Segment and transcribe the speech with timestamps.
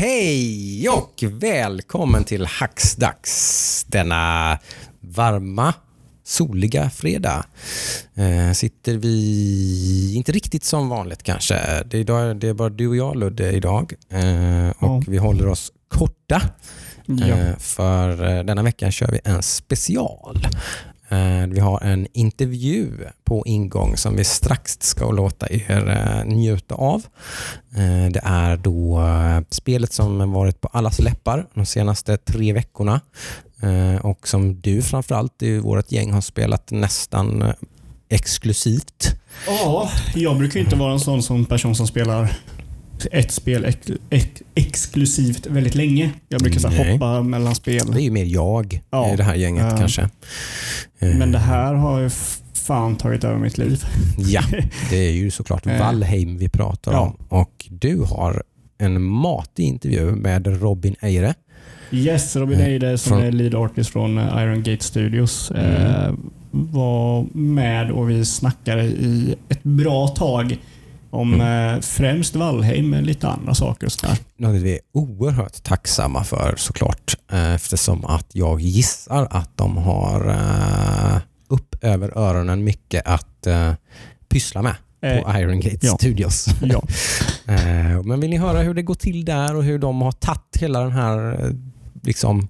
[0.00, 4.58] Hej och välkommen till Hacksdags denna
[5.00, 5.74] varma
[6.24, 7.44] soliga fredag.
[8.14, 11.54] Eh, sitter vi, inte riktigt som vanligt kanske,
[11.86, 15.02] det är, idag, det är bara du och jag Ludde idag eh, och Ja.
[15.06, 16.42] vi håller oss korta.
[17.06, 17.26] Ja.
[17.26, 20.46] Eh, för eh, denna veckan kör vi en special.
[21.08, 22.90] Eh, vi har en intervju
[23.24, 27.06] på ingång som vi strax ska låta er eh, njuta av.
[27.76, 29.02] Eh, det är då
[29.50, 33.00] spelet som varit på allas läppar de senaste tre veckorna
[34.02, 37.52] och som du framförallt i vårt gäng har spelat nästan
[38.08, 39.14] exklusivt.
[39.46, 42.36] ja, jag brukar ju inte vara en sån som person som spelar
[43.12, 43.78] ett spel ex
[44.10, 46.10] ex exklusivt väldigt länge.
[46.28, 47.90] Jag brukar så här, hoppa mellan spel.
[47.92, 49.12] Det är ju mer jag Ja.
[49.12, 49.76] i det här gänget Ja.
[49.76, 50.02] kanske.
[50.98, 52.10] Eh, Men det här har ju
[52.54, 53.84] fan tagit över mitt liv.
[54.18, 54.42] Ja,
[54.90, 55.78] det är ju såklart Eh.
[55.78, 57.00] Valheim vi pratar Ja.
[57.00, 57.38] om.
[57.38, 58.42] Och du har
[58.78, 61.34] en matig intervju med Robin Eire.
[61.90, 66.04] Yes, Robin Eh, Eide som från- är lead artist från eh, Iron Gate Studios eh,
[66.04, 66.16] Mm.
[66.72, 70.58] var med och vi snackade i ett bra tag
[71.10, 71.74] om Mm.
[71.74, 73.86] eh, främst Valheim men lite andra saker.
[73.86, 74.16] och sådär.
[74.36, 77.16] Något vi är oerhört tacksamma för såklart.
[77.32, 83.72] eh, Eftersom att jag gissar att de har eh, upp över öronen mycket att eh,
[84.28, 85.96] pyssla med på Iron Gate ja.
[85.96, 86.46] Studios.
[86.62, 86.82] ja.
[88.04, 90.80] Men vill ni höra hur det går till där och hur de har tagit hela
[90.80, 91.38] den här
[92.02, 92.48] liksom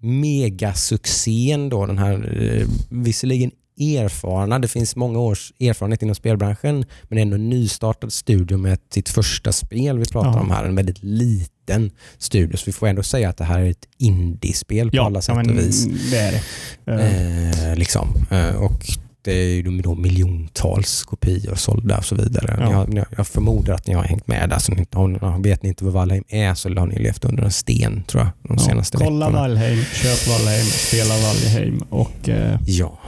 [0.00, 7.34] megasuccén då, den här visserligen erfarna, det finns många års erfarenhet inom spelbranschen, men ändå
[7.36, 10.40] en nystartad studio med sitt första spel vi pratar Ja.
[10.40, 13.70] om här, en väldigt liten studio, så vi får ändå säga att det här är
[13.70, 15.86] ett indiespel på Ja, alla sätt och vis.
[16.10, 16.42] det är
[16.84, 17.68] det.
[17.70, 18.08] Eh, liksom.
[18.30, 18.86] eh, och
[19.22, 22.56] det är ju då miljontals kopior sålda och så vidare.
[22.60, 22.66] Ja.
[22.74, 25.84] Har, jag förmodar att ni har hängt med där, så ni, har, vet ni inte
[25.84, 28.96] vad Valheim är så har ni levt under en sten tror jag de ja, senaste
[28.96, 29.40] kolla veckorna.
[29.48, 32.98] Valheim, köp Valheim, spela Valheim och eh, Ja,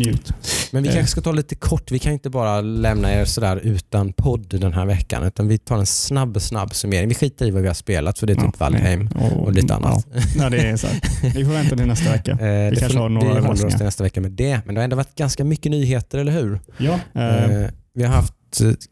[0.00, 0.32] njut.
[0.72, 0.94] men vi Eh.
[0.94, 1.90] kanske ska ta lite kort.
[1.90, 5.78] Vi kan inte bara lämna er sådär utan podd den här veckan, utan vi tar
[5.78, 7.08] en snabb, snabb summering.
[7.08, 9.74] Vi skiter i vad vi har spelat, för det är typ Ja, Valheim och lite
[9.74, 10.06] annat.
[10.14, 10.86] Ja, ja det är så.
[11.34, 12.30] Vi får vänta till nästa vecka.
[12.40, 14.74] Eh, det kanske får- har några vi håller oss till nästa vecka med det, men
[14.74, 16.60] det har ändå varit ganska mycket nyheter, eller hur?
[16.78, 18.34] Ja, eh, Eh, vi har haft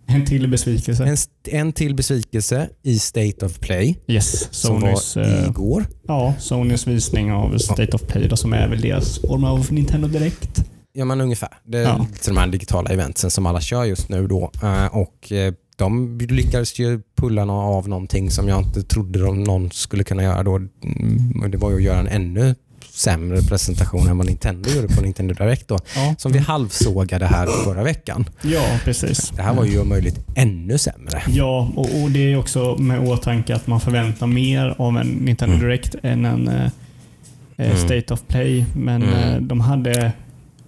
[0.08, 1.04] en till besvikelse.
[1.04, 1.16] En,
[1.58, 5.86] en till besvikelse i State of Play Yes, som Sonys, var eh, igår.
[6.08, 10.08] ja, Sonys visning av State of Play då, som är väl deras form av Nintendo
[10.08, 10.64] Direct.
[10.92, 11.48] Ja, men ungefär.
[11.64, 12.06] Det är Ja.
[12.26, 14.26] de här digitala eventsen som alla kör just nu.
[14.26, 14.50] Då.
[14.62, 19.70] Eh, Och eh, de lyckades ju pulla av någonting som jag inte trodde de någon
[19.70, 20.56] skulle kunna göra då.
[20.56, 22.54] Mm, Det var ju att göra en ännu
[22.90, 25.78] sämre presentation än vad Nintendo gjorde på Nintendo Direct då.
[25.96, 28.28] Ja, Som vi halvsågade här förra veckan.
[28.42, 29.30] ja precis.
[29.36, 31.22] Det här var ju om möjligt ännu sämre.
[31.28, 35.54] Ja, och, och det är också med åtanke att man förväntar mer av en Nintendo
[35.54, 35.66] Mm.
[35.68, 36.64] Direct än en eh,
[37.56, 37.76] eh, Mm.
[37.78, 38.64] State of Play.
[38.74, 39.14] Men Mm.
[39.14, 40.12] eh, de hade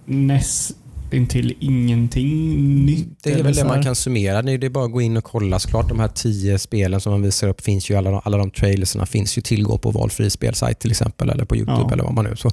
[0.05, 0.75] näst
[1.11, 3.23] intill ingenting nytt.
[3.23, 4.41] Det är väl det man kan summera.
[4.41, 5.59] Det är det är bara att gå in och kolla.
[5.59, 9.05] Såklart de här tio spelen som man visar upp finns ju, alla, alla de trailerserna
[9.05, 11.91] finns ju tillgå på valfri spelsajt till exempel eller på Youtube Ja.
[11.93, 12.35] eller vad man nu.
[12.35, 12.51] Så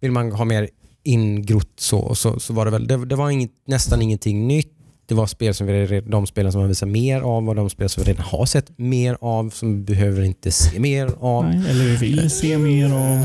[0.00, 0.68] vill man ha mer
[1.02, 4.70] ingrott så, så, så var det väl, det, det var inget, nästan ingenting nytt.
[5.06, 7.88] Det var spel som vi, de spelen som man visar mer av och de spel
[7.88, 11.44] som vi redan har sett mer av som vi behöver inte se mer av.
[11.44, 13.24] Nej, eller vi vill se mer av.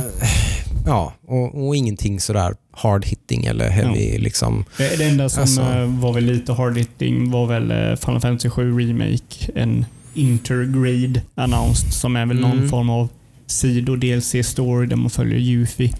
[0.86, 4.66] Ja, och, och ingenting sådär hard hitting eller heavy liksom.
[4.78, 5.62] Det, det enda som Alltså.
[5.62, 9.52] eh, var väl lite hard hitting var väl eh, Final Fantasy 7 Remake.
[9.56, 12.70] En intergrade announced som är väl någon Mm.
[12.70, 13.10] form av
[13.48, 15.94] sido DLC story där man följer Yuffie.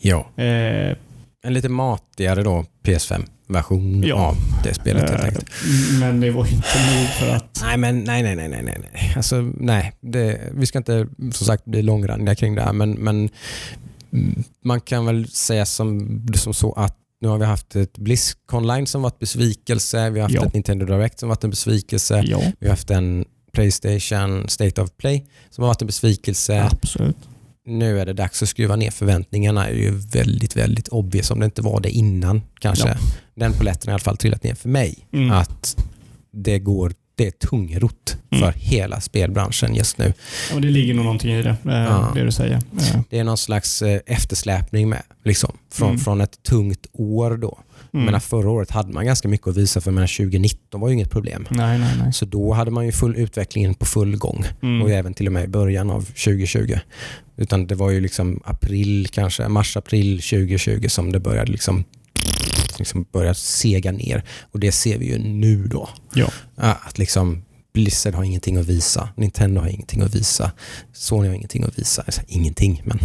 [0.00, 0.26] Ja.
[0.36, 0.96] Eh,
[1.44, 4.14] En lite matigare då PS5-version Ja.
[4.16, 5.46] av det spelet helt eh, enkelt.
[6.00, 6.54] men det var inte
[6.96, 7.60] nog för att...
[7.62, 9.12] Nej, men nej, nej, nej, nej, nej.
[9.16, 9.92] Alltså, nej.
[10.00, 13.28] Det, vi ska inte som sagt bli långrandiga kring det här, men, men
[14.64, 18.86] man kan väl säga som, som så att nu har vi haft ett Blizzcon Line
[18.86, 20.44] som varit besvikelse, vi har haft Ja.
[20.46, 24.90] ett Nintendo Direct som varit en besvikelse, Ja, vi har haft en Playstation State of
[24.96, 26.62] Play som har varit en besvikelse.
[26.72, 27.16] absolut.
[27.66, 29.60] Nu är det dags att skruva ner förväntningarna.
[29.64, 32.88] Det är ju väldigt, väldigt obvious om det inte var det innan kanske.
[32.88, 32.96] Ja.
[33.34, 35.08] Den polletten har i alla fall trillat ner för mig.
[35.12, 35.30] Mm.
[35.30, 35.76] Att
[36.32, 38.44] det går det är tungrot Mm.
[38.44, 40.12] för hela spelbranschen just nu.
[40.52, 42.12] Ja, det ligger nog någonting i det, eh, Ja.
[42.14, 42.54] det du säger.
[42.54, 45.02] Eh, Det är någon slags eh, eftersläpning med.
[45.24, 46.00] Liksom, från, Mm.
[46.00, 47.58] från ett tungt år då.
[47.94, 48.06] mm.
[48.06, 51.10] Men förra året hade man ganska mycket att visa för men 2019 var ju inget
[51.10, 51.46] problem.
[51.50, 52.12] Nej, nej, nej.
[52.12, 54.44] Så då hade man ju full utvecklingen på full gång.
[54.62, 54.82] Mm.
[54.82, 56.78] och även till och med i början av 2020.
[57.36, 61.84] Utan det var ju liksom april, kanske mars-april 2020 som det började liksom,
[62.78, 64.24] liksom börja sega ner.
[64.52, 65.88] Och det ser vi ju nu då.
[66.14, 66.28] Ja.
[66.56, 67.42] Att liksom
[67.74, 69.08] Blizzard har ingenting att visa.
[69.16, 70.50] Nintendo har ingenting att visa.
[70.92, 72.02] Sony har ingenting att visa.
[72.02, 72.98] Alltså, ingenting, men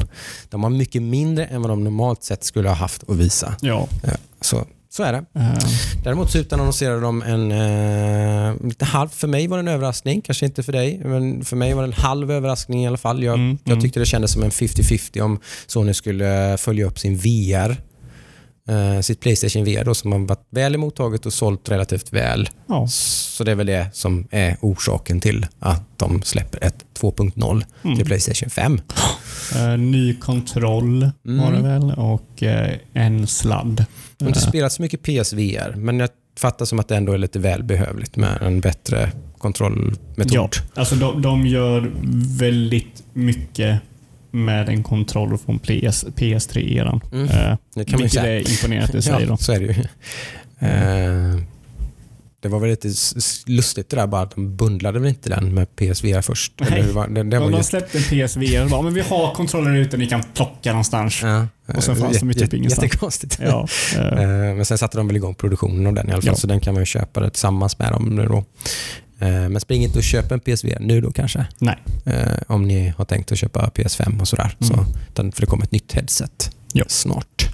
[0.49, 3.55] de har mycket mindre än vad de normalt sett skulle ha haft att visa.
[3.61, 3.87] Ja.
[4.03, 5.25] Eh, Så, så är det.
[5.39, 5.53] Eh,
[6.03, 10.45] Däremot så utannonserade de en eh, lite halv, för mig var det en överraskning, kanske
[10.45, 13.23] inte för dig, men för mig var det en halv överraskning i alla fall.
[13.23, 13.81] Jag, Mm, jag mm.
[13.83, 17.81] tyckte det kändes som en 50-50 om Sony skulle följa upp sin VR,
[18.67, 22.49] eh, sitt Playstation VR då, som har varit väl emottaget och sålt relativt väl.
[22.67, 22.87] ja.
[22.87, 27.97] Så det är väl det som är orsaken till att de släpper ett 2.0 Mm.
[27.97, 28.81] till Playstation 5.
[29.55, 31.45] Eh, ny kontroll Mm.
[31.45, 33.85] var det väl och eh, en sladd.
[34.17, 36.09] Jag har inte spelat så mycket PSVR, men jag
[36.39, 40.31] fattar som att det ändå är lite välbehövligt med en bättre kontrollmetod.
[40.31, 41.91] Ja, alltså de, de gör
[42.39, 43.79] väldigt mycket
[44.45, 47.01] med en kontroll från PS, PS3-eran.
[47.13, 47.24] Mm.
[47.30, 48.36] Eh, Det kan man vilket säga.
[48.39, 49.13] är imponerande i sig.
[49.19, 49.38] Ja, Då.
[49.38, 49.84] så är det ju.
[50.60, 51.39] Eh,
[52.39, 52.88] det var väl lite
[53.48, 56.54] lustigt det där bara att de bundlade väl inte den med PSVR först.
[56.69, 56.80] Nej.
[56.80, 59.01] Eller var, det, det var De, ju, de släppte en PSVR och bara, men vi
[59.01, 61.19] har kontroller ute ni kan plocka någonstans.
[61.24, 62.84] ja, Och sen fanns de ju typ ingenstans.
[62.84, 63.39] Jättekonstigt.
[63.42, 66.28] Ja, eh, Eh, Men sen satte de väl igång produktionen av den i alla fall,
[66.31, 66.36] Ja.
[66.36, 68.45] så den kan man ju köpa det tillsammans med dem nu då.
[69.19, 71.47] Eh, Men spring inte och köp en PSVR nu då kanske.
[71.59, 71.77] nej.
[72.05, 72.13] Eh,
[72.47, 74.55] Om ni har tänkt att köpa PS5 och sådär.
[74.61, 74.85] Mm.
[75.15, 76.85] Så, för det kommer ett nytt headset Ja.
[76.87, 77.49] snart.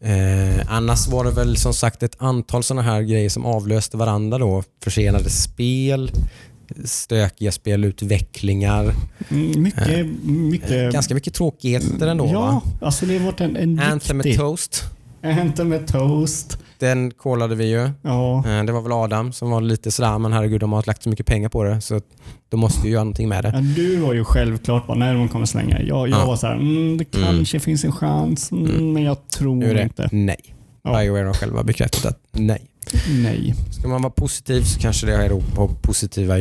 [0.00, 4.38] Eh, annars var det väl som sagt ett antal sådana här grejer som avlöste varandra
[4.38, 4.62] då.
[4.84, 6.10] Försenade spel,
[6.84, 8.94] stökiga spelutvecklingar.
[9.30, 10.92] Mm, Mycket, mycket...
[10.92, 12.62] Ganska mycket tråkigheter ändå ja, va?
[12.86, 14.40] alltså det har varit en, en Anthem med riktig...
[14.40, 14.82] Toast.
[15.22, 16.58] Anthem med toast.
[16.86, 17.90] Den kollade vi ju.
[18.02, 18.38] Ja.
[18.46, 21.08] Eh, Det var väl Adam som var lite sådär, men herregud de har lagt så
[21.08, 22.00] mycket pengar på det så
[22.48, 23.50] de måste ju göra någonting med det.
[23.54, 25.82] Ja, du var ju självklart bara, när de kommer slänga.
[25.82, 26.26] Jag, jag Ja.
[26.26, 28.92] var så här, mm, det kanske finns en chans, mm, Mm.
[28.92, 30.08] men jag tror inte.
[30.12, 30.54] nej.
[30.84, 30.98] Ja.
[31.00, 32.66] Bioware har själva bekräftat att nej.
[33.22, 33.54] Nej.
[33.70, 35.16] Ska man vara positiv så kanske det
[35.56, 36.34] har positiva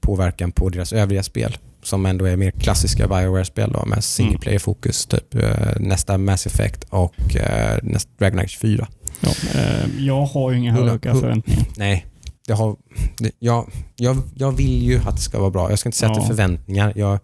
[0.00, 4.40] påverkan på deras övriga spel som ändå är mer klassiska Bioware-spel då, med single Mm.
[4.40, 5.06] player-fokus.
[5.06, 5.50] Typ eh,
[5.80, 8.86] nästa Mass Effect och eh, nästa Dragon Age 4.
[9.20, 9.30] Ja,
[9.60, 11.64] eh, jag har ju inga höga förväntningar.
[11.76, 12.06] Nej,
[12.46, 12.76] det har,
[13.18, 15.70] det, jag, jag, jag vill ju att det ska vara bra.
[15.70, 16.26] Jag ska inte är Ja.
[16.26, 16.92] förväntningar.
[16.96, 17.18] Jag,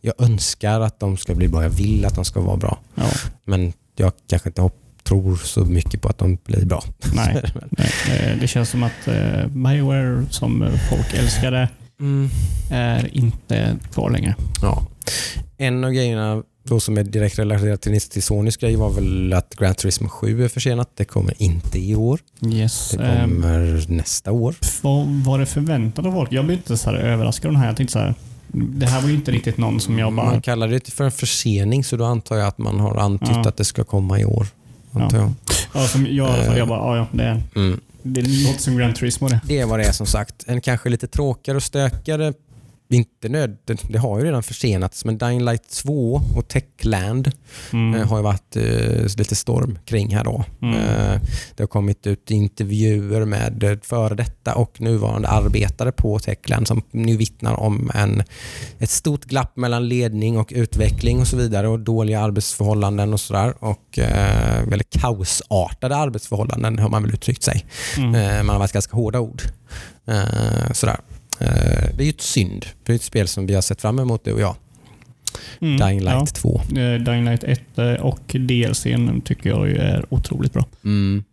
[0.00, 1.62] jag önskar att de ska bli bra.
[1.62, 2.78] Jag vill att de ska vara bra.
[2.94, 3.04] Ja,
[3.44, 6.82] Men jag kanske inte hopp, tror så mycket på att de blir bra.
[7.14, 7.42] nej.
[7.70, 7.90] nej.
[8.10, 11.68] eh, Det känns som att eh, Bioware, som folk älskade,
[12.00, 12.28] Mm.
[12.70, 14.34] är inte kvar längre.
[14.62, 14.86] Ja.
[15.58, 19.54] En av grejerna då som är direkt relaterat till, till Sonys grej var väl att
[19.56, 20.90] Gran Turismo 7 är försenat.
[20.94, 22.20] Det kommer inte i år.
[22.46, 22.90] Yes.
[22.90, 24.54] Det Eh, kommer nästa år.
[24.82, 26.32] vad var det förväntat av folk?
[26.32, 27.68] Jag blev inte så här överraskad av den här.
[27.68, 28.14] Jag tänkte så här,
[28.48, 30.26] det här var ju inte riktigt någon som jag bara...
[30.26, 33.48] Man kallar det för en försening så då antar jag att man har antytt Ja.
[33.48, 34.46] att det ska komma i år.
[34.92, 35.32] Antar jag.
[35.74, 37.80] Ja, som jag, fall, jag bara, ja, ja, det, är- Mm.
[38.02, 39.40] det låter som Gran Turismo det.
[39.44, 40.44] Det är vad det är som sagt.
[40.46, 42.32] En kanske lite tråkigare och stökigare
[42.94, 47.30] inte nöd, det, det har ju redan försenats, men Dying Light 2 och Techland
[47.72, 47.94] Mm.
[48.00, 50.44] eh, har ju varit eh, lite storm kring här då.
[50.62, 50.74] Mm.
[50.74, 51.20] Eh,
[51.56, 56.82] det har kommit ut intervjuer med eh, före detta och nuvarande arbetare på Techland som
[56.90, 58.22] nu vittnar om en,
[58.78, 63.54] ett stort glapp mellan ledning och utveckling och så vidare och dåliga arbetsförhållanden och sådär.
[63.58, 67.66] Och eh, väldigt kaosartade arbetsförhållanden har man väl uttryckt sig.
[67.96, 68.14] Mm.
[68.14, 69.42] Eh, man har varit ganska hårda ord.
[70.72, 70.96] Sådär.
[71.40, 72.66] Eh, det är ju ett synd.
[72.84, 74.56] Det är ett spel som vi har sett fram emot du och jag.
[75.60, 75.76] Mm.
[75.80, 76.26] Dying Light Ja.
[76.26, 76.60] 2.
[76.68, 80.66] Eh, Dying Light 1 eh, och DLCn tycker jag är otroligt bra.
[80.84, 81.24] Mm.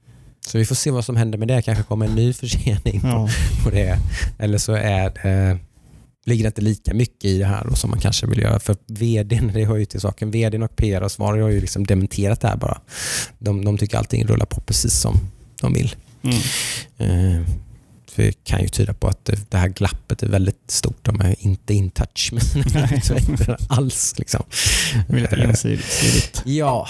[0.47, 1.61] Så vi får se vad som händer med det.
[1.61, 3.29] kanske kommer en ny försening Ja.
[3.63, 3.97] på det.
[4.39, 5.57] Eller så är det,
[6.25, 8.59] ligger det inte lika mycket i det här då, som man kanske vill göra.
[8.59, 12.47] För vdn, det hör ju till saken, vdn och PR-ansvarig har ju liksom dementerat det
[12.47, 12.81] här bara.
[13.39, 15.17] De, de tycker allting rullar på precis som
[15.61, 15.95] de vill.
[16.97, 17.45] Mm.
[18.15, 20.97] Det kan ju tyda på att det, här glappet är väldigt stort.
[21.01, 24.19] De är inte in touch med sina utvecklare alls.
[24.19, 24.43] Liksom.
[25.09, 26.41] Eh, ensidigt.
[26.45, 26.87] Ja.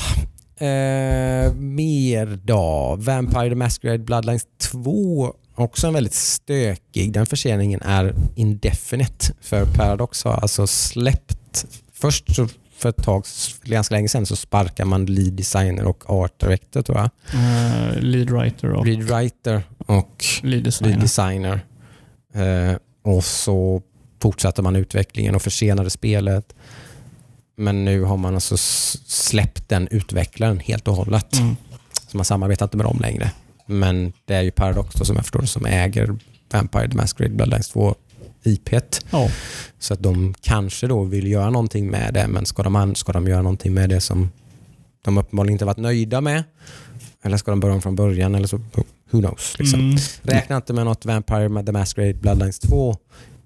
[0.57, 2.95] Eh, mer då.
[2.99, 5.33] Vampire the Masquerade Bloodlines 2.
[5.55, 7.13] Också en väldigt stökig.
[7.13, 9.33] Den förseningen är indefinite.
[9.41, 11.65] För Paradox har alltså släppt...
[11.93, 12.47] Först så
[12.83, 13.25] för ett tag,
[13.63, 17.09] ganska länge sedan, så sparkar man lead designer och art director tror jag.
[17.33, 20.89] Uh, lead writer och Lead writer och lead designer.
[20.89, 21.65] lead designer.
[22.33, 23.81] Eh, och så
[24.21, 26.55] fortsatte man utvecklingen och försenade spelet.
[27.55, 31.39] Men nu har man alltså släppt den utvecklaren helt och hållet.
[31.39, 31.55] Mm.
[32.07, 33.31] Så man samarbetar inte med dem längre.
[33.65, 36.15] Men det är ju Paradox då, som jag förstår som äger
[36.51, 37.95] Vampire the Masquerade Bloodlines 2
[38.43, 38.69] IP.
[39.11, 39.29] Ja.
[39.79, 43.27] Så att de kanske då vill göra någonting med det, men ska de, ska de
[43.27, 44.31] göra någonting med det som
[45.01, 46.43] de uppenbarligen inte varit nöjda med?
[47.23, 48.35] Eller ska de börja om från början?
[48.35, 48.61] Eller så,
[49.13, 49.55] who knows?
[49.59, 49.79] Liksom.
[49.79, 49.97] Mm.
[50.23, 52.95] Räkna inte med något Vampire the Masquerade Bloodlines 2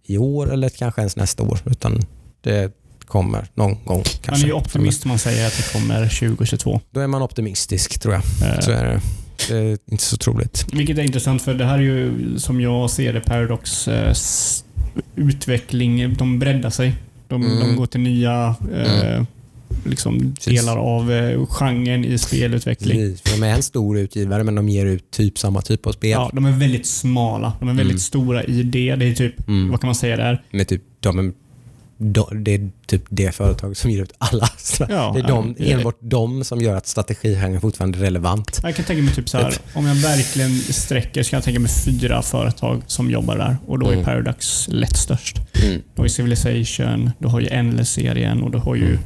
[0.06, 1.60] i år eller kanske ens nästa år.
[1.66, 2.02] Utan
[2.42, 2.72] det
[3.06, 4.04] kommer någon gång.
[4.04, 4.32] Kanske.
[4.32, 6.82] Man är ju optimist om man säger att det kommer 2022.
[6.92, 8.24] Då är man optimistisk tror jag.
[8.54, 9.02] Eh, Så är det.
[9.48, 10.66] Det är inte så troligt.
[10.74, 14.14] Vilket är intressant för det här är ju som jag ser det Paradox eh,
[15.16, 16.14] utveckling.
[16.14, 16.96] De breddar sig.
[17.28, 17.60] De, Mm.
[17.60, 19.24] de går till nya eh,
[19.86, 22.98] liksom delar av eh, genren i spelutveckling.
[22.98, 25.92] Precis, för De är en stor utgivare men de ger ut typ samma typ av
[25.92, 26.10] spel.
[26.12, 27.54] Ja, de är väldigt smala.
[27.60, 28.00] De är väldigt Mm.
[28.00, 28.96] stora i det.
[28.96, 29.70] Det är typ, Mm.
[29.72, 30.44] vad kan man säga där?
[30.52, 31.32] Med typ, de är,
[32.00, 34.50] de, det är typ det företag som ger ut alla.
[34.80, 35.74] Ja, det är de, ja, det är det.
[35.74, 38.60] enbart de som gör att strategigenren fortfarande är relevant.
[38.64, 41.60] Jag kan tänka mig typ så här, om jag verkligen sträcker så kan jag tänka
[41.60, 44.06] mig fyra företag som jobbar där och då är Mm.
[44.06, 45.38] Paradox lätt störst.
[45.64, 45.74] Mm.
[45.96, 49.00] Du har ju Civilization, du har ju Endless-serien och du har ju Mm.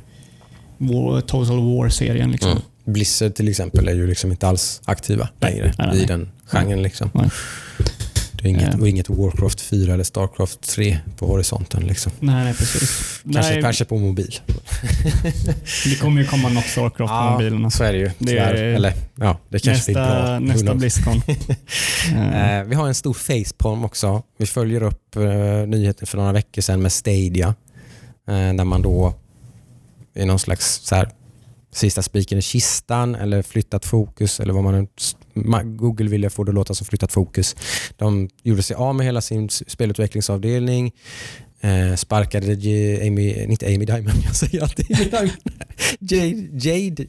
[0.82, 2.32] War, Total War-serien.
[2.32, 2.52] Liksom.
[2.52, 2.64] Mm.
[2.86, 6.08] Blizzard till exempel är ju liksom inte alls aktiva längre nej, nej, i nej.
[6.08, 6.82] den genren.
[6.84, 7.10] Liksom.
[8.34, 8.80] Det är inget, Eh.
[8.80, 11.84] och inget Warcraft 4 eller Starcraft 3 på horisonten.
[11.84, 12.12] Liksom.
[12.20, 13.22] Nej, nej precis.
[13.34, 14.36] Kanske, nej, kanske på mobil.
[15.86, 17.72] Det kommer ju komma något Starcraft på mobilerna.
[17.72, 18.12] så är det ju.
[18.18, 20.40] Det är- Eller ja, det kanske blir bra.
[20.40, 20.76] Nästa, nästa?
[20.76, 21.22] Blizzcon.
[22.34, 24.24] Eh, vi har en stor facepalm också.
[24.38, 27.48] Vi följer upp eh, nyheter för några veckor sedan med Stadia.
[28.28, 29.14] Eh, där man då
[30.14, 31.10] är någon slags så här,
[31.74, 34.64] sista spiken i kistan eller flyttat fokus eller vad
[35.34, 37.56] man Google ville få det att låta som flyttat fokus.
[37.98, 40.92] De gjorde sig av med hela sin spelutvecklingsavdelning.
[41.62, 45.32] Eh, sparkade J- Amy, inte Amy Diamond, jag säger alltid Amy Diamond.
[46.00, 47.08] Jade, Jade Di-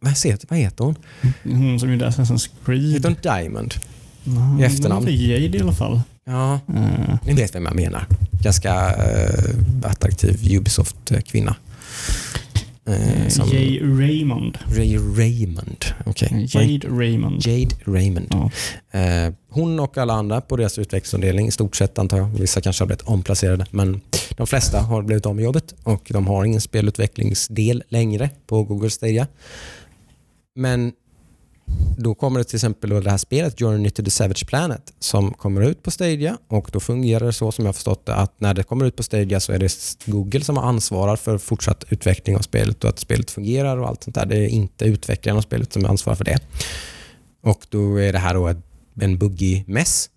[0.00, 0.96] vad, heter, vad heter hon?
[1.42, 2.92] Hon som gjorde Assassin's Creed.
[2.92, 3.74] Heter hon Diamond?
[4.24, 5.04] Nej, i efternamn?
[5.06, 6.00] hon Jade i alla fall.
[6.30, 8.06] Ja, Eh, Ni vet vem jag menar.
[8.42, 11.56] Ganska eh, attraktiv Ubisoft-kvinna.
[12.86, 14.58] Eh, som Jay Raymond.
[14.76, 15.84] Ray Raymond.
[16.06, 16.46] Okej.
[16.50, 17.46] Jade Raymond.
[17.46, 18.26] Jade Raymond.
[18.30, 18.50] Ja.
[19.00, 22.82] Eh, hon och alla andra på deras utvecklingsavdelning, i stort sett antar jag, vissa kanske
[22.82, 24.00] har blivit omplacerade, men
[24.36, 28.90] de flesta har blivit av med jobbet och de har ingen spelutvecklingsdel längre på Google
[28.90, 29.26] Stadia.
[30.54, 30.92] Men
[31.96, 35.60] då kommer det till exempel det här spelet Journey to the Savage Planet som kommer
[35.60, 38.62] ut på Stadia och då fungerar det så som jag förstått det att när det
[38.62, 39.72] kommer ut på Stadia så är det
[40.06, 44.14] Google som ansvarar för fortsatt utveckling av spelet och att spelet fungerar och allt sånt
[44.14, 44.26] där.
[44.26, 46.38] Det är inte utvecklaren av spelet som ansvarar för det.
[47.42, 48.54] Och då är det här då
[49.00, 50.10] en buggig mess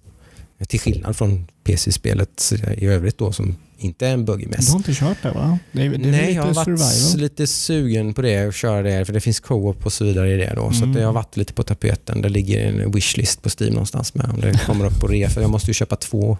[0.68, 5.18] till skillnad från PC-spelet i övrigt då som inte en buggig Du har inte kört
[5.22, 5.60] det va?
[5.72, 7.22] Det är, det är Nej, jag har varit survival?
[7.22, 10.38] lite sugen på det och köra det för det finns co-op och så vidare i
[10.38, 10.72] det då.
[10.72, 10.90] Så Mm.
[10.90, 12.22] att det har varit lite på tapeten.
[12.22, 15.30] Det ligger en wishlist på Steam någonstans med om det kommer upp på rea.
[15.30, 16.38] För jag måste ju köpa två,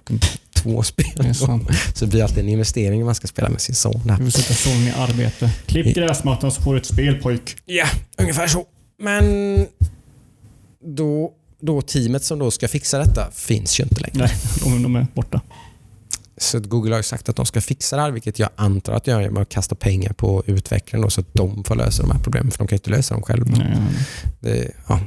[0.56, 1.36] två spel.
[1.36, 1.60] Så
[2.06, 4.02] det blir alltid en investering om man ska spela med sin son.
[4.20, 5.52] Du får sätta sonen i arbete.
[5.66, 7.56] Klipp gräsmattan så får du ett spel pojk.
[7.66, 7.86] Ja,
[8.18, 8.66] ungefär så.
[9.02, 9.26] Men
[10.96, 11.32] då,
[11.62, 14.18] då teamet som då ska fixa detta finns ju inte längre.
[14.18, 14.32] Nej,
[14.64, 15.42] de, de är borta.
[16.44, 19.04] Så Google har ju sagt att de ska fixa det här, vilket jag antar att
[19.04, 22.12] de gör genom att kasta pengar på utvecklaren då, så att de får lösa de
[22.12, 23.58] här problemen, för de kan ju inte lösa dem själva.
[23.58, 23.78] Nej,
[24.40, 25.00] Det, ja.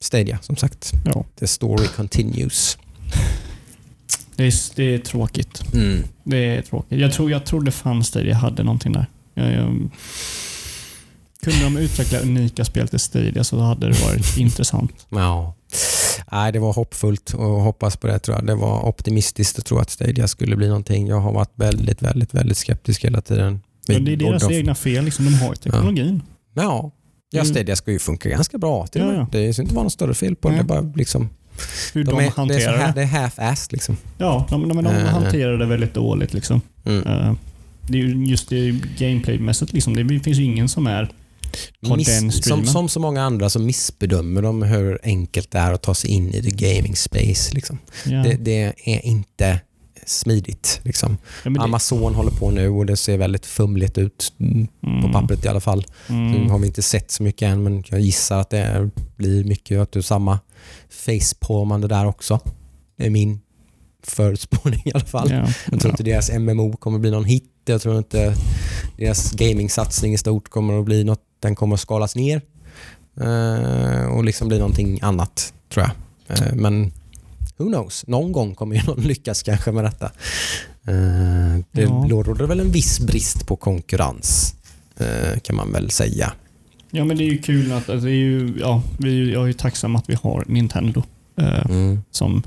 [0.00, 0.92] Stadia, som sagt.
[1.04, 1.24] ja.
[1.38, 2.78] The story continues.
[4.36, 5.74] det, är, det är tråkigt.
[5.74, 6.02] Mm.
[6.24, 7.00] Det är tråkigt.
[7.00, 7.72] Jag tror, jag trodde
[8.04, 9.06] Stadia hade någonting där.
[9.34, 9.90] Jag, jag,
[11.44, 15.06] kunde de utveckla unika spel till Stadia så hade det varit intressant.
[15.08, 15.54] Ja.
[16.32, 18.46] Nej, det var hoppfullt och hoppas på det tror jag.
[18.46, 21.06] Det var optimistiskt att tro att Stadia skulle bli någonting.
[21.06, 23.60] Jag har varit väldigt, väldigt, väldigt skeptisk hela tiden.
[23.88, 25.04] Men det är deras egna fel.
[25.04, 25.24] Liksom.
[25.24, 26.22] De har ju teknologin.
[26.54, 26.62] Ja.
[27.30, 27.54] Ja, Mm.
[27.54, 29.26] Stadia ska ju funka ganska bra till Ja, ja.
[29.32, 30.56] Det ska inte vara något större fel på det.
[30.56, 31.28] Det bara liksom,
[31.94, 33.02] Hur de, de är, det är, hanterar här, det.
[33.02, 33.96] är half-assed liksom.
[34.18, 35.04] Ja, de, de, de Eh.
[35.06, 36.34] hanterar det väldigt dåligt.
[36.34, 36.60] Liksom.
[36.84, 37.06] Mm.
[37.06, 37.32] Eh,
[37.88, 39.72] det är ju just det gameplaymässigt.
[39.72, 39.96] Liksom.
[39.96, 41.08] Det finns ju ingen som är
[42.42, 46.10] Som, som så många andra så missbedömer de hur enkelt det är att ta sig
[46.10, 47.54] in i the gaming space.
[47.54, 47.78] Liksom.
[48.06, 48.22] Ja.
[48.22, 49.60] Det, det är inte
[50.06, 50.80] smidigt.
[50.82, 51.16] Liksom.
[51.44, 54.66] Ja, det- Amazon håller på nu och det ser väldigt fumligt ut mm,
[55.02, 55.86] på pappret i alla fall.
[56.08, 56.50] Nu Mm.
[56.50, 59.92] har vi inte sett så mycket än men jag gissar att det blir mycket vet
[59.92, 60.38] du, samma
[60.90, 62.40] facepalmande där också.
[62.98, 63.40] Det är min
[64.06, 65.30] förutspåning i alla fall.
[65.30, 65.36] Ja,
[65.70, 65.88] Jag tror ja.
[65.90, 67.50] inte deras MMO kommer bli någon hit.
[67.66, 68.36] Jag tror inte
[68.96, 71.20] deras gaming-satsning i stort kommer att bli något.
[71.44, 72.40] Den kommer att skalas ner
[73.20, 76.38] eh, och liksom bli någonting annat tror jag.
[76.38, 76.92] Eh, men
[77.56, 78.04] who knows?
[78.06, 80.06] Någon gång kommer ju någon lyckas kanske med detta.
[80.86, 82.06] Eh, det Ja.
[82.08, 84.54] råder väl en viss brist på konkurrens
[85.42, 86.32] kan man väl säga.
[86.90, 89.46] Ja, men det är ju kul att alltså, det är ju, ja, vi jag är
[89.46, 91.02] ju tacksam att vi har Nintendo.
[91.38, 92.02] eh, Mm.
[92.10, 92.42] som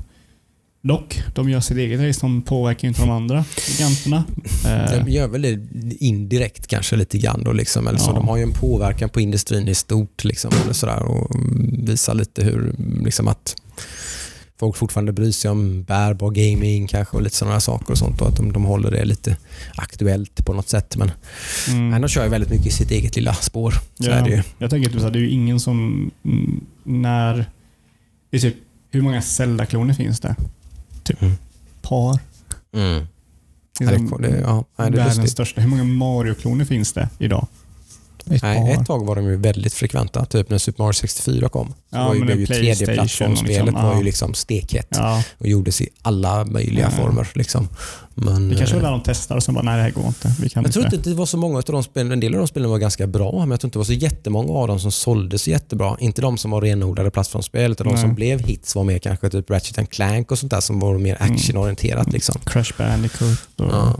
[0.88, 2.20] Dock, de gör sitt eget race.
[2.20, 4.24] De påverkar inte de andra giganterna.
[4.66, 5.58] Eh, De gör väl det
[6.04, 7.86] indirekt kanske lite grann då liksom.
[7.88, 8.14] Eller så Ja.
[8.14, 10.50] de har ju en påverkan på industrin i stort liksom.
[10.64, 11.36] Eller sådär, och
[11.88, 13.54] visar lite hur liksom att
[14.60, 18.28] folk fortfarande bryr sig om bärbar gaming kanske och lite sådana saker och sånt och
[18.28, 19.36] att de, de håller det lite
[19.76, 20.96] aktuellt på något sätt.
[20.96, 21.10] Men
[21.68, 21.90] Mm.
[21.90, 23.74] nej, de kör ju väldigt mycket i sitt eget lilla spår.
[24.00, 24.42] Så är det ju.
[24.58, 27.50] Jag tänker typ så här, det är ju ingen som mm, när...
[28.30, 28.56] Det är typ,
[28.90, 30.36] hur många Zelda-kloner finns det?
[31.08, 31.34] Typ Mm.
[31.82, 32.20] par.
[32.72, 33.06] Mm.
[33.80, 33.86] Är
[34.18, 35.30] det, ja, nej, det är världens lustigt.
[35.32, 35.60] största.
[35.60, 37.46] Hur många Mario-kloner finns det idag?
[38.30, 40.24] Ett Nej, ett tag var de ju väldigt frekventa.
[40.24, 41.74] Typ när Super Mario 64 kom.
[41.90, 45.88] Ja, var ju, blev ju tredjeplattformsspelet liksom, var ju liksom stekhett Ja, och gjordes i
[46.02, 47.02] alla möjliga Ja.
[47.04, 47.28] former.
[47.34, 47.68] Liksom.
[48.14, 50.06] Men, det kanske eh, var där de testade och sen bara, nej det här går
[50.06, 50.34] inte.
[50.40, 50.96] Vi kan jag tror inte.
[50.96, 52.12] det var så många av de spelen.
[52.12, 53.92] En del av de spelen var ganska bra, men jag tror inte det var så
[53.92, 55.96] jättemånga av dem som såldes jättebra.
[56.00, 58.02] Inte de som var renodlade plattformsspel, utan de Nej.
[58.02, 60.98] som blev hits var mer kanske typ Ratchet and Clank och sånt där som var
[60.98, 61.34] mer Mm.
[61.34, 62.12] actionorienterat.
[62.12, 62.40] Liksom.
[62.44, 63.64] Crash Bandicoot och...
[63.66, 63.88] Ja.
[63.88, 63.98] eh,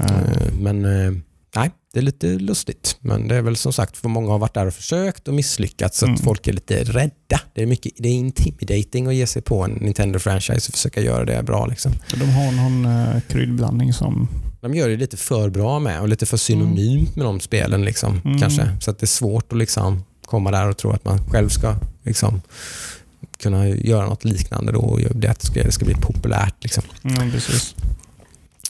[0.00, 1.12] Eh, Men eh,
[1.56, 2.96] nej, det är lite lustigt.
[3.00, 5.98] Men det är väl som sagt, för många har varit där och försökt och misslyckats
[5.98, 6.20] så att Mm.
[6.22, 7.40] folk är lite rädda.
[7.54, 11.24] Det är, mycket, det är intimidating att ge sig på en Nintendo-franchise och försöka göra
[11.24, 11.66] det bra.
[11.66, 11.92] Liksom.
[12.14, 14.28] de har någon uh, kryddblandning som...
[14.60, 17.82] De gör det lite för bra med och lite för synonymt med de spelen.
[17.84, 18.38] Liksom, Mm.
[18.40, 18.70] kanske.
[18.80, 21.74] Så att det är svårt att liksom komma där och tro att man själv ska
[22.02, 22.40] liksom,
[23.42, 26.54] kunna göra något liknande då och det att det ska, det ska bli populärt.
[26.62, 26.84] Liksom.
[27.04, 27.74] Mm, precis.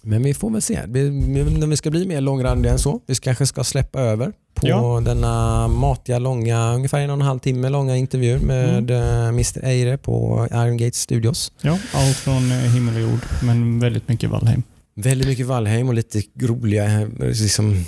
[0.08, 0.80] Men vi får väl se.
[0.88, 3.00] Vi, när vi ska bli mer långrandiga än så.
[3.06, 5.00] Vi kanske ska släppa över på Ja.
[5.04, 9.02] denna matiga, långa, ungefär en och en halv timme långa intervju med Mm.
[9.22, 11.52] eh, Mr Eire på Iron Gate Studios.
[11.60, 14.62] Ja, allt från eh, himmel och jord, men väldigt mycket Valheim.
[14.94, 17.84] Väldigt mycket Valheim och lite roliga eh, liksom,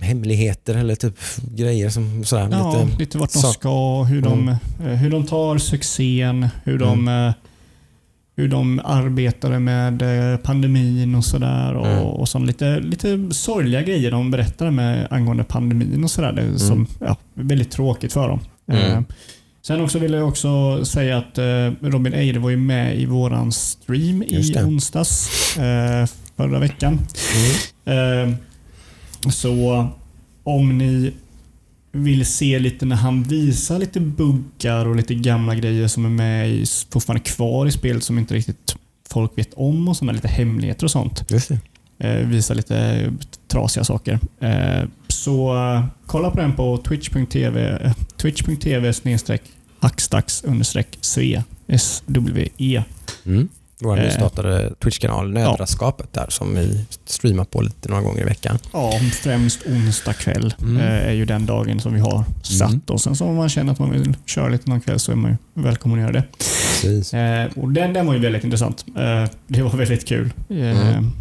[0.00, 1.14] hemligheter eller typ
[1.54, 2.48] grejer som sådär.
[2.50, 4.96] Ja, lite, lite, vart de sak- ska, hur de, Mm.
[4.96, 7.32] hur de tar succén, hur de, eh,
[8.42, 11.74] hur de arbetade med eh, pandemin och sådär.
[11.74, 11.98] Och, Mm.
[12.04, 16.52] och som lite, lite sorgliga grejer de berättade med angående pandemin och sådär.
[16.56, 18.40] Som ja, väldigt tråkigt för dem.
[18.72, 18.92] Mm.
[18.92, 19.00] Eh,
[19.64, 23.52] Sen också vill jag också säga att eh, Robin Eide var ju med i våran
[23.52, 25.28] stream i onsdags
[26.36, 26.98] förra veckan.
[27.84, 28.34] Mm.
[29.32, 29.88] Så
[30.44, 31.12] om ni
[31.92, 36.50] vill se lite när han visar lite buggar och lite gamla grejer som är med
[36.50, 38.76] i, fortfarande kvar i spelet som inte riktigt
[39.08, 41.24] folk vet om och sådana lite hemligheter och sånt.
[41.30, 41.58] Just det.
[41.98, 43.12] Eh, visar lite
[43.48, 44.20] trasiga saker.
[44.40, 48.92] Eh, så eh, kolla på den på twitch.tv eh, twitch.tv
[50.62, 51.42] sve
[51.78, 52.84] SWE.
[53.26, 53.48] Mm.
[53.82, 54.04] Vår Eh.
[54.04, 58.58] nystartade Twitch-kanal Nödraskapet där som vi streamar på lite några gånger i veckan.
[58.72, 60.76] Ja, främst onsdag kväll Mm.
[60.76, 62.68] eh, är ju den dagen som vi har satt.
[62.70, 62.80] Mm.
[62.88, 65.16] Och sen så om man känner att man vill köra lite någon kväll så är
[65.16, 66.24] man ju välkommen att göra det.
[66.38, 67.14] Precis.
[67.14, 68.84] Eh, och den, den var ju väldigt intressant.
[68.96, 70.32] Eh, det var väldigt kul.
[70.48, 70.56] Eh,
[70.92, 71.12] Mm.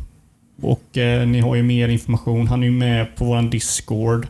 [0.61, 2.47] Och eh, ni har ju mer information.
[2.47, 4.27] Han är ju med på vår Discord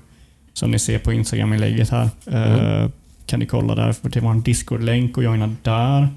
[0.53, 2.09] som ni ser på Instagram-inlägget här.
[2.31, 2.91] Eh, Mm.
[3.25, 6.07] Kan ni kolla där för till vår Discord-länk och joina där.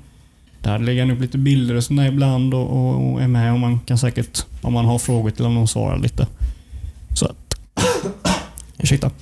[0.65, 3.59] Där lägger han upp lite bilder och sådär ibland och, och, och är med och
[3.61, 6.27] man kan säkert, om man har frågor till honom, svara lite.
[7.15, 7.55] Så att...
[8.79, 9.07] Ursäkta.
[9.07, 9.13] Eh,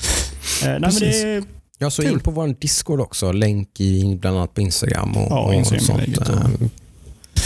[0.69, 1.45] nej, men det,
[1.79, 2.13] Ja, så Kul.
[2.13, 3.33] in på vår Discord också.
[3.33, 6.19] Länk i, bland annat på Instagram och, Ja, och sånt.
[6.29, 6.69] eh,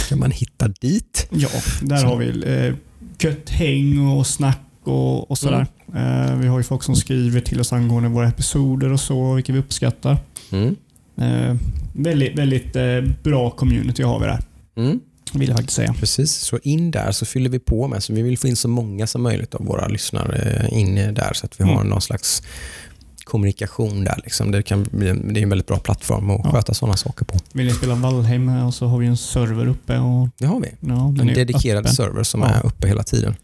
[0.08, 1.26] kan man hitta dit.
[1.30, 1.48] Ja,
[1.82, 2.06] där Så.
[2.06, 2.28] har vi
[2.66, 2.74] eh,
[3.18, 5.66] gött häng och snack och, och sådär.
[5.94, 6.30] Mm.
[6.30, 9.54] Eh, vi har ju folk som skriver till oss angående våra episoder och så, vilket
[9.54, 10.16] vi uppskattar.
[10.50, 10.76] Mm.
[11.18, 11.56] Eh,
[11.92, 14.38] väldigt väldigt eh, bra community har vi där,
[14.76, 15.00] Mm.
[15.32, 15.94] vill jag faktiskt säga.
[16.00, 18.02] Precis, så in där så fyller vi på med.
[18.02, 21.46] Så vi vill få in så många som möjligt av våra lyssnare in där så
[21.46, 21.86] att vi har Mm.
[21.88, 22.42] någon slags
[23.24, 24.20] kommunikation där.
[24.24, 24.50] Liksom.
[24.50, 26.50] Det, kan bli, det är en väldigt bra plattform att Ja.
[26.52, 27.38] sköta sådana saker på.
[27.52, 29.98] Vill ni spela Valheim och så har vi en server uppe.
[29.98, 30.68] Och, Det har vi.
[30.80, 31.94] ja, En dedikerad öppen.
[31.94, 32.48] server som Ja.
[32.48, 33.34] är uppe hela tiden.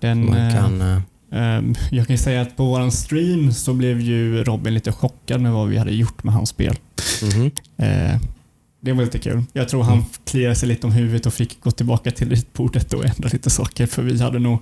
[0.00, 1.02] Den, Man eh, kan, eh, Ehm,
[1.90, 5.52] Jag kan ju säga att på våran stream så blev ju Robin lite chockad med
[5.52, 6.76] vad vi hade gjort med hans spel.
[7.22, 7.50] mhm.
[7.78, 8.18] Eh,
[8.80, 9.42] Det var lite kul.
[9.52, 10.04] Jag tror han Mm.
[10.24, 13.86] kliade sig lite om huvudet och fick gå tillbaka till ritbordet och ändra lite saker.
[13.86, 14.58] För vi hade nog...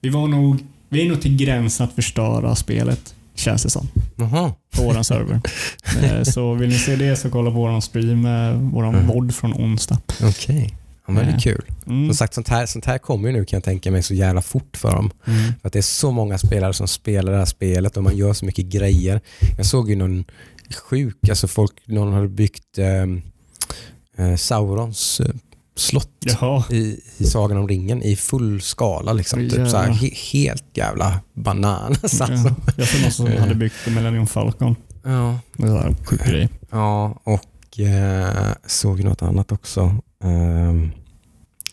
[0.00, 0.58] Vi var nog...
[0.88, 4.52] Vi är nog till gränsen att förstöra spelet, känns det som, Jaha.
[4.76, 5.40] på våran server.
[6.02, 8.22] Eh, Så vill ni se det så kolla på våran stream,
[8.70, 9.06] våran Mm.
[9.06, 9.98] VOD från onsdag.
[10.22, 10.74] Okej.
[11.08, 11.40] Ja, väldigt Eh.
[11.40, 11.64] kul.
[11.86, 12.08] Mm.
[12.08, 14.42] Som sagt, sånt här, sånt här kommer ju nu kan jag tänka mig så jävla
[14.42, 15.10] fort för dem.
[15.26, 15.42] Mm.
[15.60, 18.32] För att det är så många spelare som spelar det här spelet och man gör
[18.32, 19.20] så mycket grejer.
[19.56, 20.24] Jag såg ju någon
[20.90, 25.26] sjuk, alltså folk, någon hade byggt eh, eh, Saurons eh,
[25.76, 26.64] slott Jaha.
[26.70, 29.12] i, i Sagan om ringen i full skala.
[29.12, 29.48] Liksom.
[29.50, 32.20] Typ så här, he, helt jävla bananas.
[32.20, 32.54] Alltså.
[32.66, 32.72] Ja.
[32.76, 33.40] Jag såg någon som Eh.
[33.40, 34.76] hade byggt en Millennium Falcon.
[35.04, 36.48] Ja, Det en sjuk grej.
[36.70, 39.80] ja, och eh, såg något annat också.
[40.24, 40.88] Eh,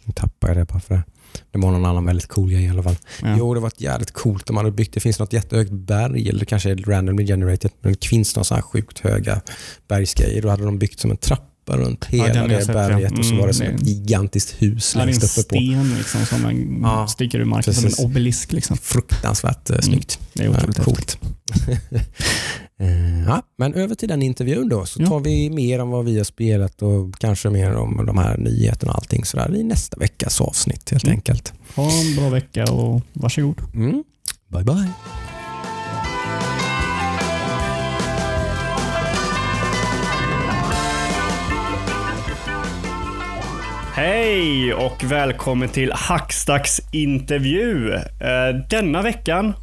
[0.05, 1.03] nu tappade jag det bara för det.
[1.51, 2.95] Det var någon annan väldigt cool grej i alla fall.
[3.21, 3.35] Ja.
[3.37, 4.45] Jo, det var ett jävligt coolt.
[4.45, 8.35] De hade byggt, det finns något jättehögt berg, eller kanske randomly generated, men det finns
[8.35, 9.41] några sjukt höga
[9.87, 10.41] bergsgrejer.
[10.41, 13.19] Då hade de byggt som en trappa runt hela jag det sett, berget ja.
[13.19, 15.49] och så var det som Mm, ett gigantiskt hus Ja, det är en längst uppe
[15.49, 15.55] på.
[15.55, 17.95] sten liksom, som en, Ja, sticker ur marken precis.
[17.95, 18.51] som en obelisk.
[18.51, 18.77] Liksom.
[18.77, 20.19] Fruktansvärt eh, snyggt.
[20.33, 21.19] Det är otroligt Ja, coolt.
[22.79, 25.07] Eh, ja, men över till den intervjun då, så Ja.
[25.07, 28.91] tar vi mer om vad vi har spelat och kanske mer om de här nyheterna
[28.91, 31.15] och allting sådär i nästa veckas avsnitt helt Mm.
[31.15, 31.53] enkelt.
[31.75, 33.61] Ha en bra vecka och varsågod.
[33.75, 34.03] Mm.
[34.47, 34.89] Bye bye.
[43.95, 47.93] Hej och välkommen till Hackstacks intervju.
[47.93, 48.01] Eh,
[48.69, 49.53] Denna veckan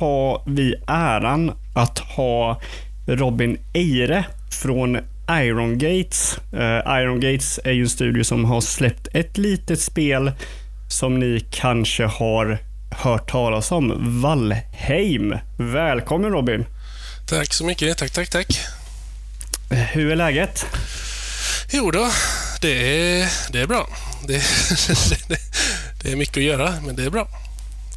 [0.00, 2.60] har vi äran att ha
[3.06, 4.98] Robin Eire från
[5.30, 6.38] Iron Gates.
[6.52, 10.32] Eh, Iron Gates är ju en studio som har släppt ett litet spel
[10.88, 12.58] som ni kanske har
[12.90, 15.34] hört talas om, Valheim.
[15.58, 16.64] Välkommen Robin.
[17.28, 17.98] Tack så mycket.
[17.98, 18.60] Tack, tack, tack.
[19.70, 20.66] Hur är läget?
[21.72, 22.10] Jo då,
[22.60, 23.88] det är, det är bra.
[24.26, 24.32] Det,
[25.28, 25.38] det,
[26.02, 27.28] det är mycket att göra, men det är bra.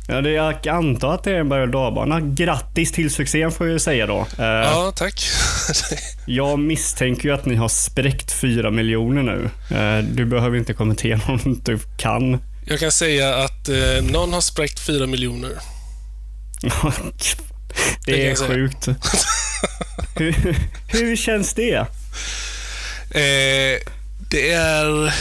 [0.08, 2.20] Ja, det, jag antar att det är en berg och dalbana.
[2.22, 4.20] Grattis till succén får jag säga då.
[4.40, 5.24] Eh, Ja, tack.
[6.28, 9.50] Jag misstänker ju att ni har spräckt 4 miljoner nu.
[9.78, 12.42] Eh, Du behöver inte kommentera om du kan.
[12.66, 13.76] Jag kan säga att eh,
[14.12, 15.52] någon har spräckt fyra miljoner.
[18.06, 18.88] Det kan är sjukt.
[20.16, 20.56] hur,
[20.88, 21.76] hur känns det?
[23.12, 23.80] Eh,
[24.32, 25.14] det är...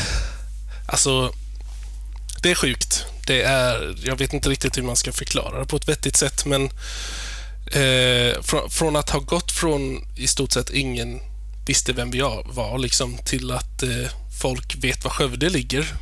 [0.86, 1.32] Alltså,
[2.42, 3.04] det är sjukt.
[3.26, 3.96] Det är...
[4.04, 6.64] Jag vet inte riktigt hur man ska förklara det på ett vettigt sätt, men
[7.66, 11.20] eh, från, från att ha gått från i stort sett ingen
[11.66, 14.10] visste vem vi var, liksom, till att eh,
[14.40, 15.84] folk vet var Skövde ligger.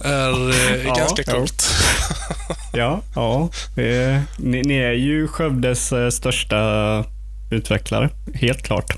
[0.00, 1.32] är eh, Ja, ganska ja.
[1.32, 1.68] coolt.
[2.72, 3.48] Ja, ja.
[4.36, 7.04] Ni, ni är ju Skövdes eh, största
[7.50, 8.96] utvecklare, helt klart.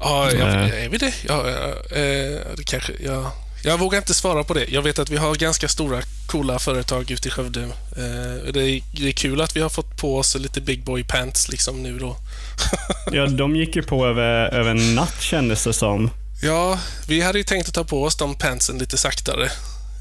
[0.00, 0.84] Ja, jag, Eh.
[0.84, 1.14] är vi det?
[1.28, 1.48] Ja,
[1.90, 2.92] eh, det kanske...
[3.04, 3.32] Ja.
[3.66, 4.64] Jag vågar inte svara på det.
[4.68, 7.62] Jag vet att vi har ganska stora, coola företag ute i Skövde.
[7.62, 11.04] Eh, det, är, det är kul att vi har fått på oss lite big boy
[11.04, 12.16] pants liksom nu då.
[13.12, 16.10] Ja, de gick ju på över, över en natt kändes det som.
[16.42, 19.44] Ja, vi hade ju tänkt att ta på oss de pantsen lite saktare.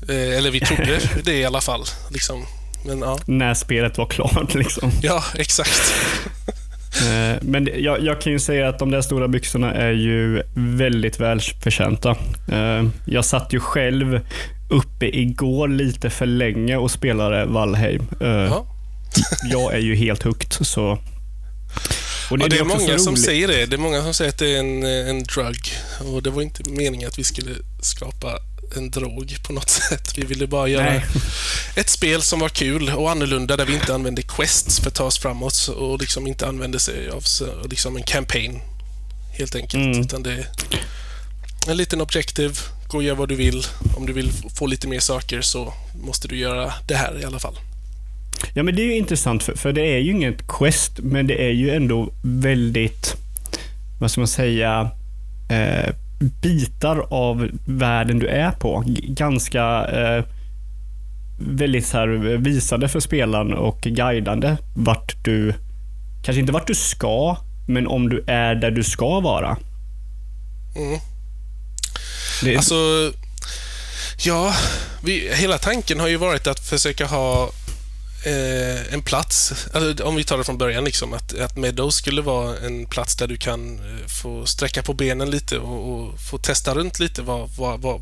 [0.09, 1.83] Eh, eller vi trodde det i alla fall.
[2.09, 2.45] Liksom.
[2.85, 4.91] Men ja, När spelet var klart liksom.
[5.01, 5.93] ja exakt.
[7.01, 10.41] Eh, Men det- jag, jag kan ju säga att de där stora byxorna är ju
[10.55, 12.09] väldigt välförtjänta.
[12.51, 14.19] Eh, Jag satt ju själv
[14.69, 18.07] uppe igår lite för länge och spelade Valheim.
[18.21, 18.65] Eh, Ja.
[19.51, 20.83] Jag är ju helt hooked, så...
[22.31, 23.65] Och Ja, det är så många som säger det.
[23.65, 25.57] Det är många som säger att det är en, en drug.
[26.13, 28.27] Och det var inte meningen att vi skulle skapa
[28.77, 30.17] en drog på något sätt.
[30.17, 31.05] Vi ville bara göra Nej.
[31.75, 35.03] ett spel som var kul och annorlunda där vi inte använde quests för att ta
[35.03, 37.23] oss framåt och liksom inte använde sig av
[37.69, 38.59] liksom en campaign
[39.37, 39.85] helt enkelt.
[39.85, 40.01] Mm.
[40.01, 40.47] Utan det är
[41.67, 42.53] en liten objective.
[42.87, 43.63] Gå och gör vad du vill.
[43.97, 45.73] Om du vill få lite mer saker så
[46.05, 47.55] måste du göra det här i alla fall.
[48.53, 51.45] Ja, men det är ju intressant, för, för det är ju inget quest, men det
[51.47, 53.15] är ju ändå väldigt,
[53.99, 54.91] vad ska man säga,
[55.49, 55.93] eh,
[56.41, 58.83] bitar av världen du är på.
[58.87, 60.23] G- Ganska eh,
[61.37, 65.53] väldigt så här visande för spelaren och guidande vart du,
[66.23, 69.57] kanske inte vart du ska, men om du är där du ska vara.
[70.75, 70.99] Mm.
[72.43, 73.11] Det, Alltså,
[74.17, 74.55] ja,
[75.03, 77.51] vi, hela tanken har ju varit att försöka ha
[78.25, 82.21] eh, en plats, alltså, om vi tar det från början, liksom, att, att Meadows skulle
[82.21, 86.37] vara en plats där du kan eh, få sträcka på benen lite och, och få
[86.37, 87.21] testa runt lite.
[87.21, 88.01] Vad, vad, vad,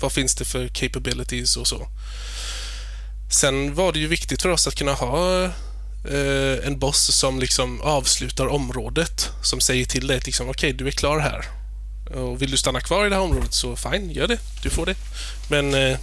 [0.00, 1.88] vad finns det för capabilities och så.
[3.30, 7.80] Sen var det ju viktigt för oss att kunna ha eh, en boss som liksom
[7.80, 11.44] avslutar området, som säger till dig att liksom, okej, du är klar här.
[12.20, 14.38] Och vill du stanna kvar i det här området så fine, gör det.
[14.62, 14.94] Du får det.
[15.50, 15.98] Men eh,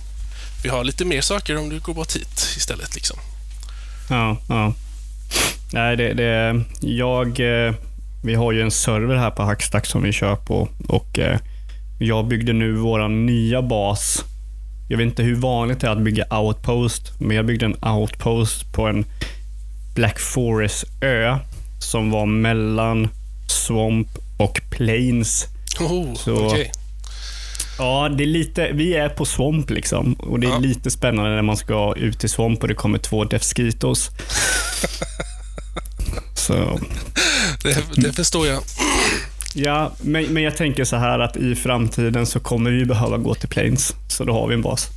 [0.64, 2.96] vi har lite mer saker om du går bort hit istället.
[2.96, 3.18] Liksom.
[4.10, 4.74] Ja, ja.
[5.74, 7.74] Nej, det, det, jag, eh,
[8.24, 11.40] vi har ju en server här på Hackstack som vi kör på och eh,
[12.00, 14.24] jag byggde nu vår nya bas.
[14.90, 18.74] Jag vet inte hur vanligt det är att bygga outpost, men jag byggde en outpost
[18.74, 19.06] på en
[19.96, 21.38] Black Forest-ö
[21.82, 23.08] som var mellan
[23.50, 25.46] Swamp och Plains.
[25.80, 26.72] Oh, Så- okej.
[27.78, 30.58] Ja, det är lite, vi är på Swamp liksom och det är Ja.
[30.60, 34.10] lite spännande när man ska ut i Swamp och det kommer två Defskitos.
[36.34, 36.80] Så
[37.64, 38.60] det, det förstår jag.
[39.58, 43.36] Ja, men, men jag tänker så här att i framtiden så kommer vi behöva gå
[43.36, 43.94] till Plains.
[44.08, 44.88] Så då har vi en bas.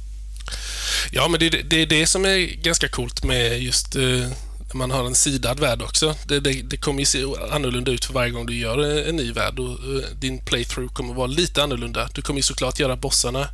[1.11, 4.29] Ja, men det, det är det som är ganska coolt med just eh,
[4.75, 6.14] man har en sidad värld också.
[6.27, 9.33] Det, det, det kommer ju se annorlunda ut för varje gång du gör en ny
[9.33, 12.09] värld och eh, din playthrough kommer vara lite annorlunda.
[12.14, 13.49] Du kommer ju såklart göra bossarna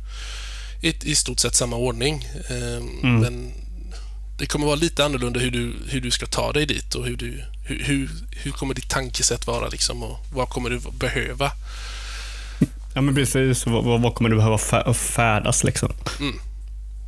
[0.81, 2.27] i, i stort sett samma ordning.
[2.49, 3.19] Eh, mm.
[3.19, 3.51] Men
[4.37, 7.17] det kommer vara lite annorlunda hur du, hur du ska ta dig dit och hur,
[7.17, 11.51] du, hur, hur, hur kommer ditt tankesätt vara liksom och vad kommer du behöva?
[12.93, 13.65] Ja, men precis.
[13.65, 14.57] Vad, vad kommer du behöva
[14.93, 15.93] färdas liksom?
[16.19, 16.39] Mm.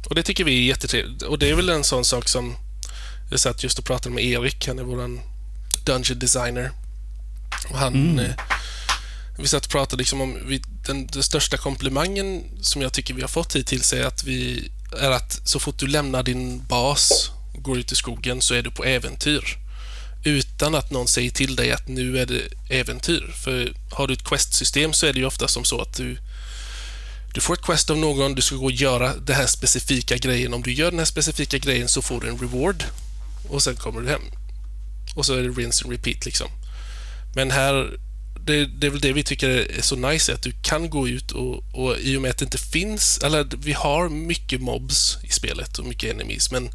[0.10, 1.22] Och Det tycker vi är jättetrevligt.
[1.22, 2.56] Och det är väl en sån sak som
[3.30, 5.20] jag satt just och pratade med Erik, han är vår
[5.86, 6.72] Dungeon Designer.
[7.70, 7.94] Och han...
[7.94, 8.20] Mm.
[8.20, 8.36] Eh,
[9.40, 13.22] vi satt och pratade liksom om vi, den, den, största komplimangen som jag tycker vi
[13.22, 17.64] har fått hittills är att vi är att så fort du lämnar din bas och
[17.64, 19.58] går ut i skogen så är du på äventyr.
[20.24, 23.34] Utan att någon säger till dig att nu är det äventyr.
[23.44, 26.18] För har du ett questsystem så är det ju ofta som så att du
[27.34, 30.54] du får ett quest av någon, du ska gå och göra den här specifika grejen.
[30.54, 32.84] Om du gör den här specifika grejen så får du en reward
[33.50, 34.22] och sen kommer du hem.
[35.16, 36.48] Och så är det rinse and repeat liksom.
[37.36, 38.00] Men här,
[38.48, 41.32] det, det är väl det vi tycker är så nice, att du kan gå ut
[41.32, 45.32] och, och i och med att det inte finns, eller vi har mycket mobs i
[45.32, 46.70] spelet och mycket enemies, men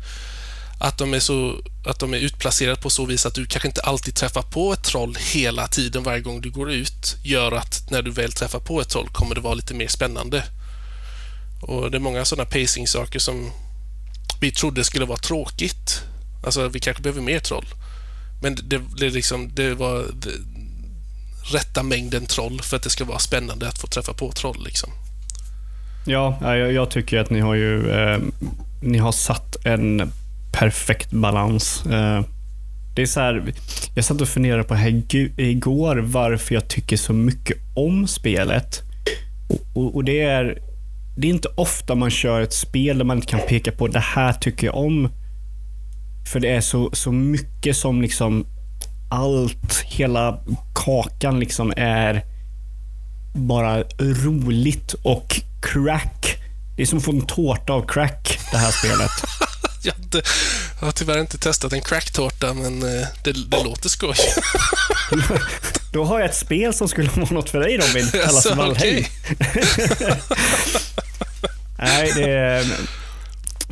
[0.81, 3.81] att de är, så, att de är utplacerade på så vis att du kanske inte
[3.81, 8.03] alltid träffar på ett troll hela tiden varje gång du går ut gör att när
[8.03, 10.45] du väl träffar på ett troll kommer det vara lite mer spännande.
[11.61, 13.51] Och Det är många sådana pacing-saker som
[14.41, 16.03] vi trodde skulle vara tråkigt.
[16.45, 17.67] Alltså, vi kanske behöver mer troll.
[18.43, 20.31] Men det, det, liksom, det var det,
[21.45, 24.65] rätta mängden troll för att det ska vara spännande att få träffa på troll.
[24.65, 24.91] Liksom.
[26.07, 28.19] Ja, jag, jag tycker att ni har ju eh,
[28.81, 30.13] ni har satt en
[30.53, 31.87] perfekt balans.
[31.87, 32.25] Eh,
[32.95, 33.55] det är så här,
[33.95, 35.03] jag satt och funderade på här
[35.41, 38.83] igår varför jag tycker så mycket om spelet.
[39.49, 40.59] Och, och, och, det är
[41.17, 44.01] det är inte ofta man kör ett spel där man inte kan peka på det
[44.01, 45.09] här tycker jag om.
[46.33, 48.47] För det är så, så mycket som liksom
[49.13, 50.39] allt, hela
[50.75, 52.25] kakan liksom är
[53.35, 56.37] bara roligt och crack.
[56.77, 59.11] Det är som att få en tårta av crack, det här spelet.
[59.83, 60.23] jag, inte,
[60.81, 64.17] jag har tyvärr inte testat en cracktårta, men eh, det, det låter skoj.
[65.93, 68.11] Då har jag ett spel som skulle vara något för dig Robin.
[68.13, 69.05] Kallas för Valheim.
[71.79, 72.67] Nej, det är...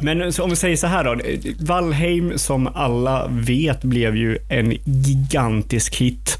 [0.03, 1.17] Men om vi säger så här då.
[1.65, 6.39] Valheim som alla vet blev ju en gigantisk hit.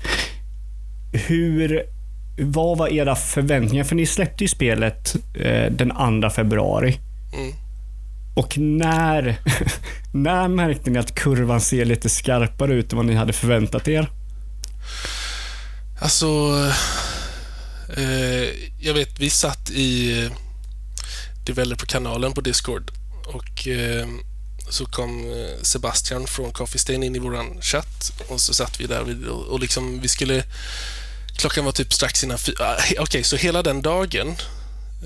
[1.13, 1.83] Hur,
[2.39, 3.85] vad var era förväntningar?
[3.85, 6.99] För ni släppte ju spelet eh, den 2 februari.
[7.35, 7.53] Mm.
[8.35, 9.37] Och när,
[10.13, 14.11] när märkte ni att kurvan ser lite skarpare ut än vad ni hade förväntat er?
[16.01, 16.27] Alltså,
[17.97, 20.29] eh, jag vet vi satt i
[21.47, 23.00] Developer-kanalen på Discord
[23.33, 24.09] och eh,
[24.69, 28.87] så kom eh, Sebastian från Coffee Stain in i våran chatt och så satt vi
[28.87, 30.45] där och, och liksom vi skulle
[31.37, 32.57] Klockan var typ strax innan fyra.
[32.61, 34.37] Ah, okej, okay, så hela den dagen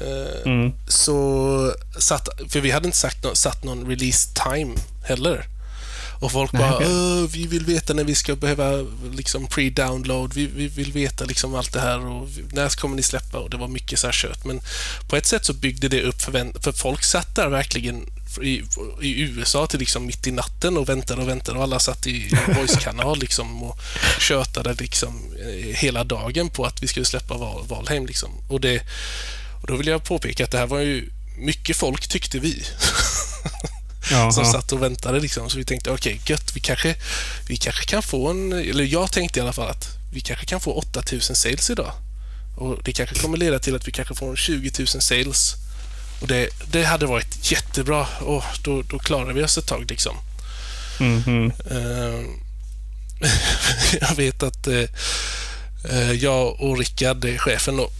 [0.01, 0.73] Eh, mm.
[0.89, 5.47] Så satt, för vi hade inte sagt, satt någon release time heller.
[6.21, 6.79] Och folk bara,
[7.27, 11.73] vi vill veta när vi ska behöva liksom pre-download, vi, vi, vill veta liksom allt
[11.73, 13.39] det här och när kommer ni släppa?
[13.39, 14.45] Och det var mycket så här kött.
[14.45, 14.61] Men
[15.09, 18.07] på ett sätt så byggde det upp för, för folk satt där verkligen
[18.43, 18.65] i,
[19.03, 22.31] i, USA till liksom mitt i natten och väntade och väntade och alla satt i
[22.47, 23.79] voice-kanal liksom och
[24.21, 28.31] tjötade liksom eh, hela dagen på att vi skulle släppa Val, Valheim liksom.
[28.49, 28.83] Och det
[29.65, 32.65] och Då vill jag påpeka att det här var ju mycket folk tyckte vi.
[34.33, 35.51] som satt och väntade liksom.
[35.51, 36.97] Så vi tänkte okej, okay, gött, vi kanske,
[37.49, 40.61] vi kanske kan få en, eller jag tänkte i alla fall att vi kanske kan
[40.61, 41.93] få 8000 sales idag.
[42.57, 45.55] Och Det kanske kommer leda till att vi kanske får 20 000 sales.
[46.21, 50.17] Och Det, det hade varit jättebra och då, då klarar vi oss ett tag liksom.
[51.01, 51.53] Mm -hmm.
[51.73, 52.27] uh,
[54.01, 57.91] jag vet att uh, jag och Rickard, chefen då,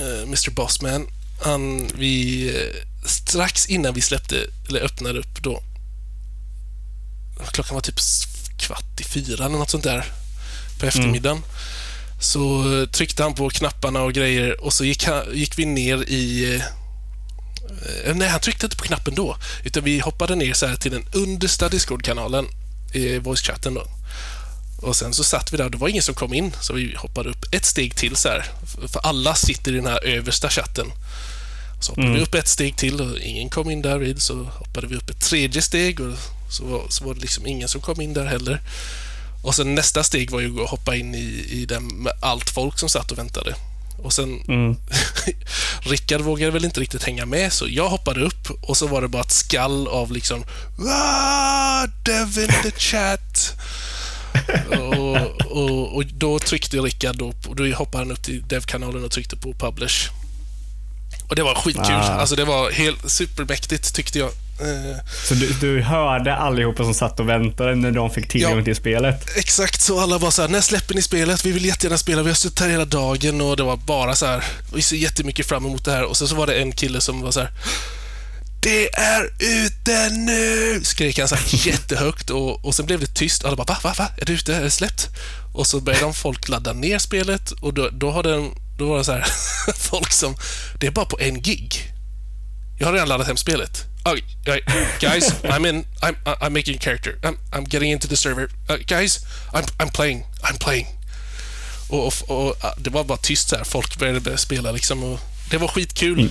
[0.00, 1.06] uh, Mr Bossman,
[1.42, 2.52] han, vi,
[3.06, 4.36] strax innan vi släppte,
[4.68, 5.62] eller öppnade upp då,
[7.52, 8.00] klockan var typ
[8.58, 10.04] kvart i fyra eller något sånt där
[10.78, 11.36] på eftermiddagen.
[11.36, 11.48] Mm.
[12.20, 16.62] Så tryckte han på knapparna och grejer och så gick, han, gick vi ner i...
[18.04, 19.36] Eh, nej, han tryckte inte på knappen då.
[19.64, 22.46] Utan vi hoppade ner så till den understa Discord-kanalen
[22.92, 23.74] i voice-chatten.
[23.74, 23.86] Då.
[24.82, 27.30] Och sen så satt vi där det var ingen som kom in, så vi hoppade
[27.30, 28.44] upp ett steg till så här.
[28.88, 30.86] För alla sitter i den här översta chatten.
[31.80, 32.18] Så hoppade mm.
[32.18, 34.22] vi upp ett steg till och ingen kom in där vid.
[34.22, 36.14] Så hoppade vi upp ett tredje steg och
[36.50, 38.60] så var, så var det liksom ingen som kom in där heller.
[39.42, 42.78] Och sen nästa steg var ju att hoppa in i, i den med allt folk
[42.78, 43.54] som satt och väntade.
[44.02, 44.76] Och sen Mm.
[45.80, 49.08] Rickard vågade väl inte riktigt hänga med, så jag hoppade upp och så var det
[49.08, 50.44] bara ett skall av liksom
[50.88, 53.56] ah, Dev in the chat.
[54.80, 55.16] och,
[55.52, 59.36] och, och då tryckte Rickard då, och då hoppade han upp till Dev-kanalen och tryckte
[59.36, 60.10] på publish.
[61.28, 61.94] Och det var skitkul.
[61.94, 62.20] Ah.
[62.20, 64.30] Alltså det var helt supermäktigt tyckte jag.
[64.62, 64.96] Eh,
[65.28, 68.64] Så du, du hörde allihopa som satt och väntade när de fick tillgång Ja.
[68.64, 69.36] till spelet?
[69.36, 70.00] Exakt så.
[70.00, 71.44] Alla var så här, när släpper ni spelet?
[71.44, 72.22] Vi vill jättegärna spela.
[72.22, 74.44] Vi har suttit här hela dagen och det var bara så här.
[74.74, 76.04] Vi ser jättemycket fram emot det här.
[76.04, 77.50] Och sen så var det en kille som var så här.
[78.62, 80.80] Det är ute nu!
[80.84, 83.44] Skrek han så här jättehögt och, och sen blev det tyst.
[83.44, 84.08] Alla bara, va, va, va?
[84.18, 84.54] Är det ute?
[84.56, 85.08] Är det släppt?
[85.52, 88.98] Och så började de folk ladda ner spelet och då, då, har den, då var
[88.98, 89.26] det så här,
[89.76, 90.36] folk som,
[90.80, 91.92] det är bara på en gig.
[92.78, 93.84] Jag har redan laddat hem spelet.
[94.04, 94.64] Oh, right,
[95.00, 95.84] guys, I'm in.
[96.02, 97.18] I'm I'm making a character.
[97.22, 98.48] I'm I'm getting into the server.
[98.68, 99.20] Uh, guys,
[99.52, 100.24] I'm I'm playing.
[100.42, 100.86] I'm playing.
[101.88, 103.64] Och, och, och uh, det var bara tyst så här.
[103.64, 105.02] Folk började börja spela liksom.
[105.02, 106.30] Och det var skitkul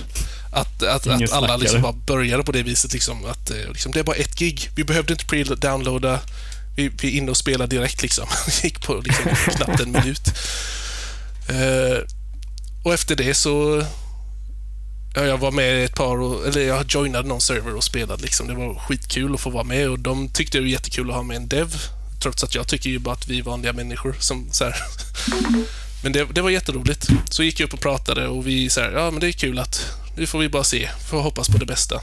[0.50, 2.92] att, att, Ingen att alla liksom bara började på det viset.
[2.92, 4.70] Liksom, att, eh, liksom, det bara ett gig.
[4.74, 6.18] Vi behövde inte pre-downloada.
[6.76, 8.02] Vi, vi är inne och spelar direkt.
[8.02, 8.26] Liksom.
[8.62, 9.24] gick på liksom,
[9.56, 10.28] knappt en minut.
[11.48, 11.98] Eh,
[12.82, 13.84] och efter det så
[15.14, 18.22] Ja, jag var med ett par, och, eller jag joinade någon server och spelade.
[18.22, 18.46] Liksom.
[18.46, 21.22] Det var skitkul att få vara med och de tyckte det var jättekul att ha
[21.22, 21.74] med en dev.
[22.22, 24.76] Trots att jag tycker ju bara att vi är vanliga människor som så här.
[26.02, 27.08] Men det, det var jätteroligt.
[27.30, 29.58] Så gick jag upp och pratade och vi så här, ja men det är kul
[29.58, 32.00] att nu får vi bara se, får hoppas på det bästa.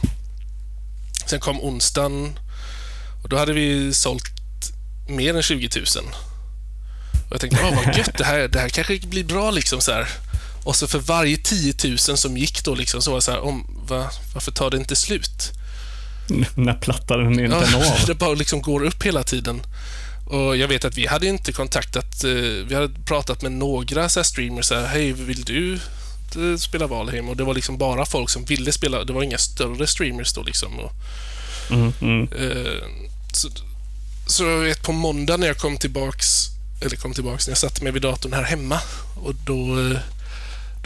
[1.26, 2.40] Sen kom onsdagen
[3.24, 4.24] och då hade vi sålt
[5.08, 5.86] mer än 20 000.
[7.28, 9.92] Och jag tänkte, åh vad gött, det här, det här kanske blir bra liksom så
[9.92, 10.08] här.
[10.68, 13.40] Och så för varje 10 000 som gick då liksom så var det så här,
[13.40, 15.52] om, va, varför tar det inte slut?
[16.56, 18.00] När plattan är inte Ja, av.
[18.08, 19.62] det bara liksom går upp hela tiden.
[20.26, 22.32] Och jag vet att vi hade inte kontaktat, eh,
[22.68, 27.30] vi hade pratat med några så streamers så här, hej vill du eh, spela Valheim?
[27.30, 30.44] Och det var liksom bara folk som ville spela, det var inga större streamers då
[30.44, 30.80] liksom.
[30.80, 30.92] Och,
[31.70, 32.30] Mm, mm.
[32.40, 32.84] eh,
[33.34, 33.50] så,
[34.28, 36.46] så jag vet på måndag när jag kom tillbaks,
[36.82, 38.80] eller kom tillbaks, när jag satte mig vid datorn här hemma
[39.16, 39.94] och då,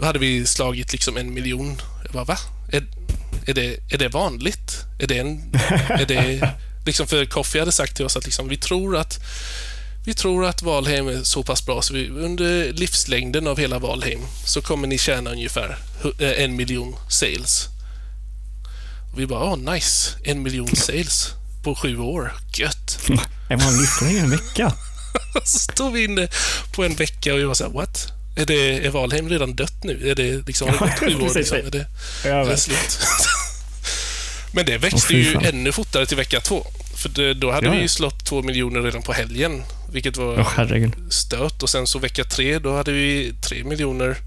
[0.02, 1.82] då hade vi slagit liksom en miljon.
[2.04, 2.38] Jag bara, va?
[2.72, 2.88] Är,
[3.46, 4.86] är, det, är det vanligt?
[5.00, 5.56] Är det en...
[5.90, 6.50] Är det,
[6.86, 9.20] liksom för Coffee hade sagt till oss att liksom, vi tror att
[10.06, 14.20] vi tror att Valheim är så pass bra så vi, under livslängden av hela Valheim
[14.46, 15.78] så kommer ni tjäna ungefär
[16.20, 17.68] eh, en miljon sales.
[19.14, 21.30] Och vi bara, åh nice, en miljon sales
[21.64, 22.34] på sju år.
[22.54, 23.00] Gött!
[23.50, 24.74] Är man livslängd en vecka?
[25.44, 26.28] Så stod vi inne
[26.72, 28.21] på en vecka och vi var så här, what?
[28.36, 30.10] Är, det, är Valheim redan dött nu?
[30.10, 31.34] Är det liksom, har det gått sju år?
[31.36, 31.58] Liksom?
[31.58, 31.86] Är det,
[32.26, 33.00] Jag är slut?
[34.54, 36.65] Men det växte ju ännu fortare till vecka två.
[36.96, 37.82] För det, då hade Ja, vi ja.
[37.82, 40.94] ju slått två miljoner redan på helgen, vilket var herregud.
[41.10, 41.63] stört.
[41.63, 44.17] Och sen så vecka tre, då hade vi tre miljoner.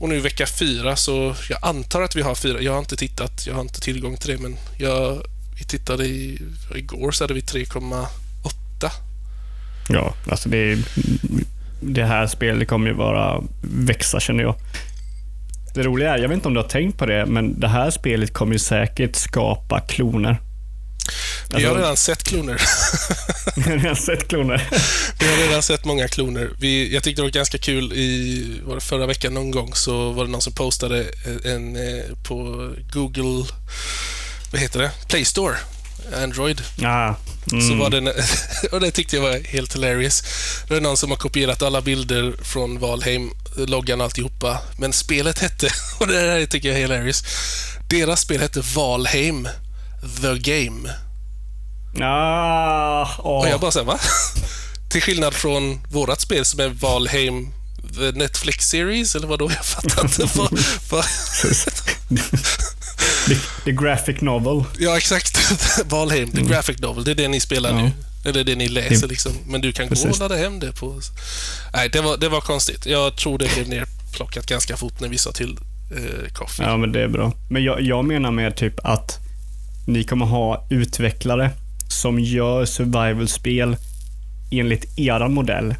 [0.00, 2.60] Och nu vecka fyra, så jag antar att vi har fyra.
[2.60, 5.22] Jag har inte tittat, jag har inte tillgång till det, men jag,
[5.58, 6.38] vi tittade i,
[6.74, 8.90] igår så hade vi 3,8.
[9.88, 10.78] Ja, alltså det, är-
[11.80, 14.54] det här spelet kommer ju bara växa känner jag.
[15.74, 17.90] Det roliga är, jag vet inte om du har tänkt på det, men det här
[17.90, 20.40] spelet kommer ju säkert skapa kloner.
[21.50, 22.60] Vi har Alltså- redan sett kloner.
[23.82, 24.68] Jag har sett kloner.
[25.20, 26.50] Vi har redan sett många kloner.
[26.60, 30.12] Vi, jag tyckte det var ganska kul i var det förra veckan någon gång så
[30.12, 31.04] var det någon som postade
[31.44, 33.44] en, eh, på Google,
[34.52, 34.90] vad heter det?
[35.08, 35.54] Play Store,
[36.22, 36.62] Android.
[36.84, 37.14] Ah,
[37.52, 37.68] mm.
[37.68, 38.14] Så var det,
[38.72, 40.22] och det tyckte jag var helt hilarious.
[40.68, 44.58] Det är någon som har kopierat alla bilder från Valheim, loggan och alltihopa.
[44.76, 45.68] Men spelet hette,
[46.00, 47.24] och det här tycker jag är hilarious,
[47.90, 49.48] deras spel hette Valheim,
[50.22, 50.94] The Game.
[52.00, 53.42] Ah, åh.
[53.42, 53.98] Och jag bara såhär, va?
[54.90, 57.52] Till skillnad från vårat spel som är Valheim
[57.94, 59.50] the Netflix series, eller vad då?
[59.50, 60.38] Jag fattar inte.
[60.38, 61.04] vad, vad,
[63.28, 64.64] the, the graphic novel.
[64.78, 65.38] ja, exakt.
[65.86, 67.04] Valheim, the graphic novel.
[67.04, 67.76] Det är det ni spelar Ja.
[67.82, 67.90] nu.
[68.24, 69.32] Eller det ni läser Det- liksom.
[69.46, 70.06] Men du kan gå Precis.
[70.10, 71.00] och ladda hem det på...
[71.72, 72.86] Nej, det var, det var konstigt.
[72.86, 75.58] Jag tror det blev nerplockat ganska fort när vi sa till
[75.96, 76.62] eh, Coffee.
[76.66, 77.32] Ja, men det är bra.
[77.50, 79.18] Men jag, jag menar med typ att
[79.86, 81.50] ni kommer ha utvecklare
[81.90, 83.76] som gör survival-spel
[84.50, 85.74] enligt eran modell.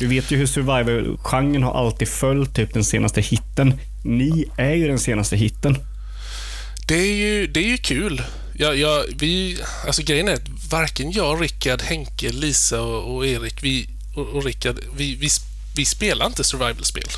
[0.00, 3.78] Vi vet ju hur survival-genren har alltid följt typ den senaste hitten.
[4.04, 5.76] Ni är ju den senaste hitten.
[6.88, 8.22] Det är ju, det är ju kul.
[8.54, 13.62] Jag, jag, vi, alltså grejen är att varken jag, Rickard, Henke, Lisa och, och Erik
[13.62, 15.28] vi, och, och Rickard, vi, vi,
[15.76, 17.08] vi spelar inte survival-spel.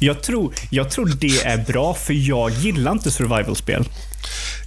[0.00, 3.84] Jag tror, jag tror det är bra, för jag gillar inte survival-spel.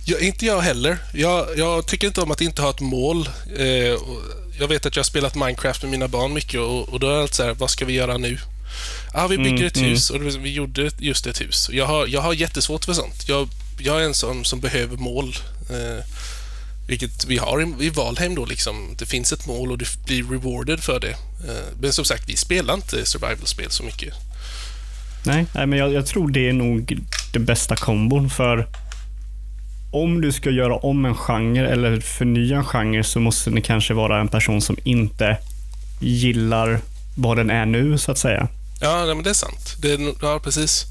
[0.05, 0.97] Jag, inte jag heller.
[1.13, 3.29] Jag, jag tycker inte om att inte ha ett mål.
[3.57, 3.65] Eh,
[4.59, 7.21] jag vet att jag har spelat Minecraft med mina barn mycket och, och då är
[7.21, 8.37] det så här, vad ska vi göra nu?
[9.15, 9.89] Ja, vi bygger Mm, ett mm.
[9.89, 11.69] hus och vi gjorde just ett hus.
[11.73, 13.29] Jag har, jag har jättesvårt för sånt.
[13.29, 13.49] Jag,
[13.79, 15.35] jag är en sån som behöver mål.
[15.69, 16.05] Eh,
[16.87, 18.95] vilket vi har i, Valheim då liksom.
[18.97, 21.11] Det finns ett mål och du blir rewarded för det.
[21.47, 24.13] Eh, men som sagt, vi spelar inte survival-spel så mycket.
[25.25, 26.99] Nej, nej men jag, jag tror det är nog
[27.33, 28.67] det bästa kombon för
[29.91, 33.93] om du ska göra om en genre eller förnya en genre så måste det kanske
[33.93, 35.37] vara en person som inte
[35.99, 36.79] gillar
[37.15, 38.47] vad den är nu så att säga.
[38.81, 39.75] Ja, men det är sant.
[39.79, 40.85] Det är, ja, precis.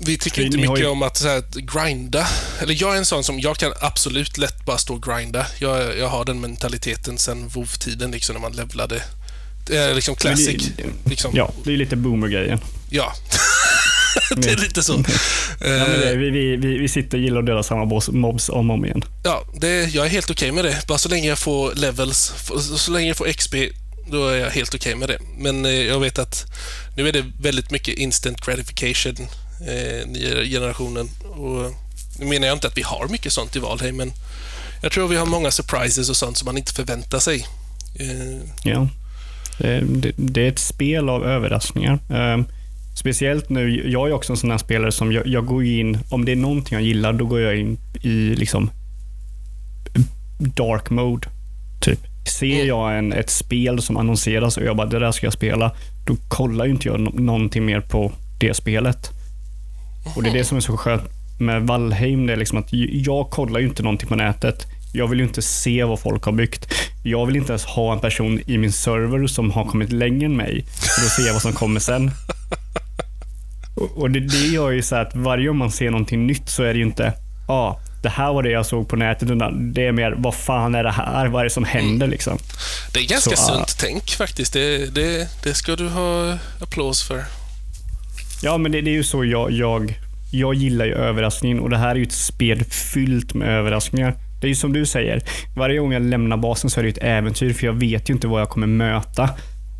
[0.00, 2.28] Vi tycker inte mycket ju- om att så här, grinda.
[2.60, 5.46] Eller jag är en sån som, jag kan absolut lätt bara stå och grinda.
[5.58, 9.02] Jag, jag har den mentaliteten sen WoW-tiden liksom när man levlade.
[9.66, 10.68] Det är liksom classic.
[10.76, 11.30] Men det- liksom.
[11.34, 12.60] Ja, det är lite boomer-grejen.
[12.90, 13.12] Ja.
[14.36, 14.92] det är lite så.
[15.60, 18.76] Ja, det, Eh, vi, vi, vi, sitter och gillar att döda samma mobs om och
[18.76, 19.04] om igen.
[19.24, 20.86] Ja, det, jag är helt okej med det.
[20.88, 22.32] Bara så länge jag får levels,
[22.78, 23.54] så länge jag får XP,
[24.10, 25.18] då är jag helt okej med det.
[25.38, 26.44] Men eh, jag vet att
[26.96, 29.26] nu är det väldigt mycket instant gratification,
[29.68, 31.08] eh, nya generationen.
[31.24, 31.72] Och
[32.18, 34.12] nu menar jag inte att vi har mycket sånt i Valheim, men
[34.82, 37.46] jag tror vi har många surprises och sånt som man inte förväntar sig.
[37.98, 38.88] Eh, Ja.
[39.58, 41.98] Det, det, det är ett spel av överraskningar.
[42.10, 42.44] Eh,
[42.94, 46.24] speciellt nu, jag är också en sån här spelare som jag, jag går in, om
[46.24, 48.70] det är någonting jag gillar, då går jag in i liksom
[50.38, 51.28] dark mode.
[52.28, 55.72] Ser jag en, ett spel som annonseras och jag bara, det där ska jag spela,
[56.06, 59.10] då kollar ju inte jag någonting mer på det spelet.
[60.16, 61.02] Och det är det som är så skönt
[61.38, 64.66] med Valheim, det är liksom att jag kollar ju inte någonting på nätet.
[64.92, 66.74] Jag vill ju inte se vad folk har byggt.
[67.04, 70.36] Jag vill inte ens ha en person i min server som har kommit längre än
[70.36, 72.10] mig för ser jag vad som kommer sen.
[73.76, 76.62] Och och det, det gör ju så att varje gång man ser någonting nytt så
[76.62, 77.12] är det ju inte,
[77.48, 79.30] ja, ah, det här var det jag såg på nätet.
[79.30, 81.26] utan Det är mer, vad fan är det här?
[81.28, 82.38] Vad är det som händer liksom?
[82.94, 84.52] det är ganska Så, sunt tänk faktiskt.
[84.52, 87.24] Det, det, det ska du ha applås för.
[88.42, 89.98] Ja, men det, det är ju så jag, jag,
[90.32, 94.14] jag gillar ju överraskningen och det här är ju ett spel fyllt med överraskningar.
[94.40, 95.22] Det är ju som du säger,
[95.56, 98.14] varje gång jag lämnar basen så är det ju ett äventyr för jag vet ju
[98.14, 99.30] inte vad jag kommer möta.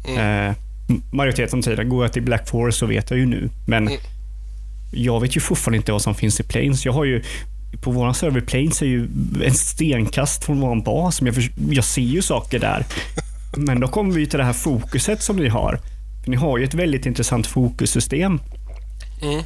[0.09, 0.49] Mm.
[0.51, 0.55] Eh,
[1.13, 3.51] majoriteten av tiden, går jag till Black Forest så vet jag ju nu.
[3.67, 4.01] Men Mm.
[4.93, 6.85] jag vet ju fortfarande inte vad som finns i Plains.
[6.85, 7.23] Jag har ju
[7.81, 9.09] på våran server Plains är ju
[9.45, 11.21] en stenkast från vår bas.
[11.21, 12.87] Men jag, förs- jag ser ju saker där.
[13.57, 15.81] Men då kommer vi till det här fokuset som ni har.
[16.25, 18.41] För ni har ju ett väldigt intressant fokussystem.
[19.23, 19.43] Mm.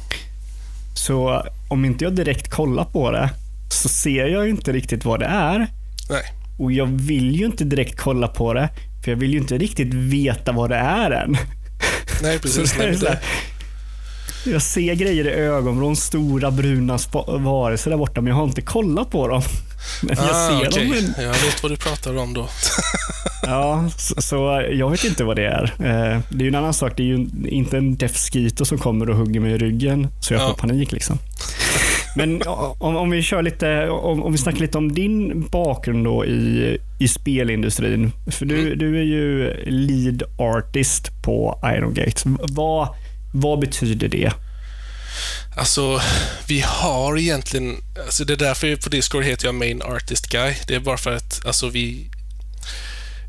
[0.95, 3.29] Så om inte jag direkt kollar på det
[3.69, 5.57] så ser jag inte riktigt vad det är.
[6.09, 6.23] Nej.
[6.59, 8.69] Och jag vill ju inte direkt kolla på det.
[9.03, 11.37] För jag vill ju inte riktigt veta vad det är än.
[12.21, 12.71] Nej, precis.
[12.71, 13.19] Så det är så här,
[14.45, 16.97] jag ser grejer i ögonvrån, stora bruna
[17.39, 19.41] varelser där borta, men jag har inte kollat på dem.
[20.03, 20.87] Men jag ah, ser okej.
[21.01, 21.13] dem.
[21.17, 22.47] Jag vet vad du pratar om då.
[23.45, 25.63] ja, så, så jag vet inte vad det är.
[25.79, 26.93] Eh, Det är ju en annan sak.
[26.97, 30.41] Det är ju inte en Skeeter som kommer och hugger mig i ryggen så jag
[30.41, 30.47] Ja.
[30.47, 30.91] får panik.
[30.91, 31.17] liksom.
[32.15, 32.41] Men
[32.79, 36.77] om, om vi kör lite, om, om vi snackar lite om din bakgrund då i,
[36.99, 38.11] i spelindustrin.
[38.31, 38.77] För du, Mm.
[38.77, 42.21] du är ju lead artist på Iron Gate.
[42.51, 42.87] Vad,
[43.31, 44.33] vad betyder det?
[45.55, 46.01] Alltså,
[46.47, 47.77] vi har egentligen...
[48.05, 50.55] Alltså det är därför på Discord heter jag Main Artist Guy.
[50.67, 52.11] Det är bara för att alltså vi...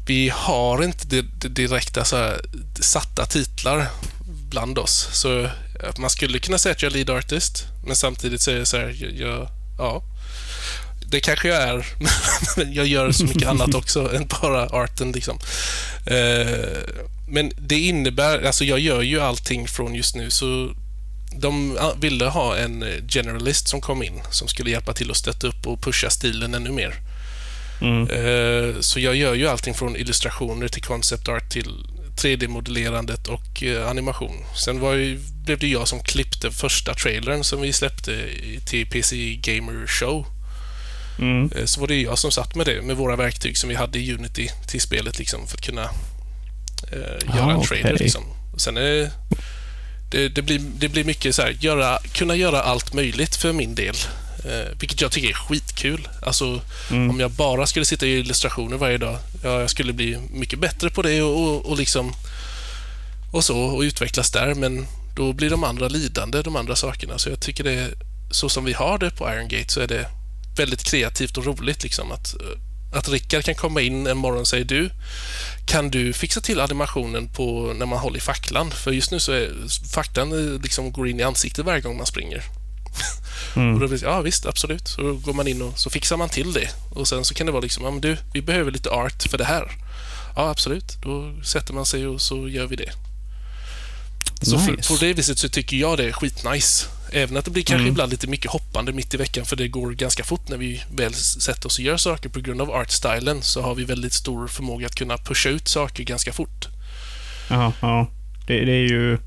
[0.06, 2.40] Vi har inte det, det direkta så här,
[2.80, 3.86] satta titlar
[4.50, 5.08] bland oss.
[5.12, 5.48] Så
[5.98, 8.96] man skulle kunna säga att jag är lead artist, men samtidigt så är så här,
[9.00, 9.48] jag, jag,
[9.78, 10.02] ja.
[11.10, 11.86] Det kanske jag är,
[12.56, 15.38] men jag gör så mycket annat också än bara arten liksom.
[16.06, 16.78] Eh,
[17.28, 20.74] men det innebär, alltså jag gör ju allting från just nu så
[21.36, 25.46] de ville ha en eh, generalist som kom in som skulle hjälpa till att stötta
[25.46, 26.94] upp och pusha stilen ännu mer.
[27.80, 28.10] Mm.
[28.10, 33.88] Eh, Så jag gör ju allting från illustrationer till concept art till 3D-modellerandet och eh,
[33.88, 34.44] animation.
[34.64, 38.28] Sen var ju, blev det jag som klippte första trailern som vi släppte
[38.66, 40.26] till PC Gamer Show.
[41.18, 41.50] Mm.
[41.64, 44.14] Så var det jag som satt med det, med våra verktyg som vi hade i
[44.14, 45.90] Unity till spelet liksom, för att kunna
[46.92, 47.92] eh, göra Ah, en trailer.
[47.94, 48.04] okej.
[48.04, 48.24] Liksom.
[48.56, 49.10] Sen är
[50.10, 53.74] det, det, blir, det blir mycket så här, göra, kunna göra allt möjligt för min
[53.74, 53.94] del.
[54.44, 56.08] Eh, vilket jag tycker är skitkul.
[56.22, 56.60] Alltså,
[56.90, 57.10] Mm.
[57.10, 60.90] om jag bara skulle sitta i illustrationer varje dag, ja, jag skulle bli mycket bättre
[60.90, 62.12] på det och, och, och liksom
[63.32, 67.18] och så och utvecklas där, men då blir de andra lidande, de andra sakerna.
[67.18, 67.88] Så jag tycker det
[68.30, 70.06] så som vi har det på Iron Gate så är det
[70.56, 72.34] väldigt kreativt och roligt liksom att,
[72.94, 74.90] att Rickard kan komma in en morgon och säga du,
[75.66, 78.70] kan du fixa till animationen på när man håller i facklan?
[78.70, 79.50] För just nu så är
[79.92, 82.44] facklan eh, liksom går in i ansiktet varje gång man springer.
[83.56, 83.74] Mm.
[83.74, 84.88] Och då ja visst, absolut.
[84.88, 86.68] Så då går man in och så fixar man till det.
[86.90, 89.38] Och sen så kan det vara liksom, ja men du, vi behöver lite art för
[89.38, 89.72] det här.
[90.36, 91.02] Ja, absolut.
[91.02, 92.92] Då sätter man sig och så gör vi det.
[94.42, 94.82] Så Nice.
[94.82, 96.86] för, på det viset så tycker jag det är skitnice.
[97.12, 97.92] Även att det blir kanske Mm.
[97.92, 101.14] ibland lite mycket hoppande mitt i veckan för det går ganska fort när vi väl
[101.14, 104.86] sätter oss och gör saker på grund av artstylen så har vi väldigt stor förmåga
[104.86, 106.68] att kunna pusha ut saker ganska fort.
[107.50, 108.10] Ja, ja.
[108.46, 109.18] Det, det är ju...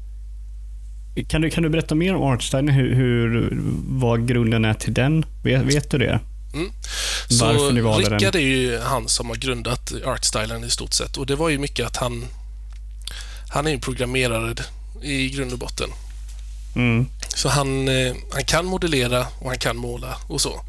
[1.27, 2.71] Kan du, kan du berätta mer om Artstyle?
[2.71, 3.49] Hur, hur,
[3.87, 5.25] vad grunden är till den?
[5.43, 6.19] Vet, vet du det?
[7.29, 8.19] Så Varför ni valde den?
[8.19, 11.57] Rickard är ju han som har grundat artstylen i stort sett och det var ju
[11.57, 12.25] mycket att han
[13.49, 14.55] han är ju programmerare
[15.01, 15.89] i grund och botten.
[16.75, 17.05] Mm.
[17.35, 20.61] Så han, eh, han kan modellera och han kan måla och så.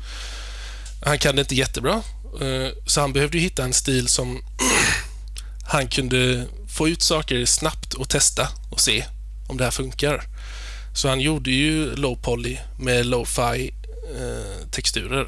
[1.05, 2.03] Han kan det inte jättebra,
[2.41, 4.43] eh, så han behövde hitta en stil som
[5.69, 9.05] han kunde få ut saker snabbt och testa och se
[9.49, 10.23] om det här funkar.
[10.95, 13.75] Så han gjorde ju low poly med lo-fi
[14.19, 15.27] eh, texturer.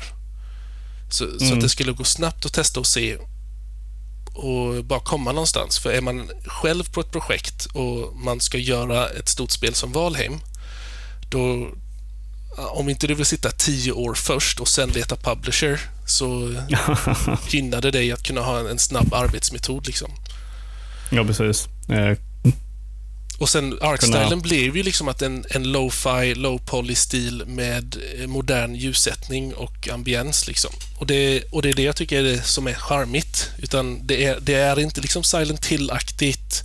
[1.11, 1.55] Så, så Mm.
[1.59, 3.17] att det skulle gå snabbt att testa och se
[4.35, 5.79] och bara komma någonstans.
[5.79, 9.93] För är man själv på ett projekt och man ska göra ett stort spel som
[9.93, 10.41] Valheim,
[11.29, 11.69] då
[12.57, 16.55] om inte du vill sitta tio år först och sen leta publisher så
[17.49, 19.87] gynnar det dig att kunna ha en, en snabb arbetsmetod.
[19.87, 20.11] Liksom.
[21.11, 21.69] ja, precis.
[21.89, 22.19] Eh,
[23.39, 29.55] Och sen artstylen blev ju liksom att en, en lo-fi, low-poly-stil med eh, modern ljussättning
[29.55, 30.47] och ambiens.
[30.49, 30.71] Liksom.
[30.99, 33.51] Och, det, och det är det jag tycker är det som är charmigt.
[33.59, 36.65] Utan det är, det är inte liksom Silent Hill-aktigt.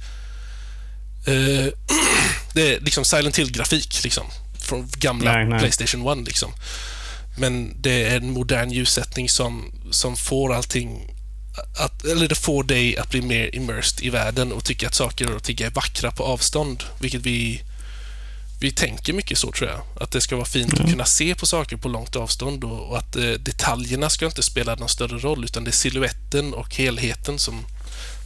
[1.25, 1.73] Eh,
[2.53, 4.25] det är liksom Silent Hill-grafik liksom.
[4.63, 5.59] Från gamla Nej, nej.
[5.59, 6.51] Playstation 1 liksom.
[7.37, 11.13] Men det är en modern ljussättning som, som får allting
[11.79, 15.35] att, eller det får dig att bli mer immersed i världen och tycka att saker
[15.35, 17.61] och ting är vackra på avstånd, vilket vi
[18.63, 19.81] vi tänker mycket så tror jag.
[20.03, 22.97] Att det ska vara fint att kunna se på saker på långt avstånd och, och
[22.97, 27.39] att eh, detaljerna ska inte spela någon större roll utan det är siluetten och helheten
[27.39, 27.65] som,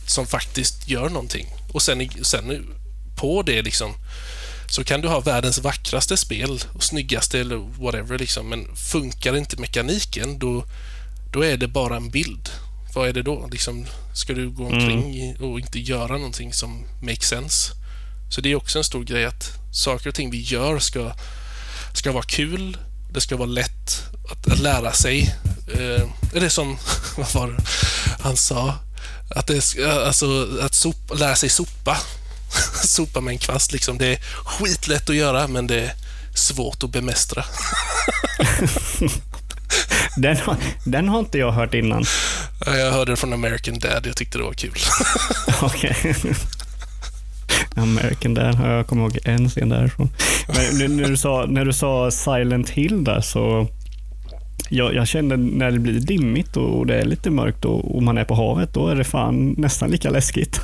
[0.07, 1.47] som faktiskt gör någonting.
[1.73, 2.75] Och sen, sen
[3.15, 3.93] på det liksom
[4.69, 9.57] så kan du ha världens vackraste spel och snyggaste eller whatever liksom, men funkar inte
[9.57, 10.65] mekaniken då,
[11.33, 12.49] då är det bara en bild.
[12.95, 13.47] Vad är det då?
[13.51, 17.71] Liksom, ska du gå omkring i- och inte göra någonting som makes sense?
[18.31, 21.11] Så det är också en stor grej att saker och ting vi gör ska,
[21.93, 22.77] ska vara kul,
[23.13, 25.35] det ska vara lätt att, att lära sig.
[25.73, 26.03] Eh,
[26.35, 26.77] är det som,
[27.17, 27.63] vad var det
[28.23, 28.73] han sa?
[29.35, 31.97] Att, det, alltså, att sopa, lära sig sopa.
[32.83, 33.97] sopa med en kvast liksom.
[33.97, 35.91] Det är skitlätt att göra men det är
[36.35, 37.43] svårt att bemästra.
[40.17, 42.05] den, har, den har inte jag hört innan.
[42.65, 44.77] Jag hörde det från American Dad, jag tyckte det var kul.
[45.61, 46.15] Okej.
[47.75, 48.75] American där.
[48.75, 50.09] Jag kommer ihåg en scen därifrån.
[50.73, 53.67] Men när du sa, när du sa Silent Hill där så
[54.69, 58.17] jag, jag kände när det blir dimmigt och det är lite mörkt och, och man
[58.17, 60.61] är på havet, då är det fan nästan lika läskigt.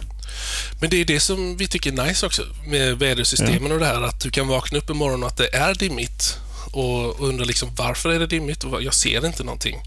[0.81, 4.01] Men det är det som vi tycker är nice också med vädersystemen och det här
[4.01, 6.37] att du kan vakna upp imorgon och att det är dimmigt
[6.71, 9.81] och undra liksom varför är det dimmigt och jag ser inte någonting.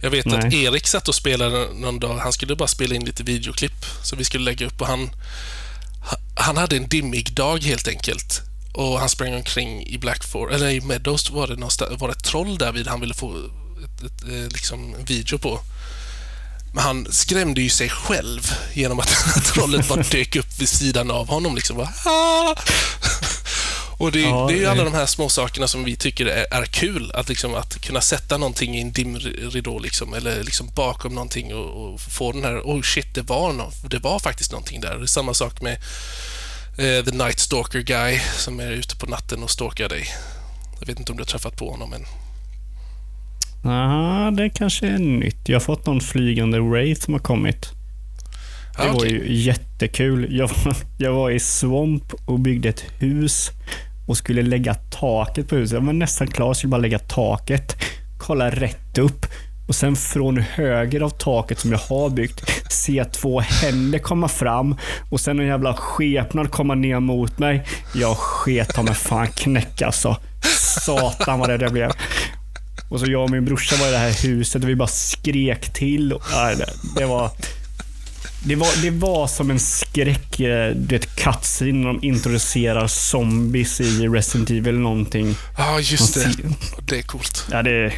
[0.00, 0.64] Jag vet att Nej.
[0.64, 2.18] Erik satt och spelade någon dag.
[2.18, 5.10] Han skulle bara spela in lite videoklipp som vi skulle lägga upp och han,
[6.10, 8.40] ha- han hade en dimmig dag helt enkelt.
[8.74, 12.58] Och han sprang omkring i Blackford, eller i Meadows var det, var det ett troll
[12.58, 13.36] där vid han ville få
[13.84, 15.60] ett, ett, eh, liksom en video på.
[16.72, 19.00] Men han skrämde ju sig själv genom
[19.36, 21.54] att trollet bara dök upp vid sidan av honom.
[21.54, 22.54] Liksom bara, "Ah!"
[23.98, 26.46] Och det, Ja, det är ju alla de här små sakerna som vi tycker är,
[26.54, 27.12] är kul.
[27.14, 31.92] Att, liksom, att kunna sätta någonting i en dimridå liksom, eller liksom bakom någonting och,
[31.94, 34.96] och få den här, oh shit, det var, no, det var faktiskt någonting där.
[34.96, 35.72] Det är samma sak med
[36.78, 40.08] eh, The Night Stalker Guy som är ute på natten och stalkar dig.
[40.80, 42.06] Jag vet inte om du har träffat på honom än.
[43.66, 45.48] Ja, det kanske är nytt.
[45.48, 47.60] Jag har fått någon flygande Wraith som har kommit.
[48.76, 49.10] Det Ja, var okej.
[49.12, 50.26] ju jättekul.
[50.30, 53.50] Jag var, jag var i Swamp och byggde ett hus
[54.08, 55.74] och skulle lägga taket på huset.
[55.74, 57.76] Jag var nästan klar, skulle bara lägga taket.
[58.18, 59.26] Kolla rätt upp
[59.68, 64.76] och sen från höger av taket som jag har byggt se två händer komma fram
[65.10, 67.62] och sen en jävla skepnad komma ner mot mig.
[67.94, 70.16] Jag sket ta mig fan knäck alltså.
[70.84, 71.90] Satan vad rädd jag blev.
[72.88, 75.72] Och så jag och min brorsa var i det här huset och vi bara skrek
[75.72, 76.12] till.
[76.12, 76.66] Och, nej, det,
[76.96, 77.30] det var...
[78.44, 83.80] Det var, det var som en skräck, eh, du vet, cutscene när de introducerar zombies
[83.80, 85.34] i Resident Evil eller någonting.
[85.58, 86.54] Ja, just Man det.
[86.88, 87.44] Det är coolt.
[87.50, 87.92] Ja, det,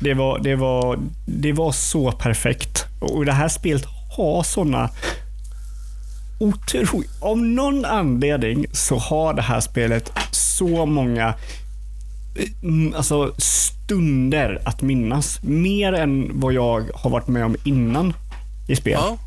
[0.00, 2.84] det, var, det, var, det var så perfekt.
[3.00, 3.84] Och det här spelet
[4.16, 4.90] har såna
[6.38, 7.10] otroligt...
[7.20, 11.34] Av någon anledning så har det här spelet så många
[12.62, 15.38] Mm, alltså, stunder att minnas.
[15.42, 18.14] Mer än vad jag har varit med om innan
[18.68, 18.92] i spel.
[18.92, 19.18] Ja.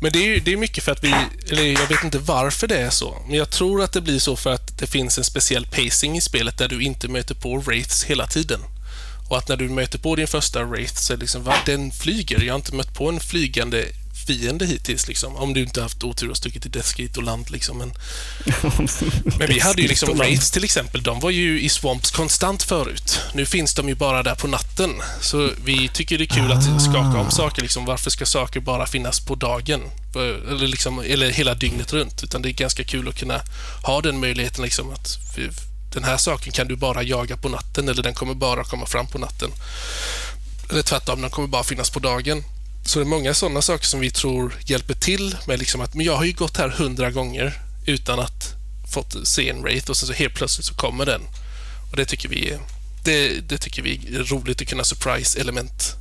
[0.00, 1.14] Men det är, ju- det är mycket för att vi,
[1.50, 4.36] eller jag vet inte varför det är så, men jag tror att det blir så
[4.36, 8.04] för att det finns en speciell pacing i spelet där du inte möter på wraiths
[8.04, 8.60] hela tiden.
[9.28, 11.90] Och att när du möter på din första wraith så är det liksom, va, den
[11.90, 12.40] flyger.
[12.40, 13.84] Jag har inte mött på en flygande
[14.26, 15.36] fiende hittills liksom.
[15.36, 17.78] Om du inte haft otur och stuckit till Deathgate och land liksom.
[17.78, 17.92] Men,
[19.38, 21.02] men vi hade ju liksom wraiths till exempel.
[21.02, 23.20] De var ju i swamps konstant förut.
[23.34, 24.90] Nu finns de ju bara där på natten.
[25.20, 27.84] Så vi tycker det är kul att skaka om saker liksom.
[27.84, 29.80] Varför ska saker bara finnas på dagen?
[30.48, 32.22] Eller, liksom, eller hela dygnet runt.
[32.24, 33.40] Utan det är ganska kul att kunna
[33.82, 35.60] ha den möjligheten liksom att f-
[35.94, 39.06] den här saken kan du bara jaga på natten eller den kommer bara komma fram
[39.06, 39.50] på natten.
[40.70, 42.44] Eller tvärtom, den kommer bara finnas på dagen.
[42.86, 46.06] Så det är många sådana saker som vi tror hjälper till med liksom att men
[46.06, 47.52] jag har ju gått här hundra gånger
[47.86, 48.54] utan att
[48.94, 51.20] fått se en Wraith och sen så helt plötsligt så kommer den.
[51.90, 52.58] Och det tycker vi är,
[53.04, 55.96] det, det tycker vi är roligt att kunna surprise-element.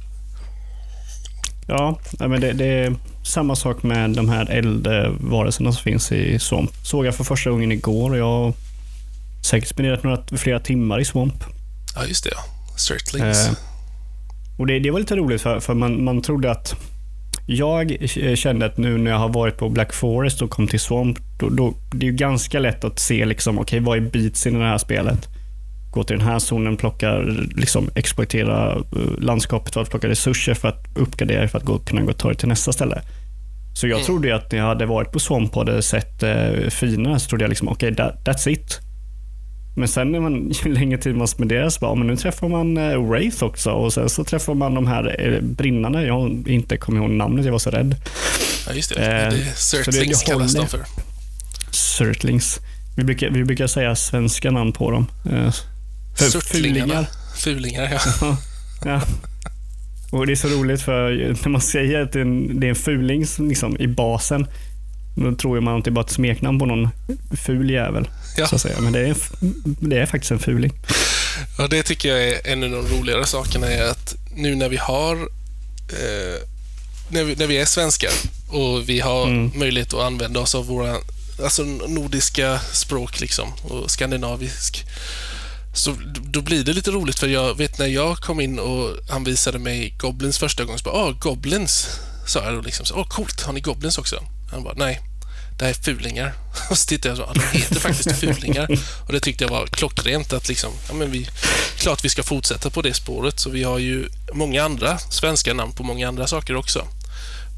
[1.68, 6.72] Ja, men det, det är samma sak med de här eldvarelserna som finns i Swamp.
[6.84, 8.54] Såg jag för första gången igår och jag har
[9.44, 11.44] säkert spenderat några, flera timmar i Swamp.
[11.96, 12.44] Ja, just det ja.
[12.78, 13.48] Certlings.
[13.48, 13.54] Eh,
[14.58, 16.76] och det, det var lite roligt för, för man, man trodde att
[17.48, 17.98] jag
[18.36, 21.50] kände att nu när jag har varit på Black Forest och kom till Swamp, då,
[21.50, 24.66] då, det är ju ganska lätt att se liksom, okej, vad är beatsen i det
[24.66, 25.28] här spelet?
[25.92, 27.18] Gå till den här zonen, plocka,
[27.56, 32.02] liksom, exploatera eh, landskapet för att plocka resurser för att uppgradera för att gå, kunna
[32.02, 33.02] gå ta det till nästa ställe.
[33.76, 34.06] Så jag Mm.
[34.06, 37.30] trodde ju att när jag hade varit på Swamp och hade sett eh, finerna så
[37.30, 38.80] trodde jag liksom, okej, that, that's it.
[39.78, 42.48] Men sen när man, ju längre tid man spenderar så bara, ja, men nu träffar
[42.48, 46.04] man eh, Wraith också och sen så träffar man de här eh, brinnarna.
[46.04, 47.96] Jag inte kommit ihåg namnet, jag var så rädd.
[48.68, 49.24] Ja, just det.
[49.26, 49.30] eh,
[49.86, 50.80] det det kallas de för.
[51.72, 52.60] Surtlings.
[52.98, 55.08] Vi brukar, vi brukar säga svenska namn på dem.
[55.32, 55.52] Eh,
[56.18, 57.08] för Surtlingarna.
[57.36, 58.38] Fulingar, ja.
[58.86, 59.02] Ja.
[60.12, 61.12] Och det är så roligt för
[61.44, 64.48] när man säger att det är en, det är en fuling som liksom, i basen,
[65.16, 66.90] då tror man att det är bara ett smeknamn på någon
[67.46, 68.08] ful jävel.
[68.38, 68.48] Ja.
[68.48, 68.82] Så att säga.
[68.82, 69.16] Men det är,
[69.64, 70.74] det är faktiskt en fuling.
[71.58, 74.78] Ja, det tycker jag är en av de roligare sakerna är att nu när vi
[74.78, 75.16] har
[75.90, 76.42] eh,
[77.10, 78.12] när, vi, när vi är svenskar
[78.50, 79.52] och vi har Mm.
[79.56, 80.96] möjlighet att använda oss av våra
[81.44, 84.86] alltså nordiska språk liksom och skandinavisk
[85.74, 89.24] så då blir det lite roligt för jag vet när jag kom in och han
[89.24, 91.88] visade mig Goblins första gången så bara ah, Goblins
[92.28, 92.86] sa jag då liksom.
[92.86, 94.24] så, Åh, coolt, har ni Goblins också?
[94.52, 95.00] Han bara, nej,
[95.58, 96.34] det här är fulingar.
[96.70, 98.68] Och så tittade jag så, ah, de heter faktiskt fulingar.
[99.08, 101.28] Och det tyckte jag var klockrent att liksom, ja men vi,
[101.78, 103.40] klart vi ska fortsätta på det spåret.
[103.40, 106.88] Så vi har ju många andra svenska namn på många andra saker också.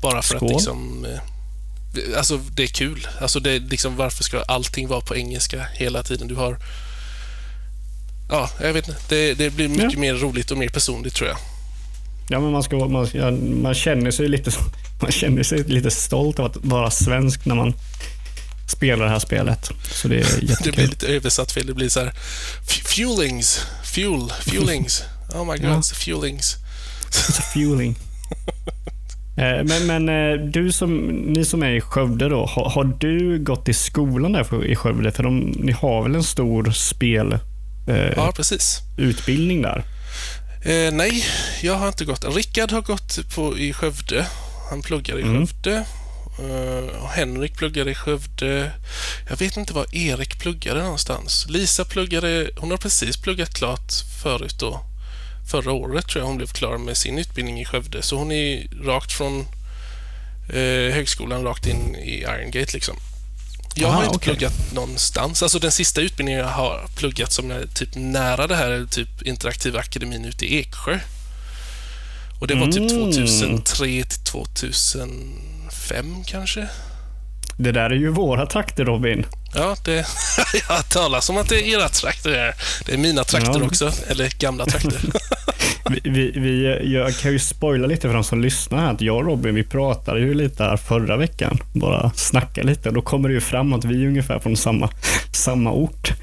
[0.02, 0.50] Bara för Skål.
[0.50, 3.08] att liksom, eh, alltså det är kul.
[3.22, 6.28] Alltså det är liksom, varför ska allting vara på engelska hela tiden?
[6.28, 6.58] Du har,
[8.30, 9.02] ja, jag vet inte.
[9.10, 10.00] Det, det blir mycket Ja.
[10.00, 11.38] mer roligt och mer personligt tror jag.
[12.30, 13.08] Ja, men man, ska, man,
[13.62, 14.52] man, känner sig lite,
[15.02, 17.74] man känner sig lite stolt av att vara svensk när man
[18.68, 19.70] spelar det här spelet.
[19.92, 20.90] Så det är Det blir jättekul.
[20.90, 21.66] lite översatt fel.
[21.68, 22.08] Det blir så här,
[22.70, 25.04] "F- fuelings, fuel, fuelings.
[25.36, 25.82] Oh my god, Ja.
[25.96, 26.56] fuelings.
[27.54, 27.96] Fueling.
[29.38, 33.40] Eh, Men, men eh, du som, ni som är i Skövde då, har, har du
[33.44, 35.12] gått i skolan där i Skövde?
[35.12, 38.80] För de, ni har väl en stor spelutbildning eh, Ja, precis.
[38.98, 39.84] utbildning där?
[40.68, 41.26] Eh, nej,
[41.62, 42.36] jag har inte gått.
[42.36, 44.28] Rickard har gått på, i Skövde.
[44.70, 45.48] Han pluggar i Mm.
[45.48, 45.86] Skövde.
[47.02, 48.72] Och Henrik pluggade i Skövde.
[49.30, 51.46] Jag vet inte var Erik pluggade någonstans.
[51.50, 53.92] Lisa pluggade, hon har precis pluggat klart
[54.24, 54.80] förut då.
[55.52, 58.02] Förra året tror jag hon blev klar med sin utbildning i Skövde.
[58.02, 59.40] Så hon är rakt från
[60.50, 62.96] eh, högskolan rakt in i Iron Gate liksom.
[63.80, 64.34] Jag Aha, har inte okej.
[64.36, 65.44] pluggat någonstans.
[65.44, 69.22] Alltså den sista utbildningen jag har pluggat som är typ nära det här är typ
[69.22, 71.00] Interaktiva akademin ute i Eksjö.
[72.40, 73.12] Och det var typ Mm.
[73.12, 76.68] 2003 till 2005 kanske.
[77.58, 79.26] Det där är ju våra trakter Robin.
[79.56, 79.94] Ja, det,
[80.70, 82.56] jag talar som att det är era trakter här.
[82.86, 83.66] Det är mina trakter Ja.
[83.66, 85.00] också, eller gamla trakter.
[85.90, 89.16] Vi, vi, vi, jag kan ju spoila lite för de som lyssnar här att jag
[89.18, 91.58] och Robin vi pratade ju lite här förra veckan.
[91.74, 92.92] Bara snacka lite.
[92.92, 94.90] Då kommer det ju fram att vi är ungefär från samma,
[95.34, 96.14] samma ort.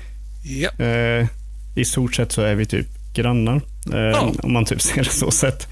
[0.45, 0.85] ja.
[0.85, 1.27] Eh,
[1.75, 3.61] I stort sett så är vi typ grannar.
[3.93, 4.33] Eh, Ja.
[4.43, 5.69] Om man typ ser det så sett.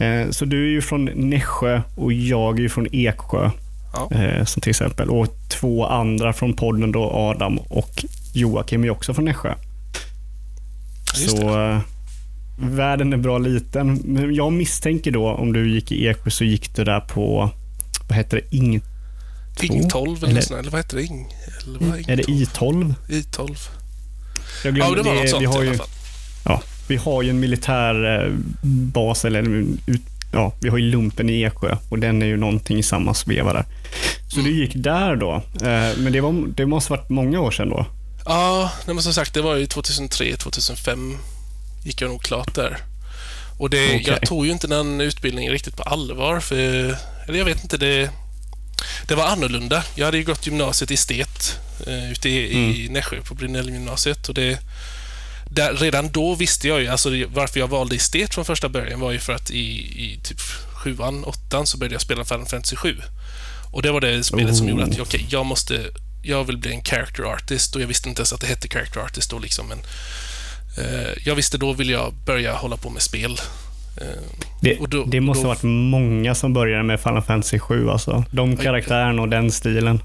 [0.00, 3.50] Eh, så du är ju från Nässjö och jag är ju från Eksjö.
[3.92, 4.16] Ja.
[4.16, 5.10] Eh, som till exempel.
[5.10, 9.54] Och två andra från podden då, Adam och Joakim är också från Nässjö.
[11.16, 11.78] Just Så eh,
[12.58, 14.00] världen är bra liten.
[14.04, 17.50] Men jag misstänker då om du gick i Eksjö så gick du där på,
[18.08, 18.82] vad heter det, Ing,
[19.62, 21.02] Ing 12 eller, Eller- eller, eller vad heter det?
[21.04, 21.26] Ing,
[21.66, 22.94] eller vad är är det Ing 12?
[23.08, 23.12] I12?
[23.12, 23.56] I 12.
[24.64, 25.86] Jag Ja, glömde det var något sånt vi har i ju, alla fall.
[26.44, 28.32] Ja, vi har ju en militär eh,
[28.68, 29.42] bas eller
[29.86, 30.00] ut,
[30.32, 33.52] ja, vi har ju lumpen i Eksjö och den är ju någonting i samma sveva
[33.52, 33.64] där.
[34.28, 35.34] Så du gick där då.
[35.62, 37.86] Eh, men det, var, det måste varit många år sedan då?
[38.24, 41.16] Ja, men som sagt, det var ju 2003, 2005
[41.86, 42.78] gick jag nog klart där.
[43.58, 44.02] Och det, okay.
[44.06, 46.40] jag tog ju inte den utbildningen riktigt på allvar.
[46.40, 46.56] För,
[47.26, 48.10] eller jag vet inte, det,
[49.08, 49.84] det var annorlunda.
[49.94, 52.70] Jag hade ju gått gymnasiet i estet eh, ute i, mm.
[52.70, 54.28] i Nässjö på Brynällgymnasiet.
[54.28, 54.58] Och det,
[55.50, 59.12] där, redan då visste jag ju, alltså varför jag valde estet från första början var
[59.12, 59.64] ju för att i,
[60.04, 60.40] i typ
[60.74, 62.96] sjuan, åttan så började jag spela Final Fantasy 7.
[63.72, 64.58] Och det var det spelet oh.
[64.58, 65.90] som gjorde att okay, jag måste,
[66.22, 69.00] jag vill bli en character artist och jag visste inte ens att det hette character
[69.00, 69.68] artist då liksom.
[69.68, 69.78] Men,
[71.24, 73.40] jag visste då vill jag börja hålla på med spel.
[74.00, 74.06] Eh,
[74.60, 78.24] det, då, det, måste då, ha varit många som började med Final Fantasy 7 alltså.
[78.30, 80.00] De karaktärerna och den stilen.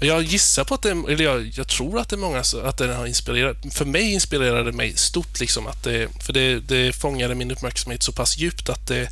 [0.00, 2.96] Jag gissar på att det, eller jag, jag tror att det är många, att den
[2.96, 3.56] har inspirerat.
[3.72, 8.02] För mig inspirerade det mig stort liksom att det, för det, det fångade min uppmärksamhet
[8.02, 9.08] så pass djupt att det,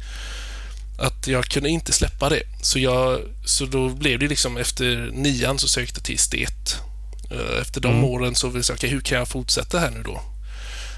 [0.99, 2.43] att jag kunde inte släppa det.
[2.63, 6.77] Så, jag, så då blev det liksom efter nian så sökte jag till estet.
[7.31, 8.05] Eh, efter de mm.
[8.05, 10.21] åren så vill jag säga, okay, hur kan jag fortsätta här nu då?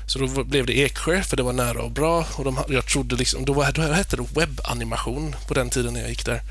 [0.06, 2.26] Så då blev det Eksjö, för det var nära och bra.
[2.32, 6.00] Och de, jag trodde liksom, då, var, då hette det webbanimation på den tiden när
[6.00, 6.42] jag gick där.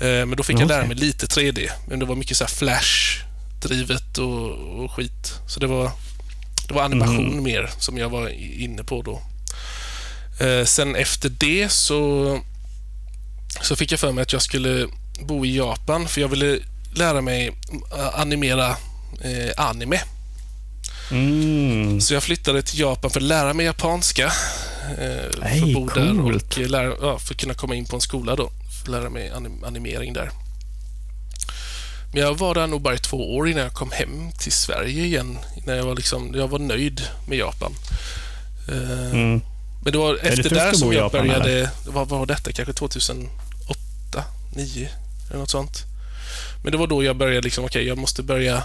[0.00, 0.62] Eh, men då fick okay.
[0.62, 1.70] jag lära mig lite 3D.
[1.88, 4.50] Men det var mycket så flash-drivet och,
[4.84, 5.40] och, skit.
[5.46, 5.90] Så det var,
[6.68, 7.44] det var animation mm.
[7.44, 9.22] mer som jag var inne på då.
[10.46, 12.40] Eh, sen efter det så,
[13.62, 14.88] så fick jag för mig att jag skulle
[15.20, 16.58] bo i Japan för jag ville
[16.94, 17.52] lära mig
[18.14, 18.76] animera
[19.20, 20.00] eh, anime.
[21.14, 22.00] Mm.
[22.00, 24.32] Så jag flyttade till Japan för att lära mig japanska.
[24.98, 28.00] Eh, för att bo där och lära, ja, för att kunna komma in på en
[28.00, 28.50] skola då
[28.88, 30.30] lära mig anim animering där.
[32.12, 35.04] Men jag var där nog bara i två år innan jag kom hem till Sverige
[35.04, 35.38] igen.
[35.66, 37.72] När jag var, liksom, jag var nöjd med Japan.
[38.68, 39.40] Uh, mm.
[39.84, 41.50] Men det var efter det där som jag Japan, började...
[41.50, 41.68] Eller?
[41.86, 42.52] Vad var detta?
[42.52, 43.30] Kanske 2008,
[44.52, 44.88] 2009
[45.28, 45.82] eller något sånt.
[46.62, 48.62] Men det var då jag började liksom, okej, okay, jag måste börja...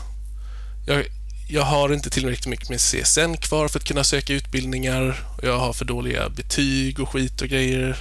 [0.88, 1.06] Jag,
[1.52, 5.20] jag har inte tillräckligt mycket med CSN kvar för att kunna söka utbildningar.
[5.44, 7.98] Jag har för dåliga betyg och skit och grejer.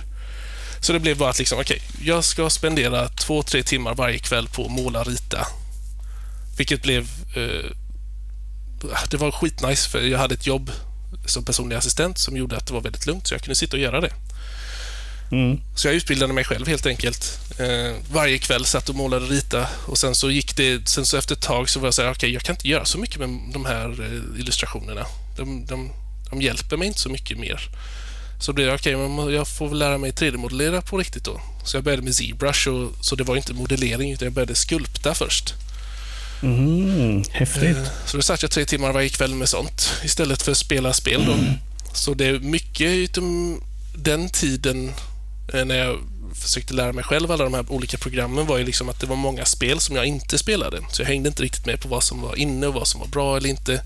[0.81, 4.19] Så det blev bara att liksom, okej, okay, jag ska spendera två, tre timmar varje
[4.19, 5.47] kväll på att måla och rita.
[6.59, 7.09] Vilket blev...
[7.37, 7.71] Eh,
[9.11, 10.71] det var skitnice för jag hade ett jobb
[11.27, 13.83] som personlig assistent som gjorde att det var väldigt lugnt så jag kunde sitta och
[13.83, 14.13] göra det.
[15.33, 15.61] Mm.
[15.75, 17.41] Så jag utbildade mig själv helt enkelt.
[17.59, 21.17] Eh, varje kväll satt och målade och ritade och sen så gick det, sen så
[21.17, 22.99] efter ett tag så var jag så här, okej, okay, jag kan inte göra så
[22.99, 25.07] mycket med de här eh, illustrationerna.
[25.37, 25.91] De, de,
[26.31, 27.69] de hjälper mig inte så mycket mer.
[28.41, 31.41] Så blev det okej, okay, jag får väl lära mig 3D-modellera på riktigt då.
[31.65, 35.15] Så jag började med ZBrush, och, så det var inte modellering utan jag började skulpta
[35.15, 35.55] först.
[36.43, 37.77] Mm, häftigt.
[37.77, 40.93] Eh, så då satt jag tre timmar varje kväll med sånt istället för att spela
[40.93, 41.25] spel.
[41.27, 41.33] Då.
[41.33, 41.55] Mm.
[41.93, 43.61] Så det är mycket utom
[43.95, 44.93] den tiden
[45.53, 45.99] när jag
[46.35, 49.17] försökte lära mig själv alla de här olika programmen var ju liksom att det var
[49.17, 50.81] många spel som jag inte spelade.
[50.93, 53.09] Så jag hängde inte riktigt med på vad som var inne och vad som var
[53.09, 53.83] bra eller inte.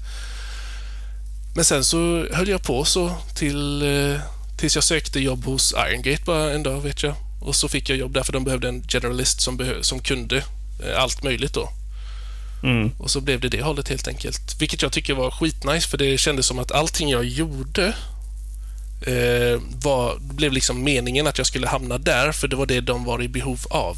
[1.55, 4.21] Men sen så höll jag på så till eh,
[4.63, 7.15] Tills jag sökte jobb hos Irongate bara en dag, vet jag.
[7.41, 11.03] Och så fick jag jobb där för de behövde en generalist som, som kunde eh,
[11.03, 11.69] allt möjligt då.
[12.63, 12.91] Mm.
[12.99, 14.57] Och så blev det det hållet helt enkelt.
[14.61, 17.95] Vilket jag tycker var skitnice för det kändes som att allting jag gjorde
[19.07, 23.05] eh, var, blev liksom meningen att jag skulle hamna där för det var det de
[23.05, 23.97] var i behov av.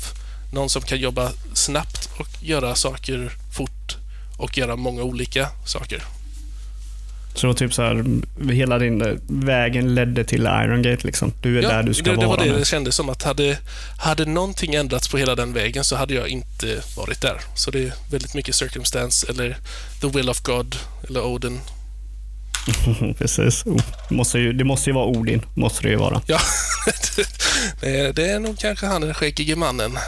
[0.52, 3.96] Någon som kan jobba snabbt och göra saker fort
[4.38, 6.02] och göra många olika saker.
[7.34, 8.04] Så då typ så här,
[8.52, 11.32] hela din vägen ledde till Iron Gate liksom.
[11.42, 12.26] Du är ja, där du ska det, vara.
[12.26, 13.58] Det var det det kändes som att hade,
[13.98, 17.40] hade någonting ändrats på hela den vägen så hade jag inte varit där.
[17.54, 19.56] Så det är väldigt mycket circumstance eller
[20.00, 20.76] the will of God
[21.08, 21.60] eller Odin.
[23.18, 23.66] Precis.
[23.66, 26.22] Oh, måste ju, det måste ju vara Odin, måste det ju vara.
[26.26, 26.38] Ja,
[27.80, 29.98] det, det är nog kanske han den skäggige mannen.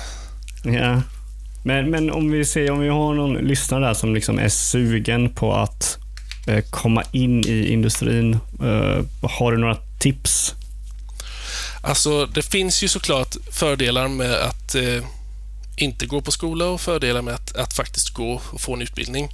[0.65, 1.03] Ja.
[1.65, 5.35] Men, men om vi ser, om vi har någon lyssnare där som liksom är sugen
[5.35, 5.99] på att
[6.47, 8.39] Eh, komma in i industrin?
[8.63, 10.55] Eh, har du några tips?
[11.83, 15.05] Alltså, det finns ju såklart fördelar med att eh,
[15.77, 19.29] inte gå på skola och fördelar med att, att faktiskt gå och få en utbildning.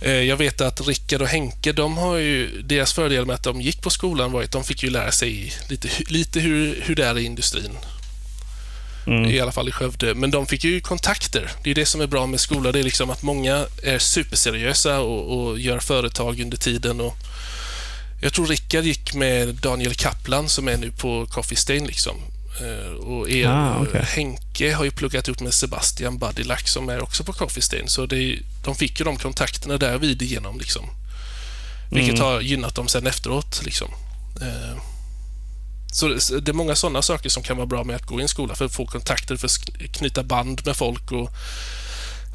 [0.00, 3.60] Eh, jag vet att Rickard och Henke, de har ju, deras fördel med att de
[3.60, 7.06] gick på skolan var att de fick ju lära sig lite, lite hur, hur det
[7.06, 7.78] är i industrin.
[9.06, 9.30] Mm.
[9.30, 10.14] I alla fall i Skövde.
[10.14, 11.50] Men de fick ju kontakter.
[11.64, 12.72] Det är det som är bra med skola.
[12.72, 17.00] Det är liksom att många är superseriösa och, och gör företag under tiden.
[17.00, 17.16] Och
[18.22, 21.86] jag tror Rickard gick med Daniel Kaplan som är nu på Coffee Stain.
[21.86, 22.16] Liksom.
[22.60, 24.02] Eh, och er, ah, okay.
[24.02, 27.88] Henke har ju pluggat upp med Sebastian Badilac som är också på Coffee Stain.
[27.88, 30.58] Så det, de fick ju de kontakterna där vid igenom.
[30.58, 30.90] Liksom.
[31.90, 32.26] Vilket mm.
[32.26, 33.60] har gynnat dem sen efteråt.
[33.64, 33.88] Liksom.
[34.40, 34.82] Eh,
[35.92, 36.08] Så
[36.40, 38.54] det är många sådana saker som kan vara bra med att gå i en skola
[38.54, 41.30] för att få kontakter, för att knyta band med folk och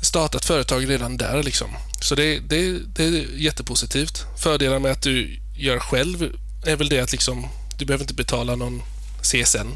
[0.01, 1.43] starta ett företag redan där.
[1.43, 1.67] Liksom.
[2.01, 4.26] Så det, det, det är jättepositivt.
[4.38, 6.30] Fördelar med att du gör själv
[6.65, 7.47] är väl det att liksom,
[7.78, 8.82] du behöver inte betala någon
[9.21, 9.67] CSN.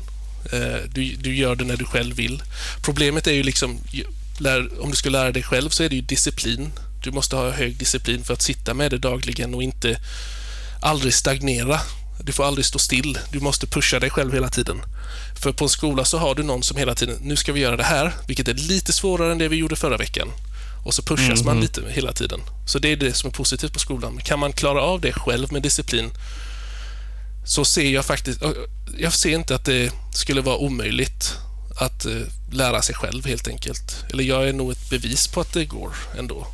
[0.51, 2.43] Eh, du, du gör det när du själv vill.
[2.81, 3.79] Problemet är ju liksom,
[4.79, 6.71] om du ska lära dig själv så är det ju disciplin.
[7.03, 9.99] Du måste ha hög disciplin för att sitta med det dagligen och inte
[10.81, 11.79] aldrig stagnera.
[12.19, 13.17] Du får aldrig stå still.
[13.31, 14.81] Du måste pusha dig själv hela tiden.
[15.41, 17.77] För på en skola så har du någon som hela tiden, nu ska vi göra
[17.77, 20.27] det här, vilket är lite svårare än det vi gjorde förra veckan.
[20.85, 21.45] Och så pushas mm -hmm.
[21.45, 21.61] man mhm.
[21.61, 22.39] lite hela tiden.
[22.67, 24.19] Så det är det som är positivt på skolan.
[24.23, 26.11] Kan man klara av det själv med disciplin
[27.47, 28.43] så ser jag faktiskt,
[28.97, 31.37] jag ser inte att det skulle vara omöjligt
[31.79, 32.11] att eh,
[32.51, 34.05] lära sig själv helt enkelt.
[34.13, 36.47] Eller jag är nog ett bevis på att det går ändå.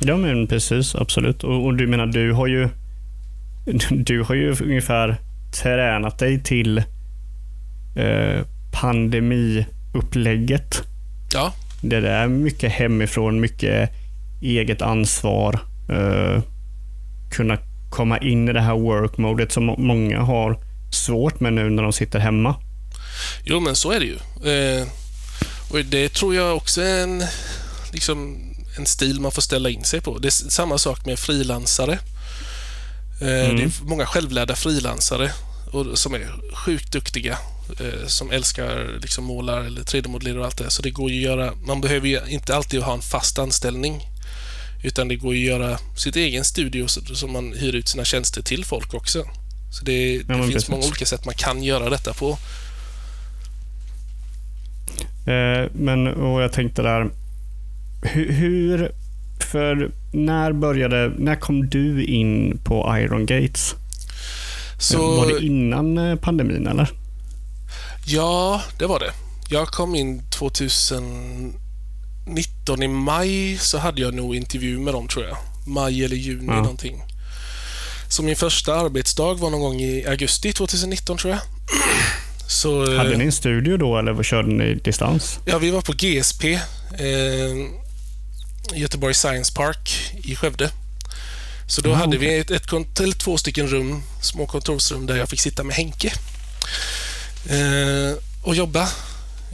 [0.00, 0.94] Ja, men precis.
[0.94, 1.44] Absolut.
[1.44, 2.68] Och, och du menar, du har ju
[3.90, 5.20] du har ju ungefär
[5.62, 6.78] tränat dig till
[7.96, 8.40] eh,
[8.72, 10.82] pandemiupplägget.
[11.34, 11.52] Ja.
[11.80, 13.90] Det är mycket hemifrån, mycket
[14.42, 15.58] eget ansvar.
[15.88, 16.42] Eh,
[17.30, 17.58] kunna
[17.92, 20.58] komma in i det här work-modet som många har
[20.92, 22.54] svårt med nu när de sitter hemma.
[23.44, 24.16] Jo, men så är det ju.
[24.52, 24.86] Eh,
[25.70, 27.24] och Det tror jag också är en,
[27.92, 28.38] liksom,
[28.78, 30.18] en stil man får ställa in sig på.
[30.18, 31.98] Det är samma sak med frilansare.
[33.20, 33.56] Eh, mm.
[33.56, 35.30] Det är många självlärda frilansare
[35.94, 37.38] som är sjukt duktiga
[37.80, 40.70] eh, som älskar liksom målar eller 3D-modellerar och allt det.
[40.70, 41.52] Så det går ju att göra.
[41.66, 44.02] Man behöver ju inte alltid ha en fast anställning
[44.82, 48.42] utan det går ju att göra sitt egen studio som man hyr ut sina tjänster
[48.42, 49.24] till folk också.
[49.70, 50.68] Så det, det finns precis.
[50.68, 52.38] många olika sätt man kan göra detta på.
[55.30, 57.10] Eh, men och jag tänkte där,
[58.02, 58.92] hur, hur
[59.38, 63.74] för när började, när kom du in på Iron Gates?
[64.78, 66.90] Så, var det innan eh, pandemin eller?
[68.06, 69.12] Ja, det var det.
[69.48, 70.22] Jag kom in
[72.24, 75.36] 2019 i maj så hade jag nog intervju med dem tror jag.
[75.66, 76.54] Maj eller juni ja.
[76.54, 77.02] någonting.
[78.08, 81.40] Så min första arbetsdag var någon gång i augusti 2019 tror jag.
[82.46, 85.38] Så, hade ni en studio då eller körde ni distans?
[85.44, 86.44] Ja, vi var på GSP.
[86.44, 86.60] Eh,
[88.74, 90.70] Göteborg Science Park i Skövde.
[91.66, 92.28] Så då ah, hade okay.
[92.28, 96.12] vi ett, ett, eller två stycken rum, små kontorsrum där jag fick sitta med Henke
[97.46, 98.88] eh, och jobba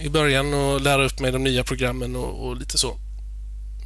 [0.01, 2.97] i början och lära upp mig de nya programmen och, och lite så.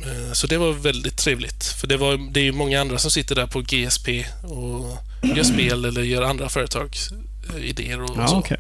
[0.07, 1.65] Eh, så det var väldigt trevligt.
[1.65, 4.99] För det, var, det är ju många andra som sitter där på GSP och
[5.37, 8.37] gör spel eller gör andra företagsidéer och, och så.
[8.37, 8.59] Okay.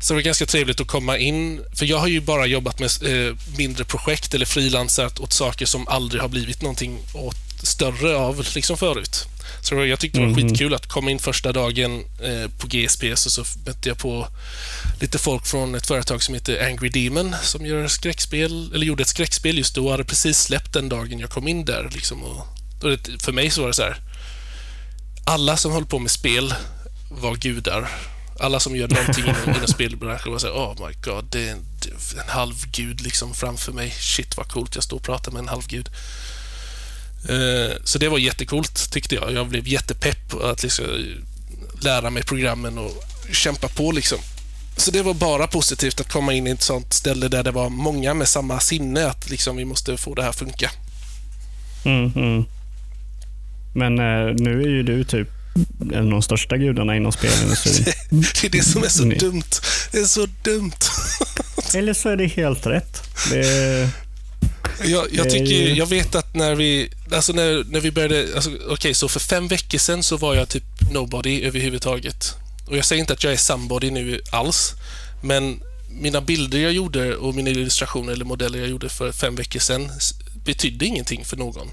[0.00, 2.90] Så det var ganska trevligt att komma in, för jag har ju bara jobbat med
[3.02, 8.46] eh, mindre projekt eller frilansat åt saker som aldrig har blivit någonting åt större av
[8.54, 9.26] liksom förut.
[9.60, 10.48] Så jag tyckte det var mm.
[10.48, 14.28] skitkul att komma in första dagen eh, på GSP så, så mötte jag på
[15.00, 19.08] lite folk från ett företag som heter Angry Demon som gör skräckspel, eller gjorde ett
[19.08, 21.90] skräckspel just då och hade precis släppt den dagen jag kom in där.
[21.94, 22.46] Liksom, och,
[22.80, 23.96] det, för mig så var det så här.
[25.26, 26.54] Alla som håller på med spel
[27.10, 27.90] var gudar
[28.40, 31.64] alla som gör någonting inom, inom spelbranschen var såhär, oh my god, det är en,
[32.22, 33.90] en halvgud liksom framför mig.
[33.90, 35.88] Shit vad coolt, jag står och pratar med en halvgud.
[37.30, 39.32] Uh, så det var jättekult tyckte jag.
[39.32, 40.84] Jag blev jättepepp att liksom
[41.80, 44.18] lära mig programmen och kämpa på liksom.
[44.76, 47.68] Så det var bara positivt att komma in i ett sånt ställe där det var
[47.68, 50.70] många med samma sinne att liksom vi måste få det här att funka.
[51.84, 52.44] Mm, mm.
[53.74, 55.28] Men eh, nu är ju du typ
[55.92, 57.84] en av de största gudarna inom spelindustrin.
[58.10, 59.18] det, är det som är så mm.
[59.18, 59.50] dumt.
[59.92, 60.72] Det är så dumt.
[61.74, 63.02] Eller så är det helt rätt.
[63.30, 63.90] Det,
[64.84, 68.66] jag, jag, tycker, jag vet att när vi, alltså när, när vi började, alltså, okej,
[68.68, 72.34] okay, så för fem veckor sedan så var jag typ nobody överhuvudtaget.
[72.66, 74.74] Och jag säger inte att jag är somebody nu alls,
[75.22, 75.60] men
[75.90, 79.90] mina bilder jag gjorde och mina illustrationer eller modeller jag gjorde för fem veckor sedan
[80.44, 81.70] betydde ingenting för någon.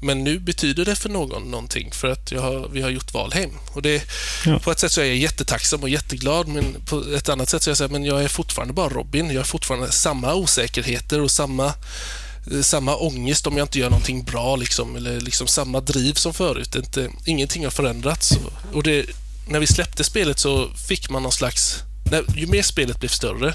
[0.00, 3.50] Men nu betyder det för någon någonting för att har, vi har gjort Valheim.
[3.72, 4.02] Och det,
[4.46, 4.58] ja.
[4.58, 7.68] På ett sätt så är jag jättetacksam och jätteglad men på ett annat sätt så
[7.68, 9.30] är jag så här, men jag är fortfarande bara Robin.
[9.30, 11.66] Jag har fortfarande samma osäkerheter och samma,
[12.52, 14.56] eh, samma ångest om jag inte gör någonting bra.
[14.56, 16.74] Liksom, eller liksom samma driv som förut.
[16.74, 18.38] Inte, ingenting har förändrats.
[18.72, 19.06] Och det,
[19.48, 21.82] när vi släppte spelet så fick man någon slags...
[22.10, 23.54] När, ju mer spelet blev större,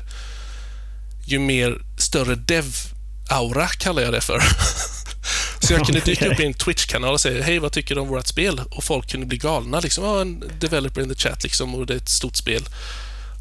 [1.26, 4.44] ju mer större dev-aura kallar jag det för.
[5.64, 8.07] Så jag kunde dyka upp i en Twitch-kanal och säga hej, vad tycker du om
[8.07, 8.61] vårt spel?
[8.72, 9.80] Och folk kunde bli galna.
[9.80, 12.64] Liksom, en developer in the chat liksom, och det är ett stort spel.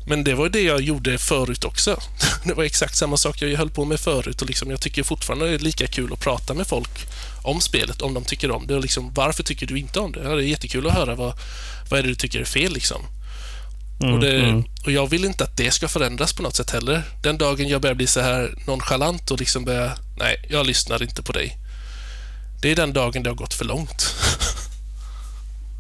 [0.07, 2.01] Men det var det jag gjorde förut också.
[2.45, 5.49] Det var exakt samma sak jag höll på med förut och liksom, jag tycker fortfarande
[5.49, 7.07] det är lika kul att prata med folk
[7.43, 8.75] om spelet, om de tycker om det.
[8.75, 10.21] Och liksom, varför tycker du inte om det?
[10.23, 11.35] Ja, det är jättekul att höra vad,
[11.91, 12.73] vad är det du tycker är fel.
[12.73, 13.03] Liksom.
[14.03, 14.65] Mm, och, det, mm.
[14.85, 17.03] och jag vill inte att det ska förändras på något sätt heller.
[17.23, 21.23] Den dagen jag börjar bli så här nonchalant och liksom börjar, nej, jag lyssnar inte
[21.23, 21.59] på dig.
[22.63, 24.15] Det är den dagen det har gått för långt.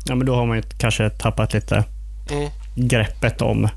[0.04, 1.84] Ja, men då har man ju kanske tappat lite
[2.30, 2.50] Mm.
[2.74, 3.68] greppet om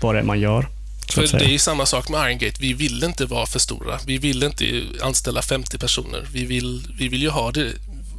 [0.00, 0.68] vad det är man gör.
[1.12, 2.56] För det är ju samma sak med Iron Gate.
[2.60, 3.98] Vi vill inte vara för stora.
[4.06, 6.26] Vi vill inte anställa 50 personer.
[6.32, 7.72] Vi vill, vi vill ju ha det...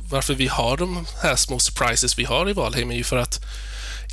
[0.10, 3.46] Varför vi har de här små surprises vi har i Valheim är ju för att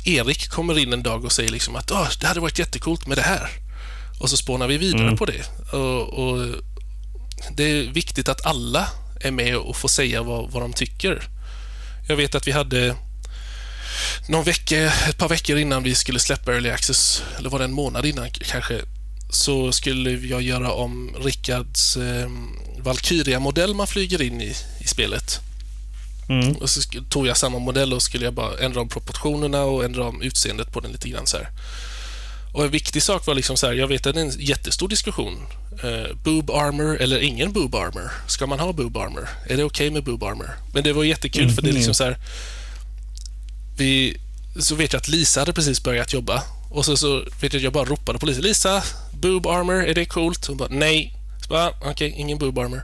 [0.05, 3.17] Erik kommer in en dag och säger liksom att Åh, det hade varit jättekult med
[3.17, 3.49] det här.
[4.19, 5.17] Och så spånar vi vidare Mm.
[5.17, 5.73] på det.
[5.73, 6.45] Och, och
[7.55, 8.87] Det är viktigt att alla
[9.21, 11.23] är med och får säga vad, vad de tycker.
[12.07, 12.95] Jag vet att vi hade
[14.27, 17.73] någon vecka, ett par veckor innan vi skulle släppa Early Access, eller var det en
[17.73, 18.81] månad innan kanske,
[19.29, 22.29] så skulle jag göra om Rickards eh,
[22.79, 25.39] Valkyria-modell man flyger in i, i spelet.
[26.29, 26.55] Mm.
[26.55, 30.03] Och så tog jag samma modell och skulle jag bara ändra om proportionerna och ändra
[30.03, 31.49] om utseendet på den lite grann så här.
[32.53, 34.87] Och en viktig sak var liksom så här, jag vet att det är en jättestor
[34.87, 35.45] diskussion.
[35.83, 38.11] Eh, boob armor eller ingen boob armor?
[38.27, 39.29] Ska man ha boob armor?
[39.49, 40.49] Är det okej med boob armor?
[40.73, 42.17] Men det var jättekul för det är liksom så här,
[43.77, 44.17] vi,
[44.59, 47.63] så vet jag att Lisa hade precis börjat jobba och så, så vet jag att
[47.63, 48.41] jag bara ropade på Lisa.
[48.41, 50.45] Lisa, boob armor, är det coolt?
[50.45, 51.13] Hon bara nej.
[51.43, 52.81] Så bara, Okej, ingen boob armor.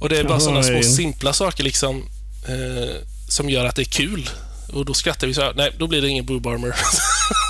[0.00, 2.08] Och det är bara sådana små simpla saker liksom
[2.48, 2.96] eh,
[3.28, 4.30] som gör att det är kul.
[4.72, 6.74] Och då skrattar vi så här, nej, då blir det ingen boob armor.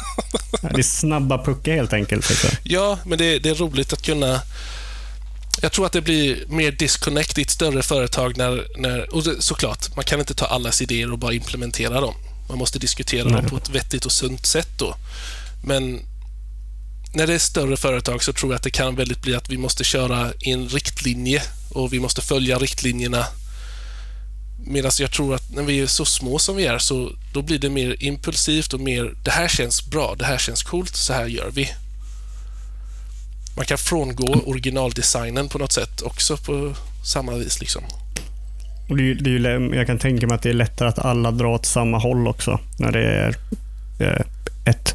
[0.62, 2.24] Ja, Det är snabba puckar helt enkelt.
[2.24, 2.52] Så att säga.
[2.62, 4.40] ja, men det, det är roligt att kunna
[5.62, 9.42] jag tror att det blir mer disconnect i ett större företag när, när och det,
[9.42, 12.14] såklart, man kan inte ta allas idéer och bara implementera dem.
[12.48, 13.32] Man måste diskutera Nej.
[13.32, 14.94] dem på ett vettigt och sunt sätt då.
[15.64, 16.00] Men
[17.14, 19.58] när det är större företag så tror jag att det kan väldigt bli att vi
[19.58, 23.26] måste köra i en riktlinje och vi måste följa riktlinjerna.
[24.66, 27.58] Medan jag tror att när vi är så små som vi är så då blir
[27.58, 31.26] det mer impulsivt och mer det här känns bra, det här känns coolt, så här
[31.26, 31.68] gör vi.
[33.56, 37.60] Man kan frångå originaldesignen på något sätt också på samma vis.
[37.60, 37.82] Liksom.
[38.88, 40.98] Och det är, ju- det är jag kan tänka mig att det är lättare att
[40.98, 42.60] alla drar åt samma håll också.
[42.78, 43.36] När det är
[43.98, 44.24] eh,
[44.72, 44.94] ett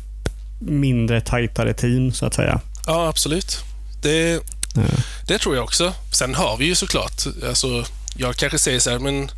[0.59, 2.61] mindre, tajtare team, så att säga.
[2.87, 3.57] Ja, absolut.
[4.01, 4.39] Det,
[4.75, 4.81] Ja.
[5.27, 5.93] det tror jag också.
[6.11, 7.85] Sen har vi ju såklart, alltså,
[8.17, 9.31] jag kanske säger så här, men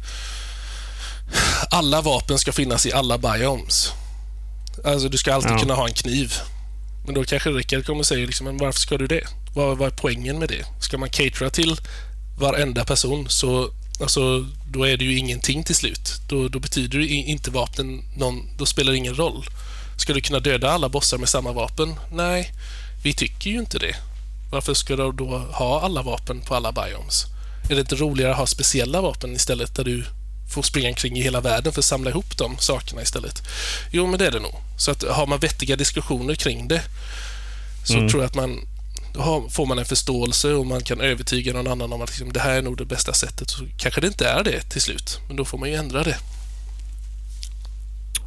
[1.71, 3.91] alla vapen ska finnas i alla biomes.
[4.85, 5.59] Alltså, du ska alltid Ja.
[5.59, 6.33] kunna ha en kniv.
[7.05, 9.23] Men då kanske Rickard kommer säga, liksom, men varför ska du det?
[9.55, 10.65] Vad, vad är poängen med det?
[10.81, 11.77] Ska man catera till
[12.39, 13.69] varenda person så
[14.01, 16.11] alltså, då är det ju ingenting till slut.
[16.29, 19.45] Då, då betyder inte vapnen någon, då spelar det ingen roll.
[19.97, 21.95] Ska du kunna döda alla bossar med samma vapen?
[22.11, 22.51] Nej,
[23.03, 23.95] vi tycker ju inte det.
[24.51, 27.25] Varför ska du då ha alla vapen på alla biomes?
[27.69, 30.03] Är det inte roligare att ha speciella vapen istället där du
[30.53, 33.41] får springa omkring i hela världen för att samla ihop de sakerna istället?
[33.91, 34.55] Jo, men det är det nog.
[34.77, 36.81] Så att har man vettiga diskussioner kring det
[37.83, 38.09] så Mm.
[38.09, 38.59] tror jag att man
[39.15, 42.39] har, får man en förståelse och man kan övertyga någon annan om att liksom, det
[42.39, 43.49] här är nog det bästa sättet.
[43.49, 46.17] Så kanske det inte är det till slut, men då får man ju ändra det.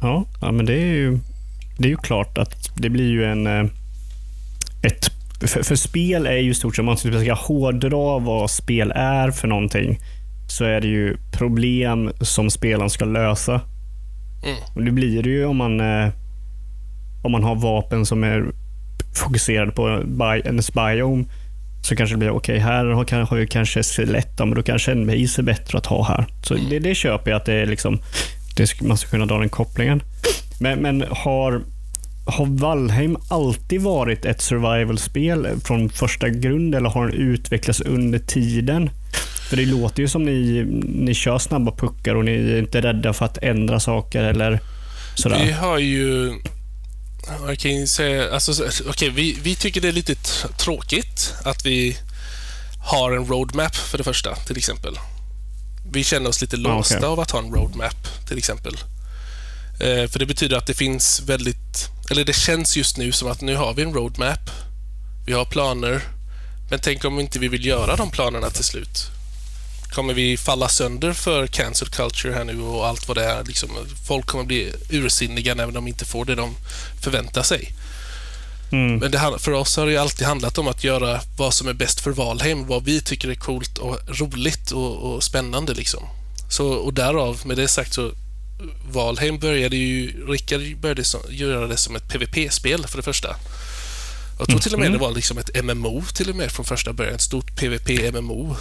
[0.01, 1.19] Ja, ja men det är ju,
[1.77, 3.47] det är ju klart att det blir ju en...
[3.47, 3.65] eh,
[4.83, 5.09] Ett,
[5.41, 9.99] för, för spel är ju stort om man ska hårdra vad spel är för någonting,
[10.47, 13.61] så är det ju problem som spelaren ska lösa.
[14.43, 14.57] Mm.
[14.75, 16.09] Och det blir det ju om man, eh,
[17.23, 18.45] om man har vapen som är
[19.15, 21.25] fokuserade på bi, ens biome.
[21.83, 24.91] Så kanske det blir, okej, här har, har vi kanske skelett, ja, men då kanske
[24.91, 26.25] en base är bättre att ha här.
[26.43, 27.99] Så det, det köper jag att det är liksom,
[28.55, 30.03] det, man ska kunna dra den kopplingen.
[30.59, 31.61] Men, men har,
[32.25, 38.89] har Valheim alltid varit ett survival-spel från första grund eller har den utvecklats under tiden?
[39.49, 43.13] För det låter ju som ni, ni kör snabba puckar och ni är inte rädda
[43.13, 44.59] för att ändra saker eller
[45.15, 45.45] sådär.
[45.45, 46.33] Vi har ju...
[47.47, 48.33] Jag kan säga...
[48.33, 50.15] Alltså, så- okej, vi, vi tycker det är lite
[50.57, 51.97] tråkigt att vi
[52.85, 54.99] har en roadmap för det första, till exempel.
[55.91, 57.07] Vi känner oss lite Ja, låsta okej.
[57.07, 58.73] av att ha en roadmap, till exempel.
[59.79, 61.89] Eh, för det betyder att det finns väldigt...
[62.13, 64.49] Eller det känns just nu som att nu har vi en roadmap.
[65.25, 66.01] Vi har planer.
[66.69, 69.07] Men tänk om inte vi vill göra de planerna till slut?
[69.89, 73.43] Kommer vi falla sönder för cancel culture här nu och allt vad det är?
[73.43, 73.69] Liksom,
[74.07, 76.55] folk kommer bli ursinniga när de inte får det de
[77.01, 77.73] förväntar sig.
[78.71, 78.97] Mm.
[78.97, 81.99] Men det, för oss har det alltid handlat om att göra vad som är bäst
[81.99, 85.73] för Valheim, vad vi tycker är coolt och roligt och, och spännande.
[85.73, 86.03] Liksom.
[86.49, 88.11] Så, och därav, med det sagt, så
[88.91, 90.25] Valheim började ju...
[90.27, 93.35] Rickard började så, göra det som ett PVP-spel för det första.
[94.39, 94.97] Jag tror till och med Mhm.
[94.99, 97.15] det var liksom ett MMO till och med från första början.
[97.15, 98.55] Ett stort PVP-MMO.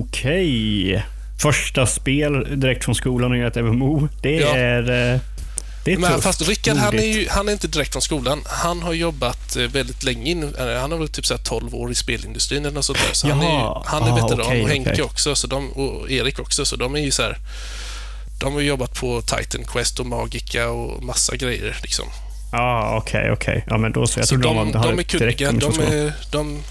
[0.00, 1.04] Okej.
[1.42, 4.08] Första spel direkt från skolan och göra ett MMO.
[4.22, 4.48] Det Ja.
[4.56, 5.12] är...
[5.14, 5.20] eh,
[5.84, 6.24] Det är Men tufft.
[6.24, 8.42] fast Rickard, han är, ju, han är inte direkt från skolan.
[8.46, 10.30] Han har jobbat eh, väldigt länge.
[10.30, 12.98] In, eh, han har väl typ så här 12 år i spelindustrin eller något sånt
[12.98, 13.12] där.
[13.14, 15.02] Så han är, han är Ah, veteran okej, och Henke okej.
[15.04, 16.64] också så de, och Erik också.
[16.64, 17.36] Så de är ju så här...
[18.42, 21.76] De har jobbat på Titan Quest och Magica och massa grejer.
[21.82, 22.04] Liksom.
[22.52, 23.64] Ja, okej, okej.
[23.66, 24.20] Ja, men då så.
[24.20, 25.52] Jag så trodde de, var- de, hade är kunniga.
[25.52, 26.62] De är, de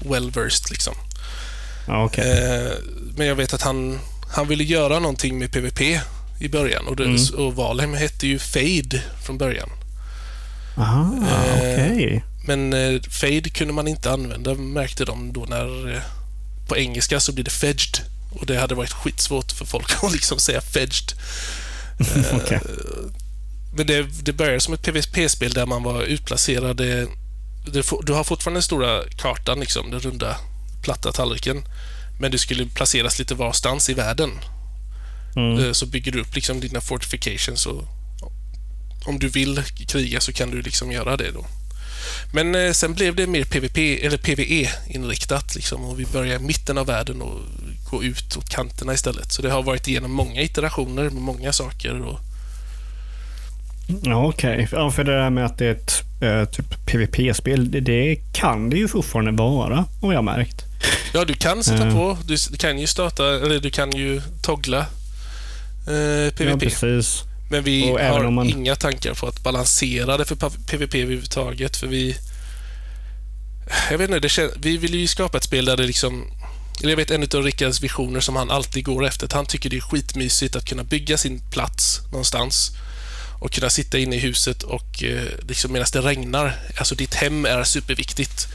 [0.00, 0.94] well-versed liksom.
[1.88, 2.30] Ja, okej.
[2.64, 2.72] Eh,
[3.16, 3.98] men jag vet att han,
[4.30, 5.80] han ville göra någonting med PVP
[6.40, 7.16] i början och, det, Mm.
[7.36, 9.68] och Valheim hette ju Fade från början.
[10.78, 12.24] Eh, okej.
[12.46, 16.00] Men eh, Fade kunde man inte använda märkte de då när eh,
[16.68, 17.98] på engelska så blir det Fedged
[18.40, 21.12] och det hade varit skitsvårt för folk att liksom säga Fedged.
[22.16, 22.60] Eh, Okej.
[23.76, 26.76] Men det, det började som ett PVP-spel där man var utplacerad.
[26.76, 27.06] Det,
[27.72, 30.36] det, du har fortfarande den stora kartan, liksom, den runda
[30.82, 31.64] platta tallriken.
[32.20, 34.30] Men du skulle placeras lite varstans i världen.
[35.36, 35.64] Mm.
[35.64, 37.84] Eh, Så bygger du upp liksom dina fortifications och
[39.06, 41.46] om du vill kriga så kan du liksom göra det då.
[42.32, 46.78] Men eh, sen blev det mer PVP eller PVE-inriktat liksom och vi började i mitten
[46.78, 47.40] av världen och
[47.90, 49.32] gå ut åt kanterna istället.
[49.32, 52.00] Så det har varit igenom många iterationer med många saker.
[52.02, 52.18] Och,
[54.02, 54.68] Ja, okej.
[54.72, 58.70] Ja, för det där med att det är ett eh, typ PVP-spel, det, det kan
[58.70, 60.62] det ju fortfarande vara, har jag märkt.
[61.14, 61.94] ja, du kan sätta Mm.
[61.94, 64.78] på, du, kan ju starta, eller du kan ju toggla
[65.88, 66.60] eh, Ja, PVP.
[66.60, 67.22] precis.
[67.50, 70.36] Men vi Och har man- inga tankar på att balansera det för
[70.66, 71.76] PVP överhuvudtaget.
[71.76, 72.16] För vi...
[73.90, 74.50] Jag vet inte, det kän...
[74.56, 76.26] vi vill ju skapa ett spel där det liksom...
[76.80, 79.26] eller Jag vet en av Rickards visioner som han alltid går efter.
[79.26, 82.70] Att han tycker det är skitmysigt att kunna bygga sin plats någonstans
[83.40, 86.58] och kunna sitta inne i huset och eh, liksom medan det regnar.
[86.78, 88.48] Alltså ditt hem är superviktigt.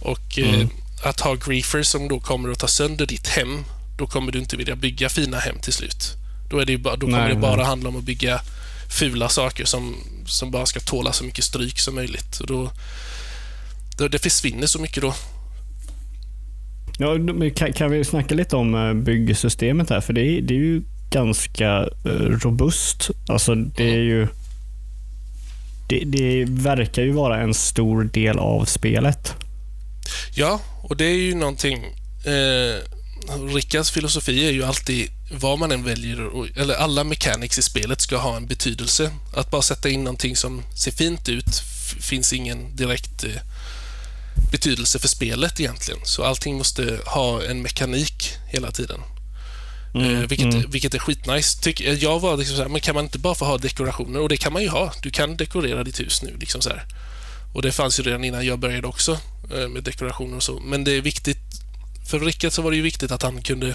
[0.00, 0.68] Och eh, Mm.
[1.02, 3.64] att ha griefers som då kommer att ta sönder ditt hem,
[3.98, 6.12] då kommer du inte vilja bygga fina hem till slut.
[6.50, 7.64] Då, är det bara, då kommer Nej, det bara nej.
[7.66, 8.40] handla om att bygga
[8.90, 12.40] fula saker som, som bara ska tåla så mycket stryk som möjligt.
[12.40, 12.70] Och då,
[13.98, 15.14] då, det försvinner så mycket då.
[16.98, 17.16] Ja,
[17.54, 20.00] kan, kan vi snacka lite om eh, byggsystemet här?
[20.00, 23.10] För det är, det är ju ganska eh, robust.
[23.28, 24.28] Alltså det är ju...
[25.88, 29.34] Det, det verkar ju vara en stor del av spelet.
[30.34, 31.84] Ja, och det är ju någonting...
[32.24, 32.96] Eh,
[33.54, 38.16] Rickards filosofi är ju alltid vad man än väljer, eller alla mechanics i spelet ska
[38.16, 39.10] ha en betydelse.
[39.34, 41.62] Att bara sätta in någonting som ser fint ut
[42.00, 43.30] finns ingen direkt eh,
[44.52, 46.00] betydelse för spelet egentligen.
[46.04, 49.00] Så allting måste ha en mekanik hela tiden.
[49.94, 50.70] Mm, Eh, vilket, mm.
[50.70, 51.60] vilket är skitnice.
[51.62, 54.20] Tyck, eh, jag var liksom så här, men kan man inte bara få ha dekorationer?
[54.20, 54.92] Och det kan man ju ha.
[55.02, 56.36] Du kan dekorera ditt hus nu.
[56.40, 56.84] Liksom så här.
[57.54, 59.18] Och det fanns ju redan innan jag började också
[59.68, 60.60] med dekorationer och så.
[60.60, 61.38] Men det är viktigt.
[62.06, 63.74] För Rickard så var det ju viktigt att han kunde...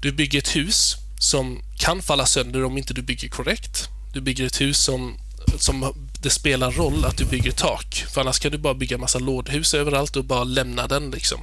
[0.00, 3.88] Du bygger ett hus som kan falla sönder om inte du bygger korrekt.
[4.14, 5.18] Du bygger ett hus som,
[5.58, 8.04] som det spelar roll att du bygger tak.
[8.14, 11.40] För annars kan du bara bygga massa lådhus överallt och bara lämna den liksom.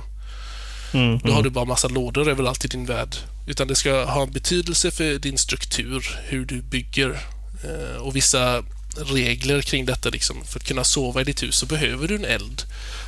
[0.93, 3.15] Mm, Då har du bara massa lådor överallt i din värld.
[3.47, 7.19] Utan det ska ha en betydelse för din struktur, hur du bygger
[7.63, 8.63] eh, och vissa
[8.97, 10.09] regler kring detta.
[10.09, 10.43] Liksom.
[10.45, 12.63] För att kunna sova i ditt hus så behöver du en eld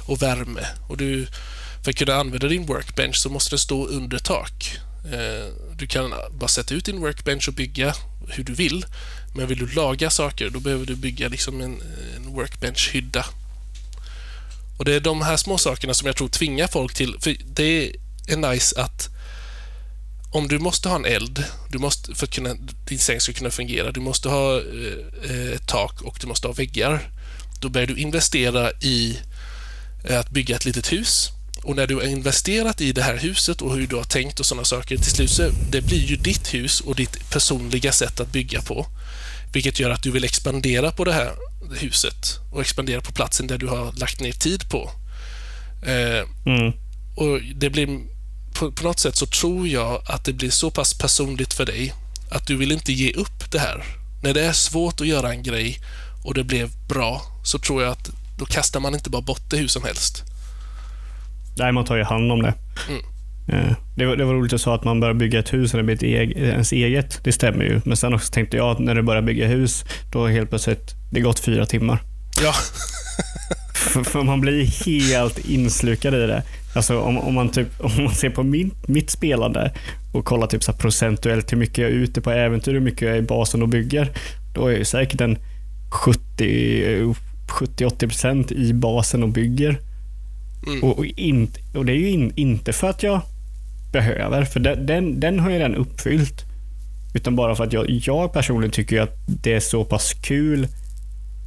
[0.06, 0.68] och värme.
[0.90, 1.28] Och du,
[1.84, 4.78] för att kunna använda din workbench så måste den stå under tak.
[5.12, 7.94] Eh, du kan bara sätta ut din workbench och bygga
[8.28, 8.86] hur du vill.
[9.36, 11.82] Men vill du laga saker då behöver du bygga liksom en,
[12.16, 13.26] en workbench-hydda.
[14.78, 17.96] Och det är de här små sakerna som jag tror tvingar folk till, för det
[18.28, 19.10] är nice att
[20.32, 22.56] om du måste ha en eld, du måste, för att kunna,
[22.88, 26.48] din säng ska kunna fungera, du måste ha eh, eh ett tak och du måste
[26.48, 27.10] ha väggar.
[27.62, 29.20] Då börjar du investera i
[30.04, 31.30] eh, att bygga ett litet hus.
[31.68, 34.46] Och när du har investerat i det här huset och hur du har tänkt och
[34.46, 38.32] sådana saker, till slut så det blir ju ditt hus och ditt personliga sätt att
[38.32, 38.88] bygga på.
[39.54, 41.32] Vilket gör att du vill expandera på det här
[41.80, 44.92] huset och expandera på platsen där du har lagt ner tid på.
[45.86, 46.74] Eh, Mm.
[47.16, 48.00] och det blir,
[48.54, 51.94] på, på något sätt så tror jag att det blir så pass personligt för dig
[52.32, 53.84] att du vill inte ge upp det här.
[54.24, 55.80] När det är svårt att göra en grej
[56.24, 59.58] och det blev bra så tror jag att då kastar man inte bara bort det
[59.58, 60.24] hur som helst.
[61.60, 62.54] Nej, man tar ju hand om det.
[62.90, 63.02] Mm.
[63.50, 65.78] Eh, Det var, det var roligt att sa att man börjar bygga ett hus och
[65.78, 67.24] det blir ens eget.
[67.24, 67.82] Det stämmer ju.
[67.86, 71.20] Men sen också tänkte jag att när du börjar bygga hus, då helt plötsligt det
[71.20, 72.00] gått fyra timmar.
[72.44, 72.54] Ja,
[73.76, 76.44] För, för man blir helt inslukad i det.
[76.76, 79.74] Alltså om, om, man, typ, om man ser på min, mitt spelande
[80.14, 83.12] och kollar typ så procentuellt hur mycket jag är ute på äventyr, hur mycket jag
[83.12, 84.10] är i basen och bygger.
[84.56, 85.38] Då är jag säkert en
[85.92, 87.14] 70
[87.48, 89.80] 70-80% i basen och bygger.
[90.68, 90.84] Mm.
[90.84, 93.22] Och, och, in, och det är ju in, inte för att jag
[93.92, 96.44] behöver, för den, den, den har jag redan uppfyllt.
[97.14, 100.68] Utan bara för att jag, jag personligen tycker att det är så pass kul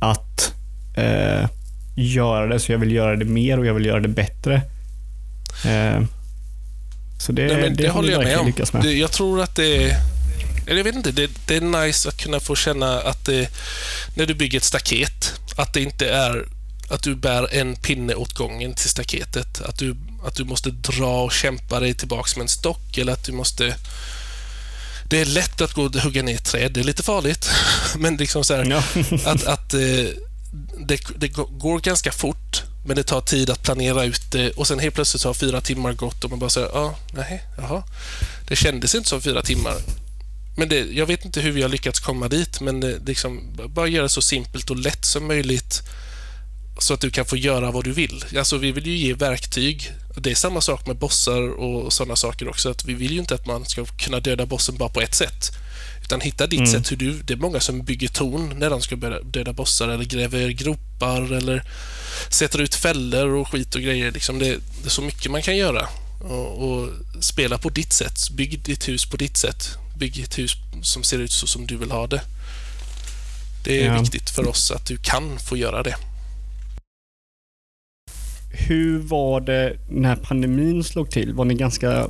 [0.01, 0.55] att
[0.97, 1.49] eh,
[1.97, 4.55] göra det, så jag vill göra det mer och jag vill göra det bättre.
[5.67, 6.03] Eh,
[7.19, 8.53] så det, Nej, det, det håller jag med om.
[8.73, 8.83] med.
[8.83, 9.97] Det, jag tror att det är...
[10.67, 13.51] Jag vet inte, det, det är nice att kunna få känna att det,
[14.15, 16.45] när du bygger ett staket, att det inte är
[16.91, 19.61] att du bär en pinne åt gången till staketet.
[19.61, 19.97] Att du,
[20.27, 23.77] att du måste dra och kämpa dig tillbaks med en stock eller att du måste...
[25.05, 26.73] Det är lätt att gå och hugga ner ett träd.
[26.73, 27.51] Det är lite farligt.
[27.99, 28.83] Men liksom så här, Ja.
[29.31, 29.81] att, att eh,
[30.79, 34.79] det, det går ganska fort, men det tar tid att planera ut det och sen
[34.79, 37.83] helt plötsligt så har fyra timmar gått och man bara säger ja, nej, jaha.
[38.49, 39.75] Det kändes inte som fyra timmar.
[40.57, 43.87] Men det, jag vet inte hur vi har lyckats komma dit, men det, liksom, bara
[43.87, 45.83] göra det så simpelt och lätt som möjligt
[46.83, 48.25] så att du kan få göra vad du vill.
[48.39, 49.93] Alltså, vi vill ju ge verktyg.
[50.17, 52.71] Det är samma sak med bossar och sådana saker också.
[52.71, 55.51] Att vi vill ju inte att man ska kunna döda bossen bara på ett sätt.
[56.05, 56.73] Utan hitta ditt Mm.
[56.73, 57.13] sätt hur du...
[57.23, 61.63] Det är många som bygger torn när de ska döda bossar eller gräver gropar eller
[62.31, 64.13] sätter ut fällor och skit och grejer.
[64.13, 64.47] Liksom det,
[64.83, 65.89] det är så mycket man kan göra.
[66.21, 66.89] Och, och
[67.21, 68.31] spela på ditt sätt.
[68.31, 69.69] Bygg ditt hus på ditt sätt.
[69.99, 70.53] Bygg ett hus
[70.83, 72.21] som ser ut så som du vill ha det.
[73.65, 74.01] Det är Ja.
[74.01, 75.97] viktigt för oss att du kan få göra det.
[78.51, 81.35] Hur var det när pandemin slog till?
[81.35, 82.09] Var ni ganska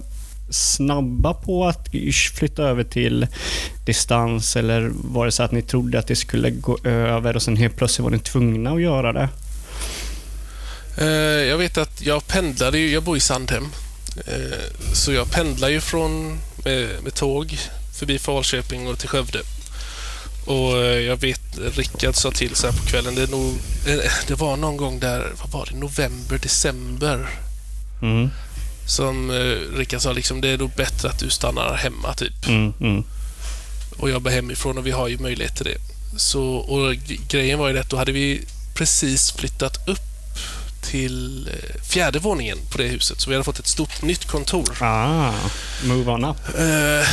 [0.51, 1.89] snabba på att
[2.35, 3.27] flytta över till
[3.87, 7.57] distans eller var det så att ni trodde att det skulle gå över och sen
[7.57, 9.29] helt plötsligt var ni tvungna att göra det?
[10.99, 13.65] Eh, jag vet att jag pendlade ju, jag bor i Sandhem.
[14.27, 17.59] Eh, så jag pendlar ju från med, med tåg
[17.99, 19.39] förbi Falköping och till Skövde.
[20.45, 21.41] Och eh, jag vet,
[21.77, 23.55] Rickard sa till så här på kvällen, det, är nog,
[23.87, 27.29] eh, det var någon gång där, vad var det, november, december.
[28.03, 28.31] Mm,
[28.87, 32.49] Som eh, Rickard sa, liksom, det är nog bättre att du stannar hemma typ.
[32.49, 33.05] mm, mm.
[33.99, 35.79] och jobba hemifrån och vi har ju möjlighet till det.
[36.17, 36.95] Så, och
[37.29, 38.45] grejen var ju det att då hade vi
[38.75, 39.99] precis flyttat upp
[40.83, 41.49] till
[41.91, 43.21] fjärde våningen på det huset.
[43.21, 44.83] Så vi hade fått ett stort nytt kontor.
[44.83, 45.33] Ah,
[45.85, 46.37] move on up.
[46.59, 47.09] Eh,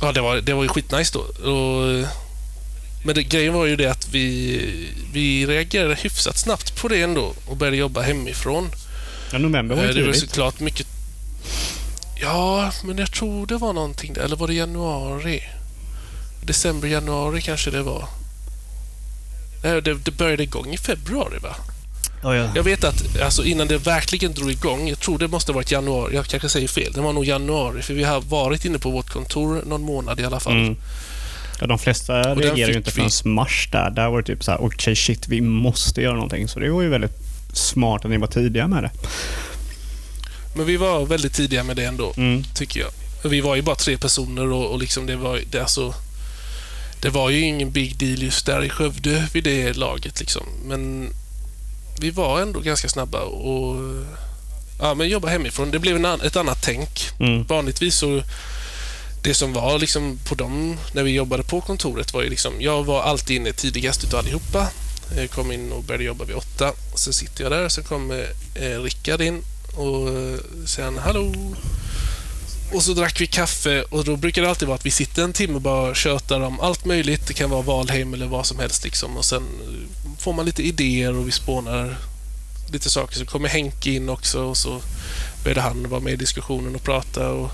[0.00, 1.50] ja, det var, det var ju skitnice då.
[1.50, 2.06] Och,
[3.04, 4.60] men det, grejen var ju det att vi,
[5.12, 8.70] vi reagerade hyfsat snabbt på det ändå och började jobba hemifrån.
[9.32, 10.28] Ja, november var Eh, ju det var tidigt.
[10.30, 10.86] såklart mycket...
[12.22, 14.22] Ja, men jag tror det var någonting där.
[14.22, 15.42] Eller var det januari?
[16.44, 18.08] December, januari kanske det var.
[19.62, 21.56] Nej, det, det började igång i februari, va?
[22.22, 22.48] Ja, ja.
[22.54, 25.70] Jag vet att alltså, innan det verkligen drog igång, jag tror det måste ha varit
[25.70, 28.90] januari, jag kanske säger fel, det var nog januari, för vi har varit inne på
[28.90, 30.52] vårt kontor någon månad i alla fall.
[30.52, 30.76] Mm.
[31.60, 33.10] Ja, de flesta den reagerar ju inte vi.
[33.10, 33.90] förrän mars där.
[33.90, 36.48] Där var det typ så här, okej shit, vi måste göra någonting.
[36.48, 37.16] Så det var ju väldigt
[37.52, 38.90] smart att ni var tidiga med det.
[40.56, 42.12] Men vi var väldigt tidiga med det ändå.
[42.16, 42.44] Mm.
[42.54, 42.90] tycker jag.
[43.30, 45.94] Vi var ju bara tre personer och, och liksom det var det, alltså,
[47.02, 50.20] det var ju ingen big deal just där i Skövde vid det laget.
[50.20, 50.42] Liksom.
[50.64, 51.12] Men
[52.00, 53.76] vi var ändå ganska snabba och
[54.80, 55.70] ja, men jobba hemifrån.
[55.70, 57.10] Det blev en, ett annat tänk.
[57.18, 57.44] Mm.
[57.44, 58.22] Vanligtvis så
[59.22, 62.84] det som var liksom på dem när vi jobbade på kontoret var ju liksom, jag
[62.84, 64.68] var alltid inne tidigast utav allihopa.
[65.16, 66.72] Jag kom in och började jobba vid åtta.
[66.94, 69.42] Så sitter jag där, så kommer eh, Rickard in
[69.76, 71.34] och eh, säger hallå.
[72.72, 75.32] Och så drack vi kaffe och då brukar det alltid vara att vi sitter en
[75.32, 77.26] timme och bara tjötar om allt möjligt.
[77.26, 79.16] Det kan vara Valheim eller vad som helst liksom.
[79.16, 81.96] Och sen eh, får man lite idéer och vi spånar
[82.72, 83.18] lite saker.
[83.18, 84.80] Så kommer Henke in också och så
[85.44, 87.28] började han vara med i diskussionen och prata.
[87.28, 87.50] Och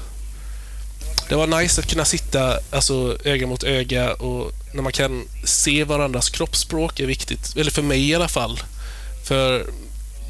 [1.28, 5.84] det var nice att kunna sitta alltså, öga mot öga och när man kan se
[5.84, 7.56] varandras kroppsspråk är viktigt.
[7.56, 8.60] Eller för mig i alla fall.
[9.24, 9.66] För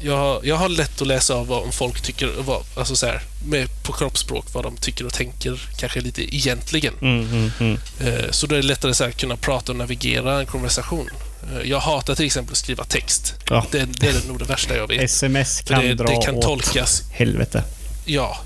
[0.01, 3.83] jag, jag har lätt att läsa av vad folk tycker, vad, alltså så här, med,
[3.83, 6.93] på kroppsspråk, vad de tycker och tänker, kanske lite egentligen.
[7.01, 7.77] Mm, mm, mm.
[7.99, 11.09] Eh, Så då är det lättare så här, att kunna prata och navigera en konversation.
[11.53, 13.33] Eh, Jag hatar till exempel att skriva text.
[13.49, 13.65] Ja.
[13.71, 15.01] Det, det är nog det värsta jag vet.
[15.01, 17.63] Sms För kan det, dra det kan åt tolkas helvete.
[18.05, 18.37] Ja.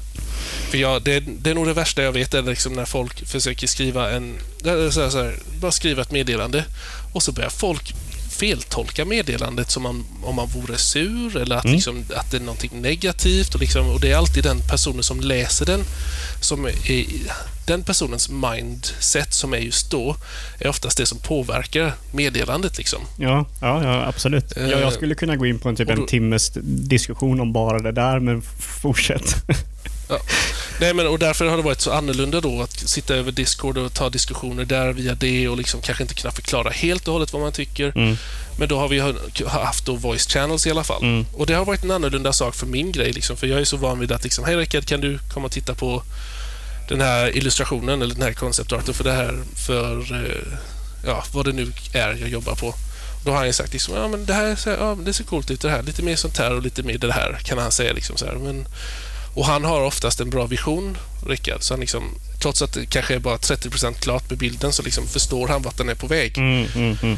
[0.69, 3.67] För jag, det, det är nog det värsta jag vet, är liksom när folk försöker
[3.67, 4.37] skriva en...
[4.63, 6.65] Så här, så här, bara skriva ett meddelande
[7.13, 7.93] och så börjar folk
[8.41, 11.75] feltolka meddelandet som om, om man vore sur eller att, Mm.
[11.75, 13.55] liksom, att det är någonting negativt.
[13.55, 15.83] Och, liksom, och det är alltid den personen som läser den
[16.41, 17.05] som är,
[17.67, 20.15] den personens mindset som är just då
[20.59, 22.77] är oftast det som påverkar meddelandet.
[22.77, 22.99] Liksom.
[23.17, 24.53] Ja, ja, ja absolut.
[24.55, 27.53] Ja, jag Eh, skulle kunna gå in på en typ då- en timmes diskussion om
[27.53, 28.85] bara det där, men f-
[30.19, 30.61] fortsätt.
[30.79, 33.93] Nej, men, och därför har det varit så annorlunda då att sitta över Discord och
[33.93, 37.41] ta diskussioner där via det och liksom kanske inte kunna förklara helt och hållet vad
[37.41, 37.91] man tycker.
[37.95, 38.17] Mm.
[38.59, 39.13] Men då har vi ha-
[39.47, 41.03] haft då voice channels i alla fall.
[41.03, 41.25] Mm.
[41.33, 43.11] Och det har varit en annorlunda sak för min grej.
[43.13, 45.51] Liksom, för jag är så van vid att liksom, hej Rickard, kan du komma och
[45.51, 46.03] titta på
[46.89, 50.57] den här illustrationen eller den här konceptarten för det här för eh,
[51.05, 52.75] ja, vad det nu är jag jobbar på.
[53.25, 55.69] Då har han sagt liksom, ja men det här, ja, det ser coolt ut det
[55.69, 55.83] här.
[55.83, 58.33] Lite mer sånt här och lite mer det här kan han säga liksom så här.
[58.33, 58.65] Men,
[59.33, 60.97] och han har oftast en bra vision,
[61.27, 61.63] Rickard.
[61.63, 62.03] Så han liksom,
[62.41, 65.77] trots att det kanske är bara 30% klart med bilden så liksom förstår han vart
[65.77, 66.37] den är på väg.
[66.37, 67.17] Mm, mm, mm.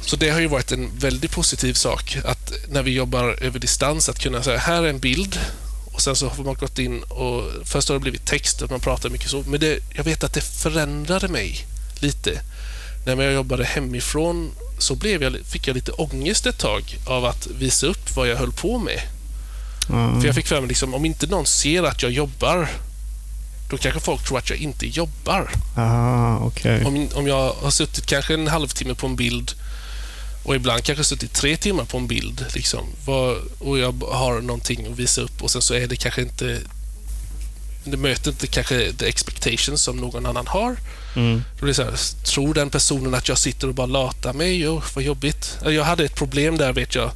[0.00, 4.08] Så det har ju varit en väldigt positiv sak att när vi jobbar över distans
[4.08, 5.38] att kunna säga här är en bild
[5.92, 8.80] och sen så har man gått in och först har det blivit text och man
[8.80, 9.44] pratar mycket så.
[9.46, 11.66] Men det, jag vet att det förändrade mig
[12.00, 12.40] lite.
[13.06, 17.46] När jag jobbade hemifrån så blev jag, fick jag lite ångest ett tag av att
[17.46, 19.00] visa upp vad jag höll på med.
[19.90, 20.20] Mm.
[20.20, 22.68] För jag fick för mig liksom, om inte någon ser att jag jobbar
[23.70, 25.50] då kanske folk tror att jag inte jobbar.
[25.76, 26.84] Ah, okej.
[26.84, 29.52] Om, om jag har suttit kanske en halvtimme på en bild
[30.44, 32.86] och ibland kanske suttit tre timmar på en bild liksom,
[33.58, 36.58] och jag har någonting att visa upp och sen så är det kanske inte
[37.84, 40.76] det möter inte kanske the expectations som någon annan har.
[41.16, 41.42] Mm.
[41.58, 44.60] Då blir så här, tror den personen att jag sitter och bara latar mig?
[44.60, 45.58] Jo, vad jobbigt.
[45.64, 47.10] Jag hade ett problem där vet jag,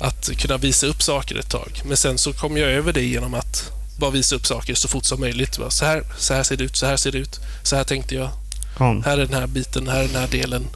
[0.00, 1.82] att kunna visa upp saker ett tag.
[1.84, 5.04] Men sen så kom jag över det genom att bara visa upp saker så fort
[5.04, 5.58] som möjligt.
[5.58, 7.84] Bara, Så här, så här ser det ut, så här ser det ut, så här
[7.84, 8.30] tänkte jag.
[8.78, 9.02] Ja.
[9.04, 10.66] Här är den här biten, här är den här delen.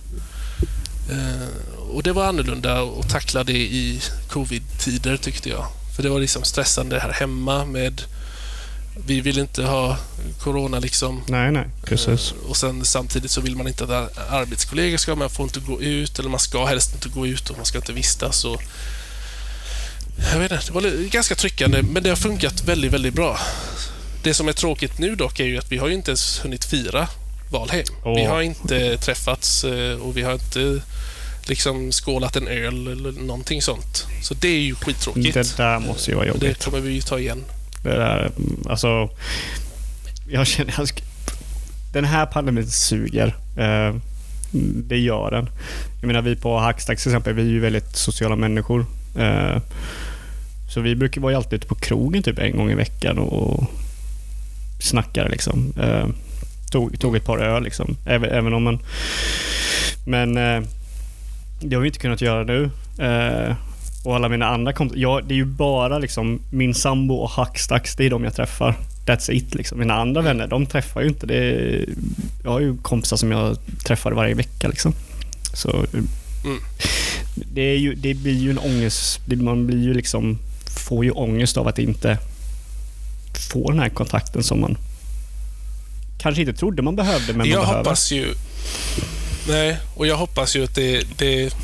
[1.11, 1.49] Eh,
[1.91, 5.67] och det var annorlunda att tackla det i covid-tider tyckte jag.
[5.97, 8.03] För det var liksom stressande här hemma med
[9.07, 9.97] vi vill inte ha
[10.41, 11.23] corona liksom.
[11.29, 11.67] Nej, nej.
[11.85, 12.33] Precis.
[12.33, 15.83] Eh, Och sen samtidigt så vill man inte att arbetskollegor ska, man får inte gå
[15.83, 18.45] ut eller man ska helst inte gå ut och man ska inte vistas.
[18.45, 18.63] Och,
[20.17, 23.39] jag vet inte, det var ganska tryckande men det har funkat väldigt, väldigt bra.
[24.23, 26.65] Det som är tråkigt nu dock är ju att vi har ju inte ens hunnit
[26.65, 27.09] fira
[27.53, 27.87] Valheim.
[28.05, 28.29] Vi Åh.
[28.29, 30.83] har inte träffats eh, och vi har inte
[31.47, 34.07] liksom skålat en öl eller någonting sånt.
[34.23, 35.35] Så det är ju skittråkigt.
[35.35, 36.65] Det där måste ju vara Och det jobbigt.
[36.65, 37.45] kommer vi ju ta igen.
[37.83, 39.11] Det där, mm, alltså...
[40.29, 40.75] Jag känner...
[40.79, 40.89] Jag
[41.93, 43.37] den här pandemin suger.
[43.57, 43.95] Eh,
[44.89, 45.49] det gör den.
[46.01, 48.87] Jag menar, vi på Hackstacks till exempel, vi är ju väldigt sociala människor.
[50.75, 53.65] Så vi brukar vara alltid ute på krogen typ en gång i veckan och
[54.81, 55.73] snackar liksom.
[55.81, 56.07] Eh,
[56.71, 57.97] tog, tog ett par öl liksom.
[58.07, 58.79] Även, även om man...
[60.07, 60.63] Men eh,
[61.61, 62.71] det har vi inte kunnat göra nu.
[62.99, 63.55] Eh,
[64.05, 65.01] och alla mina andra kompisar.
[65.01, 68.75] Ja, det är ju bara liksom min sambo och Hackstacks, det är de jag träffar.
[69.07, 69.79] That's it liksom.
[69.79, 71.27] Mina andra vänner, de träffar ju inte.
[71.27, 71.85] Det är,
[72.45, 73.57] jag har ju kompisar som jag
[73.87, 74.93] träffar varje vecka liksom.
[75.55, 75.85] Så
[76.45, 76.59] Mm.
[77.35, 79.21] det, är ju, det blir ju en ångest.
[79.27, 80.39] Man blir ju liksom,
[80.85, 82.19] får ju ångest av att inte
[83.51, 84.77] få den här kontakten som man
[86.19, 87.85] kanske inte trodde man behövde, men jag man behöver.
[87.85, 88.35] hoppas ju...
[89.49, 91.19] Nej, och jag hoppas ju att det...
[91.19, 91.55] det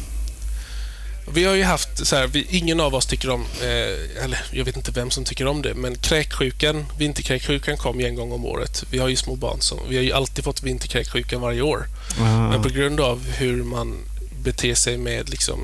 [1.33, 4.65] vi har ju haft så här, vi, ingen av oss tycker om, eh, eller jag
[4.65, 8.45] vet inte vem som tycker om det, men kräksjukan, vinterkräksjukan kom ju en gång om
[8.45, 8.85] året.
[8.91, 11.87] Vi har ju små barn som, vi har ju alltid fått vinterkräksjukan varje år.
[12.21, 12.51] Ah.
[12.51, 13.97] Men på grund av hur man
[14.45, 15.61] beter sig med liksom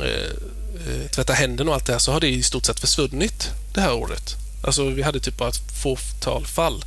[0.00, 3.48] eh, eh, tvätta händerna och allt det här så har det i stort sett försvunnit
[3.74, 4.36] det här året.
[4.64, 6.84] Alltså vi hade typ bara ett fåtal fall.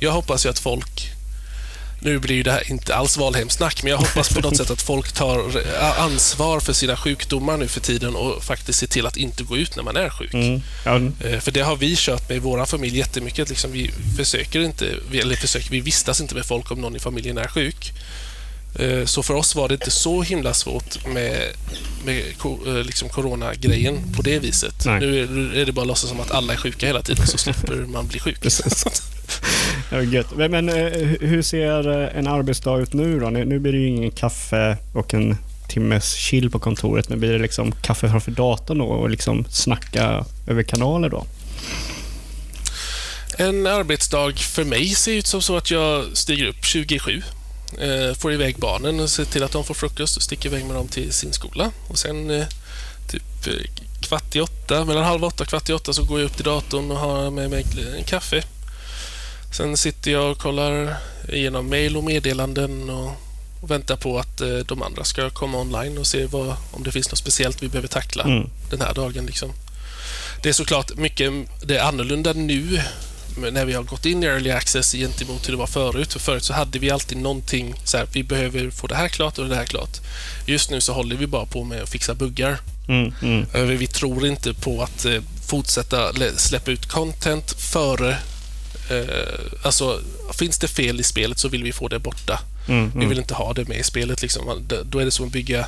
[0.00, 1.10] Jag hoppas ju att folk
[2.04, 4.82] nu blir ju det här inte alls Valheimsnack, men jag hoppas på något sätt att
[4.82, 9.16] folk tar eh, ansvar för sina sjukdomar nu för tiden och faktiskt ser till att
[9.16, 10.34] inte gå ut när man är sjuk.
[10.34, 10.62] Mm.
[11.20, 13.48] Eh, För det har vi kört med i vår familj jättemycket.
[13.48, 17.38] Liksom vi försöker inte, eller försöker, vi vistas inte med folk om någon i familjen
[17.38, 17.92] är sjuk.
[18.78, 21.42] Eh, Så för oss var det inte så himla svårt med,
[22.04, 22.22] med
[22.66, 24.86] eh, liksom coronagrejen på det viset.
[24.86, 25.00] Nej.
[25.00, 25.20] Nu
[25.60, 28.06] är- det bara att låtsas som att alla är sjuka hela tiden så slipper man
[28.06, 28.40] bli sjuk.
[28.40, 28.84] Precis.
[29.90, 30.36] Ja, gött.
[30.36, 33.30] Men, eh, hu- hur ser en arbetsdag ut nu då?
[33.30, 35.36] Nu blir det ju ingen kaffe och en
[35.68, 40.24] timmes chill på kontoret, men blir det liksom kaffe framför datorn då och liksom snacka
[40.46, 41.26] över kanaler då?
[43.38, 47.22] En arbetsdag för mig ser ut som så att jag stiger upp 27, eh,
[48.18, 50.88] får iväg barnen och ser till att de får frukost och sticker iväg med dem
[50.88, 51.70] till sin skola.
[51.88, 52.46] Och sen eh,
[53.10, 53.52] typ eh,
[54.00, 56.44] kvart i åtta, mellan halv åtta och kvart i åtta så går jag upp till
[56.44, 57.66] datorn och har med mig
[57.98, 58.42] en kaffe.
[59.52, 60.96] Sen sitter jag och kollar
[61.28, 63.12] igenom mejl och meddelanden och,
[63.60, 66.92] och väntar på att eh, de andra ska komma online och se vad, om det
[66.92, 68.50] finns något speciellt vi behöver tackla Mm.
[68.70, 69.26] den här dagen.
[69.26, 69.52] Liksom.
[70.42, 71.32] Det är såklart mycket
[71.62, 72.80] det är annorlunda nu
[73.36, 76.12] när vi har gått in i early access gentemot hur det var förut.
[76.12, 79.38] För förut så hade vi alltid någonting så här, vi behöver få det här klart
[79.38, 80.00] och det här klart.
[80.46, 82.58] Just nu så håller vi bara på med att fixa buggar.
[82.88, 88.10] Mm, mm, Eh, Vi tror inte på att eh, fortsätta lä- släppa ut content före...
[88.90, 90.00] Eh, alltså,
[90.38, 92.40] finns det fel i spelet så vill vi få det borta.
[92.68, 93.08] mm, Vi mm.
[93.08, 94.22] vill inte ha det med i spelet.
[94.22, 94.66] Liksom.
[94.84, 95.66] Då är det som att bygga...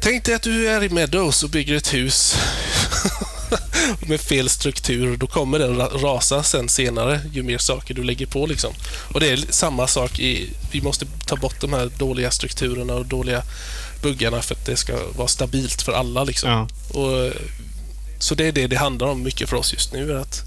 [0.00, 2.36] Tänk dig att du är i Meadows och bygger ett hus.
[4.08, 5.16] med fel struktur.
[5.16, 8.46] Då kommer den rasa sen senare ju mer saker du lägger på.
[8.46, 8.72] Liksom.
[9.14, 10.50] Och Det är samma sak i...
[10.70, 13.42] Vi måste ta bort de här dåliga strukturerna och dåliga
[14.02, 16.24] buggarna för att det ska vara stabilt för alla.
[16.24, 16.50] Liksom.
[16.50, 16.68] Ja.
[17.00, 17.32] Och,
[18.18, 20.18] så det är det det handlar om mycket för oss just nu.
[20.20, 20.42] Att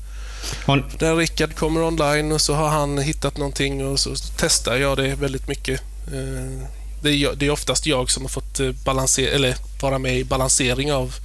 [0.66, 4.98] Har, där Rickard kommer online och så har han hittat någonting och så testar jag
[4.98, 5.82] det väldigt mycket.
[6.08, 6.68] Eh,
[7.04, 10.20] Det är, jag- det är oftast jag som har fått eh, balansera, eller vara med
[10.20, 11.16] i balansering av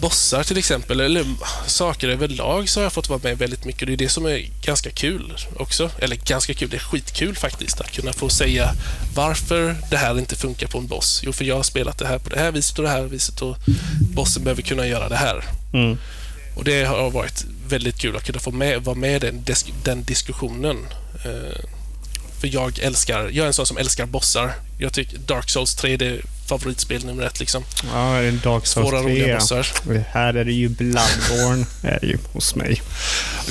[0.00, 1.24] bossar till exempel, eller
[1.66, 3.86] saker överlag så har jag fått vara med väldigt mycket.
[3.86, 5.90] Det är det som är ganska kul också.
[5.98, 8.72] Eller ganska kul, det är skitkul faktiskt att kunna få säga
[9.14, 11.20] varför det här inte funkar på en boss.
[11.24, 13.42] Jo, för jag har spelat det här på det här viset och det här viset
[13.42, 13.56] och
[14.14, 15.44] bossen behöver kunna göra det här.
[15.72, 15.98] mm.
[16.56, 19.44] Och det har varit väldigt kul att kunna få med, vara med i den,
[19.84, 20.76] den diskussionen.
[21.24, 21.64] Eh,
[22.40, 24.52] för jag älskar, jag är en sån som älskar bossar.
[24.78, 27.64] Jag tycker Dark Souls 3 det favoritspel nummer ett liksom.
[27.94, 29.10] Ja, det är Dark Souls Svåra, 3.
[29.12, 29.66] roliga bossar.
[30.10, 32.82] Här är det ju Bloodborne är det ju hos mig.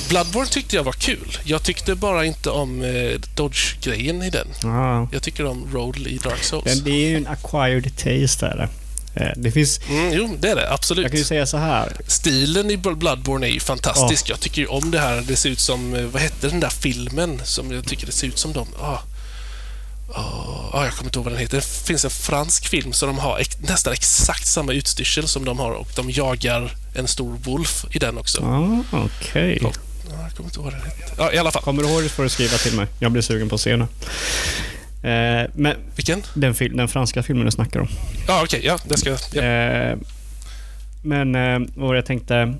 [0.08, 1.38] Bloodborne tyckte jag var kul.
[1.44, 4.46] Jag tyckte bara inte om eh, Dodge-grejen i den.
[4.62, 5.08] Ja.
[5.12, 6.64] Jag tycker om Roll i Dark Souls.
[6.64, 8.68] Den, det är ju en acquired taste där.
[9.14, 10.72] Eh, Det finns, Mm, jo, det är det.
[10.72, 11.02] Absolut.
[11.02, 11.92] jag kan ju säga så här.
[12.06, 14.28] Stilen i Bloodborne är ju fantastisk.
[14.30, 15.20] Jag tycker ju om det här.
[15.28, 18.26] Det ser ut som, eh, vad hette den där filmen som jag tycker det ser
[18.26, 18.68] ut som dem?
[18.80, 18.98] Ah.
[20.14, 21.56] Ah, ah, jag kommer inte ihåg vad den heter.
[21.56, 25.58] Det finns en fransk film som de har ex nästan exakt samma utstyrsel som de
[25.58, 28.44] har och de jagar en stor wolf i den också.
[28.44, 29.58] Ah, Okej.
[29.62, 29.68] Ja.
[29.68, 31.14] Ah, jag kommer inte ihåg vad den heter.
[31.18, 31.62] Ja, i alla fall.
[31.62, 32.86] Kommer du ihåg det får du skriva till mig.
[32.98, 33.80] Jag blir sugen på att se den.
[33.82, 36.22] Eh, men Vilken?
[36.34, 37.88] den, den franska filmen du snackar om.
[38.28, 38.60] Ja, okej.
[38.64, 39.18] ja, det ska jag.
[39.32, 39.42] Ja.
[39.42, 39.98] Eh,
[41.02, 42.54] men eh, vad var det jag tänkte...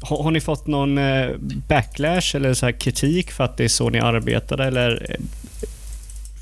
[0.00, 1.30] Har, har ni fått någon eh,
[1.68, 4.64] backlash eller så här kritik för att det är så ni arbetade?
[4.64, 5.16] Eller, eh,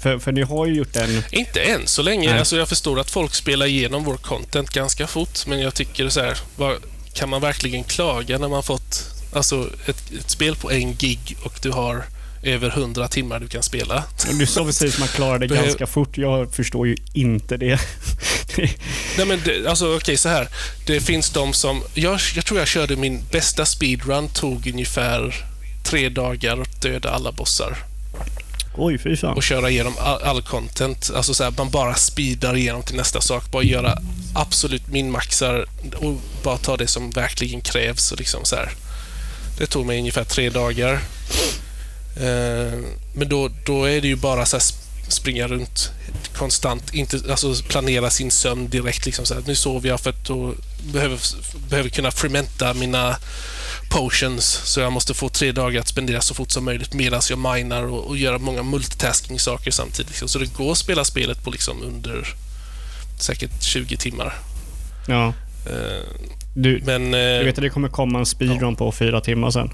[0.02, 1.22] för, för ni har ju gjort en...
[1.30, 2.30] Inte än så länge.
[2.30, 2.38] Nej.
[2.38, 6.20] Alltså jag förstår att folk spelar igenom vår content ganska fort, men jag tycker så
[6.20, 6.76] här, vad,
[7.12, 11.58] kan man verkligen klaga när man fått alltså ett, ett spel på en gig och
[11.62, 12.04] du har
[12.42, 14.04] över 100 timmar du kan spela?
[14.38, 16.18] Du sa precis att man klarade det ganska fort.
[16.18, 17.80] Jag förstår ju inte det.
[19.16, 20.48] Nej men det, alltså okej så här.
[20.86, 25.34] Det finns de som, jag, jag tror jag körde min bästa speedrun, tog ungefär
[25.84, 27.91] tre dagar att döda alla bossar
[28.74, 29.36] Oj, fy fan.
[29.36, 31.10] och köra igenom all, all content.
[31.14, 33.50] Alltså så här, man bara speedar igenom till nästa sak.
[33.50, 33.98] Bara göra
[34.34, 35.66] absolut minmaxar
[35.96, 38.12] och bara ta det som verkligen krävs.
[38.12, 38.70] Och liksom så här.
[39.58, 40.92] Det tog mig ungefär tre dagar.
[42.16, 42.78] Eh,
[43.14, 44.64] men då, då är det ju bara så här
[45.08, 45.90] springa runt
[46.36, 49.06] konstant, inte, alltså planera sin sömn direkt.
[49.06, 50.54] Liksom så här, nu sover jag för att då
[50.92, 51.18] behöver,
[51.68, 53.16] behöver kunna fermenta mina
[53.92, 57.38] potions så jag måste få tre dagar att spendera så fort som möjligt medan jag
[57.38, 60.08] minar och, och göra många multitasking-saker samtidigt.
[60.10, 60.28] Liksom.
[60.28, 62.34] Så det går att spela spelet på liksom under
[63.20, 64.34] säkert 20 timmar.
[65.06, 65.26] Ja.
[65.66, 66.06] Eh,
[66.54, 69.70] Du, men du eh, vet att det kommer komma en speedrun på fyra timmar sen.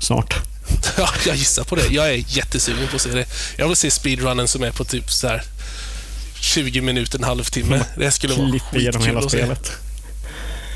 [0.00, 0.34] Snart.
[0.98, 1.86] ja, jag gissar på det.
[1.90, 3.26] Jag är jättesugen på att se det.
[3.56, 5.42] Jag vill se speedrunnen som är på typ så här
[6.40, 7.84] 20 minuter, en halvtimme.
[7.96, 9.46] Det skulle vara skitkul hela att se.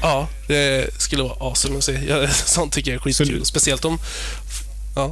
[0.02, 2.26] Ja, det skulle vara awesome att se.
[2.46, 3.38] Sånt tycker jag är Så skitkul.
[3.40, 3.98] du- Speciellt om...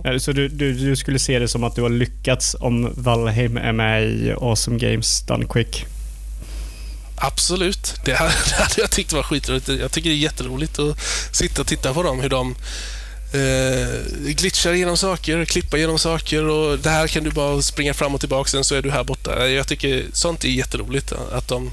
[0.04, 3.56] Eh, Så du, du, du skulle se det som att du har lyckats om Valheim
[3.56, 5.84] är med i Awesome Games Done Quick?
[7.16, 7.94] Absolut.
[8.04, 9.68] Det hade, det hade jag tyckt var skitroligt.
[9.68, 10.98] Jag tycker det är jätteroligt att
[11.32, 12.54] sitta och titta på dem, hur de
[13.32, 18.14] eh, glitchar igenom saker, klippa igenom saker och det här kan du bara springa fram
[18.14, 19.48] och tillbaka sen så är du här borta.
[19.48, 21.12] Jag tycker sånt är jätteroligt.
[21.32, 21.70] Att de,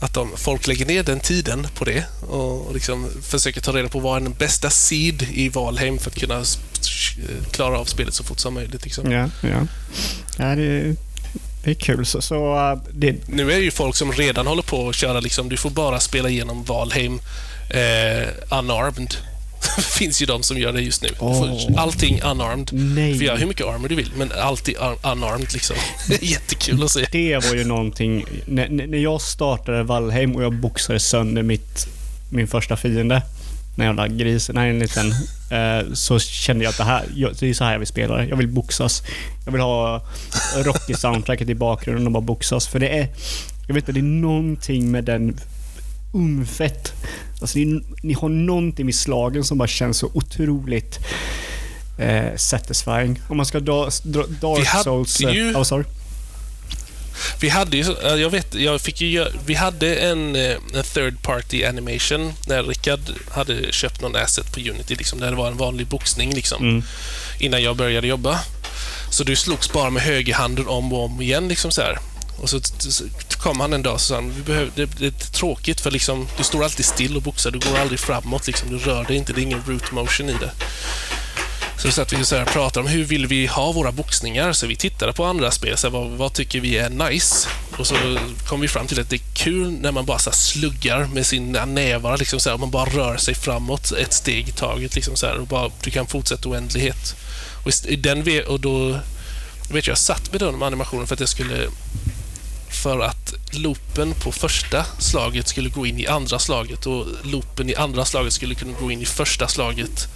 [0.00, 4.00] att de, folk lägger ner den tiden på det och liksom försöker ta reda på
[4.00, 6.44] vad är den bästa seed i Valheim för att kunna
[7.50, 8.84] klara av spelet så fort som möjligt.
[8.84, 9.12] Liksom.
[9.12, 9.66] Ja, ja.
[10.38, 10.96] ja det,
[11.64, 12.06] det är kul.
[12.06, 15.20] Så, så uh, det, Nu är det ju folk som redan håller på att köra
[15.20, 17.20] liksom, du får bara spela igenom Valheim
[17.70, 19.14] eh, unarmed.
[19.76, 21.08] Det finns ju de som gör det just nu.
[21.18, 21.58] Åh.
[21.76, 22.70] allting unarmed.
[22.72, 23.12] nej.
[23.12, 25.76] Du får göra hur mycket armor du vill, men alltid un- unarmed liksom.
[26.20, 27.06] Jättekul att se.
[27.12, 28.24] Det var ju någonting...
[28.46, 31.86] När, när jag startade Valheim och jag boxade sönder mitt,
[32.30, 33.22] min första fiende,
[33.76, 35.10] den jävla grisen, nej en liten,
[35.50, 38.24] eh, så kände jag att det här, jag, det är så här jag vill spela.
[38.24, 39.02] Jag vill boxas.
[39.44, 40.02] Jag vill ha
[40.56, 42.68] Rocky-soundtracket i bakgrunden och bara boxas.
[42.68, 43.08] För det är,
[43.66, 45.40] jag vet inte, det är någonting med den
[46.14, 46.92] umfett.
[47.40, 50.98] Alltså ni, ni har någonting med slagen som bara känns så otroligt
[51.98, 53.20] eh, satisfying.
[53.28, 55.20] Om man ska dra, dra Vi Dark hade Souls...
[55.20, 55.84] ju- Oh, sorry.
[57.40, 61.64] Vi hade ju, jag vet, jag fick ju, vi hade en, eh, en third party
[61.64, 65.86] animation när Rickard hade köpt någon asset på Unity, liksom, där det var en vanlig
[65.86, 66.82] boxning liksom, Mm.
[67.38, 68.40] innan jag började jobba.
[69.10, 71.48] Så du slogs bara med högerhanden om och om igen.
[71.48, 71.98] Liksom så här.
[72.40, 73.04] Och så så
[73.38, 76.28] kom han en dag och sa han, vi behöver, det, det är tråkigt för liksom,
[76.38, 77.50] du står alltid still och boxar.
[77.50, 78.46] Du går aldrig framåt.
[78.46, 79.32] Liksom, du rör dig inte.
[79.32, 80.50] Det är ingen root motion i det.
[81.82, 84.52] Så satt vi så här och pratade om hur vill vi ha våra boxningar.
[84.52, 85.76] Så vi tittade på andra spel.
[85.76, 87.48] Så här, vad, vad tycker vi är nice?
[87.78, 87.94] Och så
[88.46, 91.26] kom vi fram till att det är kul när man bara så här sluggar med
[91.26, 92.18] sina nävar.
[92.18, 94.94] Liksom så här, och man bara rör sig framåt ett steg i taget.
[94.94, 97.16] Liksom så här, och bara, du kan fortsätta oändlighet.
[97.64, 98.98] Och, i den, och då
[99.70, 101.68] vet jag, jag satt med den animationen för att jag skulle
[102.82, 107.74] för att loopen på första slaget skulle gå in i andra slaget och loopen i
[107.74, 110.08] andra slaget skulle kunna gå in i första slaget.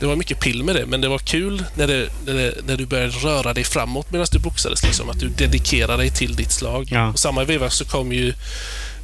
[0.00, 2.76] Det var mycket pill med det, men det var kul när, det, när, det, när
[2.76, 4.82] du började röra dig framåt medan du boxades.
[4.82, 6.88] Liksom, att du dedikerade dig till ditt slag.
[6.90, 7.08] Ja.
[7.08, 8.34] Och samma veva så kom ju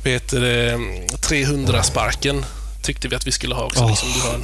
[0.04, 0.78] vet det,
[1.22, 2.44] 300-sparken
[2.82, 3.82] tyckte vi att vi skulle ha också.
[3.82, 3.88] Oh.
[3.88, 4.42] Liksom, du har en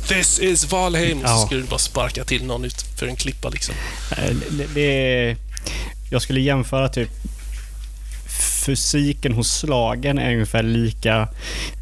[0.08, 1.22] This is Valheim!
[1.22, 1.46] Och så Ja.
[1.46, 3.48] skulle du bara sparka till någon ut för en klippa.
[3.48, 3.74] Liksom.
[4.10, 5.36] Eh, Det, det,
[6.10, 7.10] jag skulle jämföra typ
[8.66, 11.28] fysiken hos slagen är ungefär lika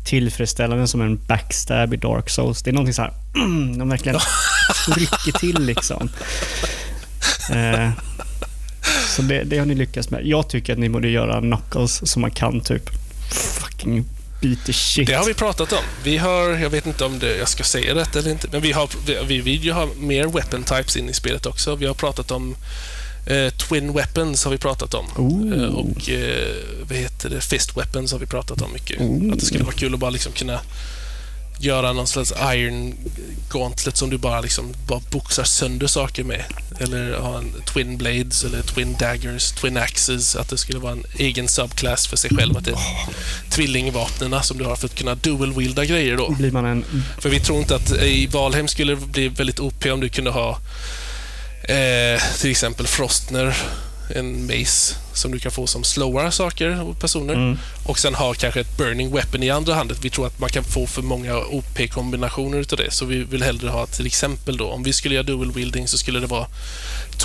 [0.05, 2.63] tillfredsställande som en backstab i Dark Souls.
[2.63, 4.19] Det är någonting så här, mm, de verkligen
[4.87, 6.09] trycker till liksom.
[7.51, 7.91] Eh,
[9.09, 10.27] så det, det har ni lyckats med.
[10.27, 12.91] Jag tycker att ni borde göra knuckles så man kan typ
[13.31, 14.05] fucking
[14.41, 15.07] beat the shit.
[15.07, 15.85] Det har vi pratat om.
[16.05, 18.73] Vi har, jag vet inte om det, jag ska säga rätt eller inte, men vi,
[18.73, 21.77] har, vi, vi vill ju ha mer weapon types in i spelet också.
[21.77, 22.57] Vi har pratat om
[23.27, 25.07] eh, Twin Weapons har vi pratat om.
[25.53, 26.55] Eh, och eh,
[26.89, 27.41] vad heter det?
[27.41, 29.01] Fist Weapons har vi pratat om mycket.
[29.01, 29.33] Ooh.
[29.33, 30.61] Att det skulle vara kul att bara liksom kunna
[31.59, 32.95] göra någon slags iron
[33.51, 36.45] gauntlet som du bara liksom bara boxar sönder saker med.
[36.79, 40.37] Eller ha en twin blades eller twin daggers, twin axes.
[40.37, 42.57] Att det skulle vara en egen subclass för sig själv.
[42.57, 42.79] Att det är
[43.51, 46.31] tvillingvapnena som du har för att kunna dual-wielda grejer då.
[46.31, 46.85] Blir man en...
[47.19, 50.31] För vi tror inte att i Valheim skulle det bli väldigt OP om du kunde
[50.31, 50.59] ha
[51.69, 53.57] eh, till exempel Frostner,
[54.09, 57.35] en mace som du kan få som slowar saker och personer.
[57.35, 57.59] Mm.
[57.85, 60.05] Och sen ha kanske ett burning weapon i andra handet.
[60.05, 62.91] Vi tror att man kan få för många OP-kombinationer utav det.
[62.91, 65.99] Så vi vill hellre ha till exempel då, om vi skulle göra dual wielding så
[65.99, 66.47] skulle det vara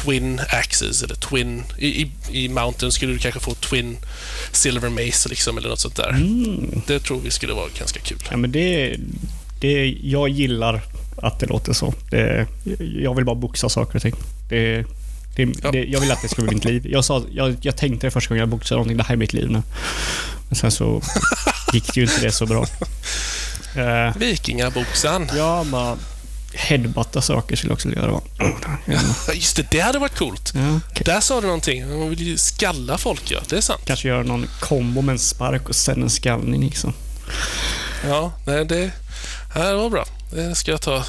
[0.04, 1.64] twin axes eller twin...
[1.78, 3.98] I, i, i mountain skulle du kanske få twin
[4.52, 6.10] silver mace liksom eller något sånt där.
[6.10, 6.82] Mm.
[6.88, 8.18] Det tror vi skulle vara ganska kul.
[8.32, 8.96] Ja, men det,
[9.60, 10.82] det, jag gillar
[11.24, 11.94] att det låter så.
[12.10, 12.48] Det,
[13.02, 14.16] jag vill bara boxa saker och ting.
[14.50, 14.86] Det,
[15.36, 15.72] det, Ja.
[15.72, 16.88] det, jag vill att det ska bli mitt liv.
[16.88, 19.34] Jag, sa, jag, jag tänkte det första gången jag boxade någonting, det här är mitt
[19.34, 19.62] liv nu.
[20.50, 21.02] Men sen så
[21.74, 22.66] gick det ju inte det så bra.
[23.78, 25.30] Uh, Vikingaboxaren.
[25.36, 25.98] ja, bara
[26.54, 28.22] headbutta saker skulle jag också vilja göra.
[28.86, 30.52] Ja, Just det, det hade varit coolt.
[30.56, 31.04] Ja, okej.
[31.06, 32.00] Där sa du någonting.
[32.00, 33.40] Man vill ju skalla folk, ja.
[33.50, 33.82] Det är sant.
[33.86, 36.94] Kanske göra någon kombo med en spark och sen en skallning liksom.
[38.08, 38.92] Ja, nej, det,
[39.54, 40.06] det var bra.
[40.32, 41.04] Det ska jag ta.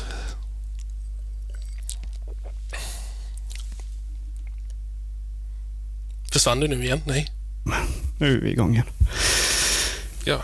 [6.32, 7.00] Försvann du nu igen?
[7.06, 7.26] Nej.
[8.18, 8.86] Nu är vi igång igen.
[10.24, 10.42] Ja.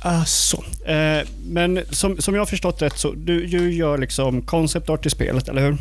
[0.00, 4.88] Alltså, eh, men som, som jag har förstått rätt så du, du gör liksom concept
[4.88, 5.72] art i spelet, eller hur?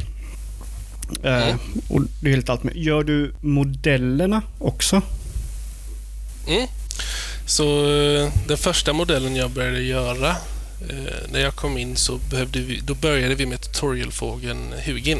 [1.23, 1.57] Eh, Mm.
[1.89, 2.75] och det är helt allt med.
[2.75, 5.01] Gör du modellerna också?
[6.47, 6.67] Mm.
[7.45, 10.35] Så eh, den första modellen jag började göra
[10.89, 15.19] eh, när jag kom in så behövde vi, då började vi med tutorialfågeln Hugin.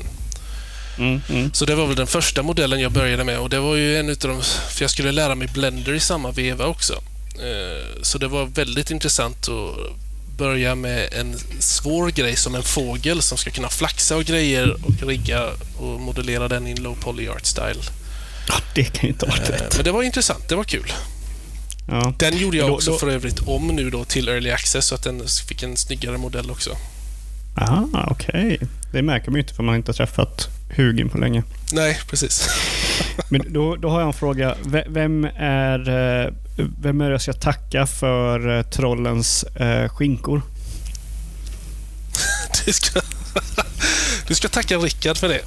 [0.98, 1.54] Mm, mm.
[1.54, 4.10] Så det var väl den första modellen jag började med och det var ju en
[4.10, 4.42] utav de...
[4.44, 6.94] För jag skulle lära mig Blender i samma veva också.
[7.40, 9.76] Eh, Så det var väldigt intressant att
[10.38, 15.08] börja med en svår grej som en fågel som ska kunna flaxa och grejer och
[15.08, 17.82] rigga och modellera den i en low poly art style.
[18.48, 19.76] Ja, det kan ju inte ha varit Eh, rätt.
[19.76, 20.94] Men det var intressant, det var kul.
[21.88, 22.14] Ja.
[22.20, 25.04] Den gjorde jag också då- för övrigt om nu då till Early Access så att
[25.04, 26.70] den fick en snyggare modell också.
[27.56, 28.60] Aha, okej.
[28.92, 31.44] Det märker man ju inte för man inte har träffat Hugin på länge.
[31.72, 32.48] Nej, precis.
[33.30, 34.56] Men då, då har jag en fråga.
[34.88, 35.80] Vem är,
[36.26, 36.34] eh,
[36.82, 40.42] vem är det jag ska tacka för eh, trollens eh, skinkor?
[42.66, 43.02] Du ska,
[44.28, 45.42] du ska tacka Rickard för det.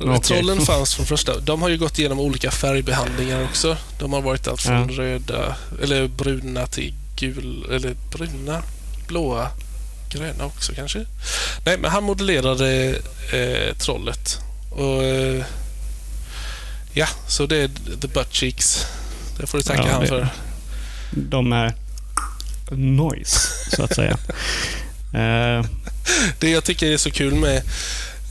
[0.00, 0.20] Okej.
[0.20, 1.40] Trollen fanns från första.
[1.40, 3.76] De har ju gått igenom olika färgbehandlingar också.
[3.98, 5.02] De har varit allt från Ja.
[5.02, 8.62] röda, eller bruna till gul, eller bruna,
[9.08, 9.48] blåa,
[10.10, 11.04] gröna också kanske.
[11.64, 12.96] Nej, men han modellerade
[13.32, 14.38] eh, trollet.
[14.70, 15.44] Och eh,
[16.92, 17.70] Ja, så det är
[18.00, 18.86] the butt cheeks.
[19.38, 20.28] Det får du tacka Ja, han för.
[21.10, 21.74] De är
[22.70, 23.38] noise,
[23.76, 24.18] så att säga.
[25.14, 25.64] Eh,
[26.38, 27.56] Det jag tycker är så kul med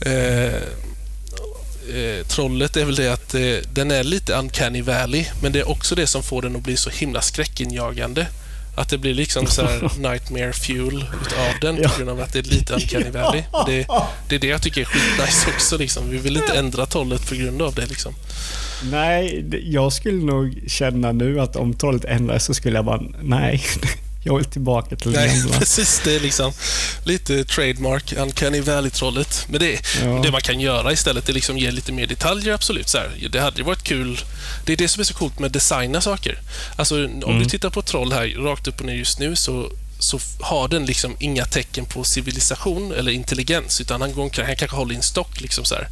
[0.00, 0.60] eh,
[1.90, 3.40] eh, trollet är väl det att eh,
[3.72, 6.76] den är lite uncanny valley, men det är också det som får den att bli
[6.76, 8.26] så himla skräckinjagande.
[8.76, 12.38] Att det blir liksom så här nightmare fuel utav den på grund av att det
[12.38, 13.42] är lite uncanny valley.
[13.66, 13.86] Det,
[14.28, 15.78] det är det jag tycker är skitnice också.
[15.78, 16.10] Liksom.
[16.10, 17.86] Vi vill inte ändra trollet på grund av det.
[17.86, 18.14] Liksom.
[18.82, 23.62] Nej, jag skulle nog känna nu att om trollet ändras så skulle jag bara, nej.
[24.24, 25.58] Jag vill tillbaka till det Nej, gamla.
[25.58, 26.00] precis.
[26.04, 26.52] Det är liksom
[27.04, 29.46] lite trademark, Uncanny Valley-trollet.
[29.48, 30.06] Men det, Ja.
[30.22, 32.88] det man kan göra istället är liksom ge lite mer detaljer, absolut.
[32.88, 34.20] Så här, det hade ju varit kul.
[34.64, 36.38] Det är det som är så coolt med att designa saker.
[36.76, 40.20] Alltså, om du tittar på troll här, rakt upp och ner just nu, så så
[40.40, 44.76] har den liksom inga tecken på civilisation eller intelligens, utan han, går omkring, han kanske
[44.76, 45.40] håller i en stock.
[45.40, 45.88] Liksom så här.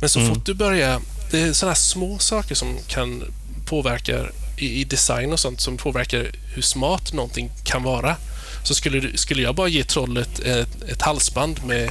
[0.00, 1.00] Men så fort du börjar...
[1.30, 3.24] Det är sådana små saker som kan
[3.66, 4.26] påverka
[4.62, 8.16] i, design och sånt som påverkar hur smart någonting kan vara.
[8.64, 11.90] Så skulle, skulle jag bara ge trollet ett, ett halsband med,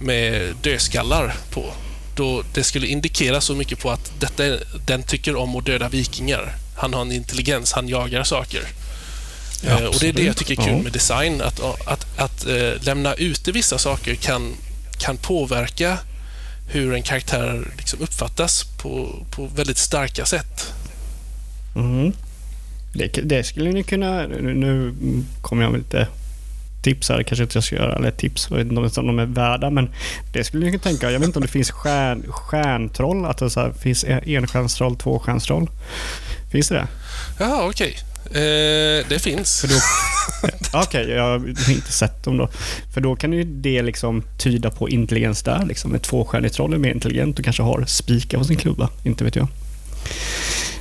[0.00, 1.72] med dödskallar på,
[2.16, 4.44] då det skulle indikera så mycket på att detta,
[4.86, 6.54] den tycker om att döda vikingar.
[6.76, 8.62] Han har en intelligens, han jagar saker.
[9.62, 11.42] Ja, Eh, och Det är det jag tycker är kul med design.
[11.42, 14.54] Att, att, att eh, lämna ute vissa saker kan,
[14.98, 15.98] kan påverka
[16.68, 20.72] hur en karaktär liksom uppfattas på, på väldigt starka sätt.
[21.76, 22.12] Mm.
[22.92, 24.26] Det, det skulle ni kunna...
[24.26, 24.94] Nu,
[25.42, 26.06] kommer jag med lite
[26.82, 27.22] tips här.
[27.22, 27.96] Kanske inte jag ska göra.
[27.96, 29.70] Eller tips, jag vet inte om de är värda.
[29.70, 29.90] Men
[30.32, 31.10] det skulle ni kunna tänka.
[31.10, 33.24] Jag vet inte om det finns stjärn, stjärntroll.
[33.24, 35.70] Att det så här, finns enstjärnstroll, tvåstjärnstroll.
[36.50, 36.88] Finns det det?
[37.38, 37.96] Ja, okej.
[38.24, 39.64] Eh, det finns.
[40.72, 42.48] Okej, jag har inte sett dem då.
[42.94, 45.66] För då kan ju det liksom tyda på intelligens där.
[45.66, 45.94] Liksom.
[45.94, 48.88] Ett tvåstjärnigt troll är mer intelligent och kanske har spikar på sin klubba.
[49.04, 49.48] Inte vet jag.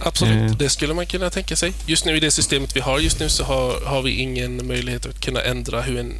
[0.09, 0.57] Absolut, Eh.
[0.57, 1.73] det skulle man kunna tänka sig.
[1.85, 5.05] Just nu i det systemet vi har just nu så har, har vi ingen möjlighet
[5.05, 6.13] att kunna ändra hur en,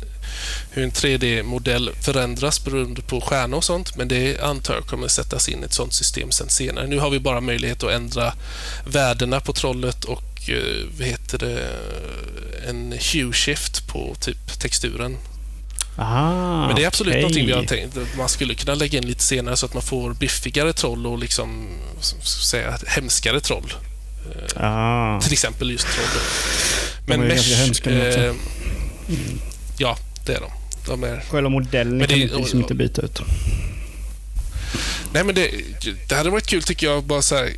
[0.72, 3.96] hur en 3D-modell förändras beroende på stjärnor och sånt.
[3.98, 6.88] Men det antar jag kommer sättas in i ett sånt system sen senare.
[6.88, 8.34] Nu har vi bara möjlighet att ändra
[8.86, 11.70] värdena på trollet och eh, vad heter det,
[12.70, 15.18] en hue shift på typ texturen.
[16.02, 17.22] Ah, Men det är absolut okej.
[17.22, 19.84] någonting vi har tänkt att man skulle kunna lägga in lite senare så att man
[19.84, 21.68] får biffigare troll och liksom,
[22.24, 23.74] säga, hemskare troll.
[24.56, 25.22] Ah.
[25.22, 26.06] Till exempel just troll.
[26.14, 27.14] då.
[27.14, 28.34] De är ganska hemska eh,
[29.78, 30.52] ja, det är de.
[30.88, 33.20] de är, Själva modellen Men kan det- du liksom inte byta ut.
[35.14, 35.52] nej men det,
[36.10, 37.52] det hade varit kul tycker jag, bara så här,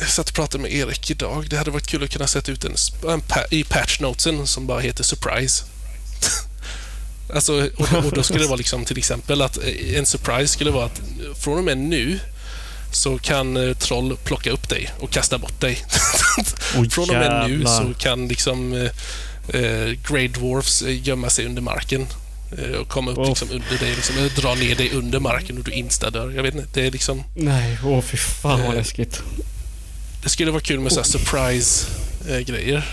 [0.00, 1.46] jag satt och pratade med Erik idag.
[1.50, 2.74] Det hade varit kul att kunna sätta ut en,
[3.08, 5.64] en pa, i patch notesen som bara heter surprise.
[7.34, 10.70] Alltså, och, och då skulle det vara liksom till exempel att eh, en surprise skulle
[10.70, 11.00] vara att
[11.40, 12.18] från och med nu
[12.92, 15.84] så kan eh, troll plocka upp dig och kasta bort dig.
[16.76, 18.90] Oj, från och med nu så kan liksom eh,
[19.60, 22.06] eh, Grey Dwarfs eh, gömma sig under marken
[22.58, 23.28] eh, och komma upp Oh.
[23.28, 26.30] liksom under dig, liksom, eller dra ner dig under marken och du instadör.
[26.30, 27.24] Jag vet inte, det är liksom...
[27.36, 29.22] Nej, åh fy fan vad Eh, läskigt.
[30.22, 32.84] Det skulle vara kul med här surprise-grejer.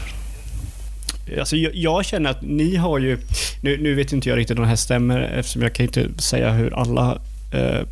[1.40, 3.18] Alltså, jag, jag känner att ni har ju...
[3.62, 6.52] Nu, nu vet inte jag riktigt om det här stämmer eftersom jag kan inte säga
[6.52, 7.18] hur alla
[7.54, 7.88] eh,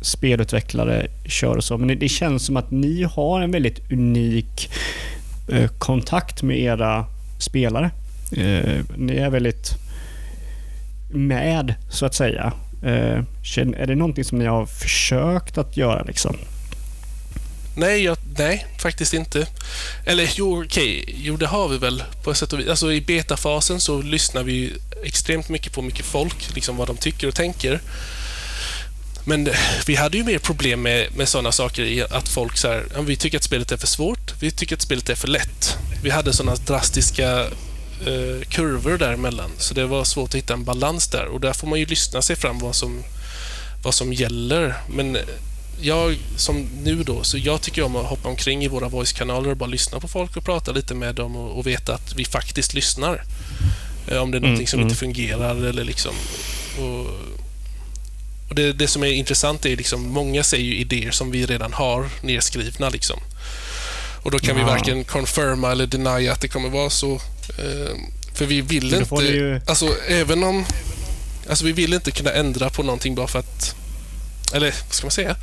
[0.00, 1.78] spelutvecklare kör och så.
[1.78, 4.70] Men det, det känns som att ni har en väldigt unik
[5.48, 7.06] eh, kontakt med era
[7.38, 7.90] spelare.
[8.36, 9.70] Eh, ni är väldigt
[11.10, 12.52] med, så att säga.
[12.82, 13.18] Eh,
[13.56, 16.36] är det någonting som ni har försökt att göra liksom?
[17.76, 19.46] Nej, jag, nej, faktiskt inte.
[20.06, 22.68] Eller jo, okej, jo det har vi väl på ett sätt och vis.
[22.68, 24.72] Alltså i betafasen så lyssnar vi
[25.04, 27.80] extremt mycket på mycket folk, liksom vad de tycker och tänker.
[29.26, 29.48] Men
[29.86, 33.16] vi hade ju mer problem med, med sådana saker i att folk så här, vi
[33.16, 35.76] tycker att spelet är för svårt, vi tycker att spelet är för lätt.
[36.02, 37.40] Vi hade sådana drastiska
[38.06, 41.66] eh, kurvor däremellan, så det var svårt att hitta en balans där och där får
[41.66, 43.02] man ju lyssna sig fram vad som,
[43.82, 44.74] vad som gäller.
[44.88, 45.18] Men
[45.80, 49.56] jag som nu då, så jag tycker om att hoppa omkring i våra voice-kanaler och
[49.56, 52.74] bara lyssna på folk och prata lite med dem och, och veta att vi faktiskt
[52.74, 53.24] lyssnar.
[54.08, 54.88] Eh, Om det är någonting Mm, som mm.
[54.88, 56.14] inte fungerar eller liksom...
[56.80, 57.06] Och,
[58.48, 61.72] och det, det som är intressant är liksom, många säger ju idéer som vi redan
[61.72, 63.20] har nedskrivna liksom.
[64.22, 64.66] Och då kan vi Ja.
[64.66, 67.14] varken confirma eller deny att det kommer vara så.
[67.58, 67.96] Eh,
[68.34, 69.14] för vi vill inte...
[69.14, 70.64] ju- Alltså även om...
[71.48, 73.74] Alltså vi vill inte kunna ändra på någonting bara för att...
[74.54, 75.36] Eller vad ska man säga?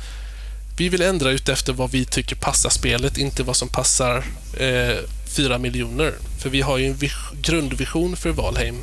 [0.76, 4.16] Vi vill ändra ut efter vad vi tycker passar spelet, inte vad som passar
[4.58, 4.96] eh,
[5.36, 6.12] fyra miljoner.
[6.42, 7.12] För vi har ju en vis-
[7.42, 8.76] grundvision för Valheim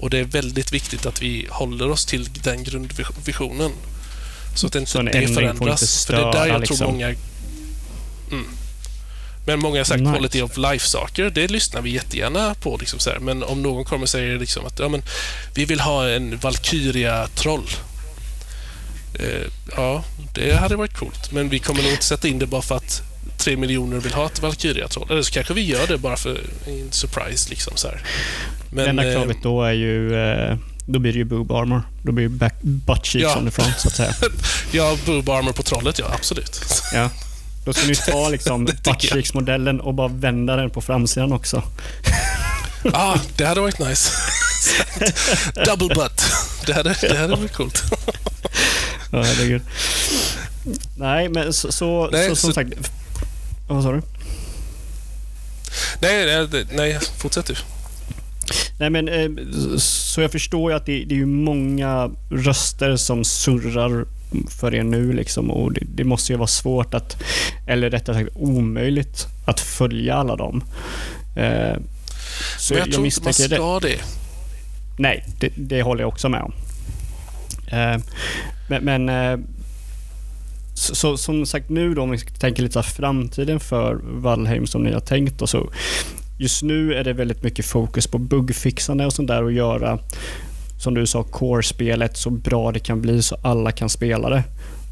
[0.00, 3.70] och det är väldigt viktigt att vi håller oss till den grundvisionen.
[4.56, 5.82] Så att inte Så det förändras.
[5.82, 6.76] inte för det är där störa, jag liksom.
[6.76, 7.06] tror många...
[8.30, 8.46] Mm.
[9.46, 10.12] Men många har sagt Nice.
[10.12, 12.76] quality of life-saker, det lyssnar vi jättegärna på.
[12.76, 13.00] Liksom.
[13.20, 15.02] Men om någon kommer och säger liksom att ja, men,
[15.54, 17.68] vi vill ha en Valkyria-troll.
[19.18, 21.32] Eh, ja, det hade varit coolt.
[21.32, 23.02] Men vi kommer nog inte sätta in det bara för att
[23.38, 25.06] tre miljoner vill ha ett Valkyria-troll.
[25.10, 27.50] Eller så kanske vi gör det bara för en surprise.
[27.50, 28.02] Liksom, så här.
[28.70, 30.16] Men, det enda eh, kravet då är ju...
[30.16, 30.56] Eh,
[30.88, 31.82] då blir det ju boob armor.
[32.02, 33.38] Då blir det back, butt cheeks Ja.
[33.38, 34.14] on the front, så att säga.
[34.72, 36.06] ja, boob armor på trollet, ja.
[36.14, 36.60] Absolut.
[36.92, 37.10] Ja.
[37.64, 41.62] Då ska ni ta liksom butt cheeks-modellen och bara vända den på framsidan också.
[42.92, 44.10] ah, det hade varit nice.
[45.66, 46.22] Double butt.
[46.66, 47.82] Det hade, det hade varit coolt.
[49.16, 49.62] Ja, herregud.
[50.96, 52.90] Nej, men så, så, Nej, så som så- sagt...
[53.68, 54.02] Vad sa du?
[56.00, 57.54] nej, nej, nej, fortsätt du.
[58.78, 59.28] Nej, men eh,
[59.78, 64.04] så jag förstår ju att det, det är ju många röster som surrar
[64.48, 67.16] för er nu liksom och det, det måste ju vara svårt att,
[67.66, 70.64] eller rättare sagt omöjligt, att följa alla dem.
[71.36, 71.76] Eh,
[72.58, 73.56] så Men jag, tror inte man misstänker det.
[73.56, 73.98] ska det.
[74.98, 76.52] Nej, det, det håller jag också med om.
[77.66, 78.00] Eh,
[78.68, 79.38] men men eh,
[80.74, 84.92] så, så, som sagt nu då, om vi tänker lite framtiden för Valheim som ni
[84.92, 85.70] har tänkt och så.
[86.38, 89.98] Just nu är det väldigt mycket fokus på buggfixande och sånt där och göra,
[90.78, 94.42] som du sa, core-spelet så bra det kan bli så alla kan spela det.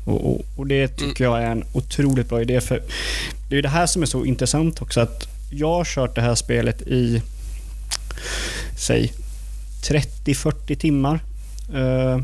[0.04, 2.60] Och, och, och det tycker jag är en otroligt bra idé.
[2.60, 2.82] för
[3.48, 6.34] Det är det här som är så intressant också att jag har kört det här
[6.34, 7.22] spelet i,
[8.78, 9.12] säg
[9.82, 11.20] 30-40 timmar.
[11.74, 12.20] Eh,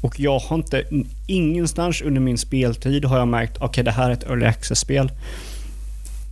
[0.00, 0.84] och jag har inte,
[1.26, 5.10] ingenstans under min speltid har jag märkt, okej det här är ett early access-spel.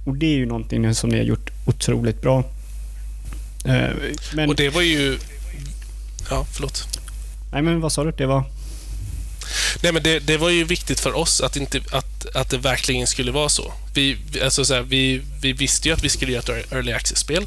[0.06, 2.38] Och det är ju någonting som ni har gjort otroligt bra.
[3.64, 3.88] Eh,
[4.34, 5.18] men, Och det var ju...
[6.30, 6.98] Ja, förlåt.
[7.52, 8.10] nej men vad sa du?
[8.10, 8.44] Det var...
[9.82, 13.06] Nej, men det, det var ju viktigt för oss att, inte, att, att det verkligen
[13.06, 13.72] skulle vara så.
[13.94, 16.92] Vi, vi- alltså så här, vi, vi visste ju att vi skulle göra ett early
[16.92, 17.46] access-spel.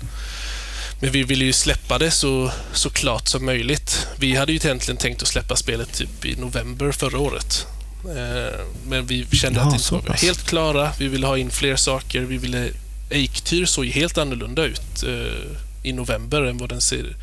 [1.01, 4.07] Men vi ville ju släppa det så, så klart som möjligt.
[4.19, 7.67] Vi hade ju egentligen tänkt att släppa spelet typ i november förra året.
[8.05, 10.91] Eh, Men vi kände Ja, att det inte var helt klara.
[10.99, 12.21] Vi ville ha in fler saker.
[12.21, 12.69] Vi ville...
[13.09, 15.47] Eiktyr såg ju helt annorlunda ut eh,
[15.83, 17.15] i november än vad den ser,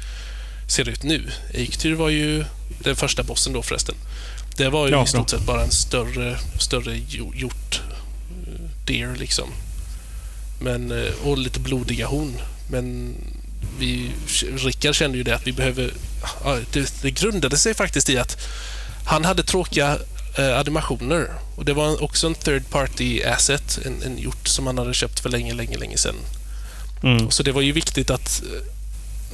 [0.69, 1.31] ser ut nu.
[1.55, 2.45] Eiktyr var ju
[2.83, 3.95] den första bossen då förresten.
[4.57, 7.81] Det var ju Ja, i stort sett bara en större, större jo- hjort.
[8.47, 9.49] eh, Deer liksom.
[10.61, 12.33] Men, och lite blodiga horn.
[12.71, 13.15] Men
[13.79, 14.11] vi,
[14.57, 15.91] Rickard kände ju det att vi behöver...
[16.73, 18.39] Det, det grundade sig faktiskt i att
[19.07, 19.99] han hade tråkiga
[20.39, 21.31] eh, animationer.
[21.57, 25.21] Och Det var också en third party asset, en, en hjort som han hade köpt
[25.21, 26.17] för länge, länge, länge sedan.
[27.03, 27.31] Mm.
[27.31, 28.43] Så det var ju viktigt att...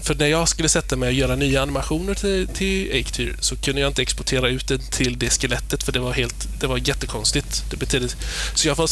[0.02, 3.80] För när jag skulle sätta mig och göra nya animationer till, till Eiktyr så kunde
[3.80, 6.48] jag inte exportera ut det till det skelettet för det var helt...
[6.60, 7.64] Det var jättekonstigt.
[7.70, 8.08] Det betydde,
[8.54, 8.88] så jag var,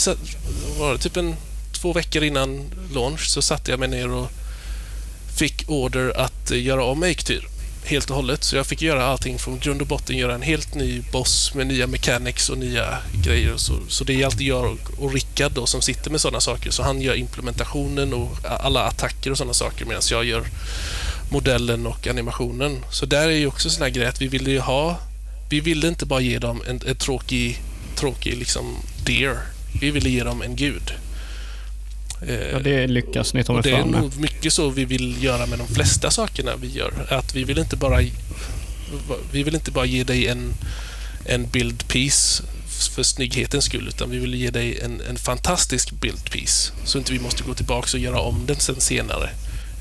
[0.79, 1.37] var det typ en
[1.73, 2.65] två veckor innan
[2.95, 4.31] launch så satte jag mig ner och
[5.41, 7.49] fick order att eh, göra om Eiktyr
[7.85, 8.45] helt och hållet.
[8.45, 11.67] Så jag fick göra allting från grund och botten, göra en helt ny boss med
[11.67, 13.57] nya mechanics och nya grejer.
[13.57, 16.71] Så, så det är alltid jag och, och Rickard då som sitter med sådana saker.
[16.71, 20.45] Så han gör implementationen och alla attacker och sådana saker medan jag gör
[21.33, 22.85] modellen och animationen.
[22.91, 24.99] Så där är ju också sån här grej att vi ville ju ha...
[25.51, 27.63] Vi ville inte bara ge dem en, en tråkig,
[27.97, 29.39] tråkig liksom deer.
[29.81, 30.93] Vi ville ge dem en gud.
[32.53, 35.59] Ja, det lyckas ni ta och det är nog mycket så vi vill göra med
[35.59, 36.93] de flesta sakerna vi gör.
[37.11, 38.01] Att vi vill inte bara
[39.33, 40.53] vi vill inte bara ge dig en,
[41.25, 42.43] en build piece
[42.95, 47.13] för snygghetens skull utan vi vill ge dig en, en fantastisk build piece så inte
[47.13, 49.31] vi måste gå tillbaka och göra om den sen senare.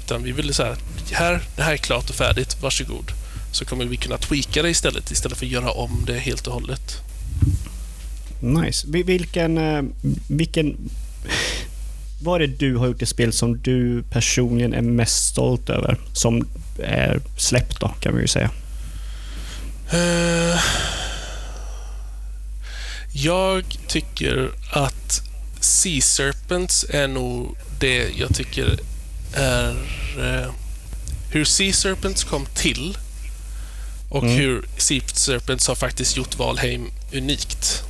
[0.05, 0.75] Utan vi vill säga
[1.11, 3.11] här, det här är klart och färdigt, varsågod.
[3.51, 6.53] Så kommer vi kunna tweaka det istället istället för att göra om det helt och
[6.53, 6.97] hållet.
[8.41, 8.87] Nice.
[8.89, 9.57] Vi- Vilken...
[9.57, 9.83] eh,
[10.27, 10.77] vilken
[12.21, 15.97] vad är det du har gjort i spel som du personligen är mest stolt över?
[16.13, 16.47] Som
[16.79, 18.49] är släppt då, kan vi ju säga.
[19.91, 20.59] Eh,
[23.13, 25.21] jag tycker att
[25.59, 28.79] Sea Serpents är nog det jag tycker
[29.33, 29.69] är
[30.19, 30.51] eh,
[31.31, 32.97] hur Sea Serpents kom till
[34.09, 34.35] och Mm.
[34.37, 37.83] hur Sea Serpents har faktiskt gjort Valheim unikt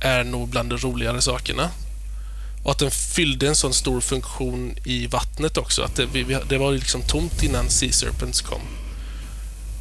[0.00, 1.70] är nog bland de roligare sakerna.
[2.62, 5.82] Och att den fyllde en sån stor funktion i vattnet också.
[5.82, 8.60] Att det, vi, det var liksom tomt innan Sea Serpents kom.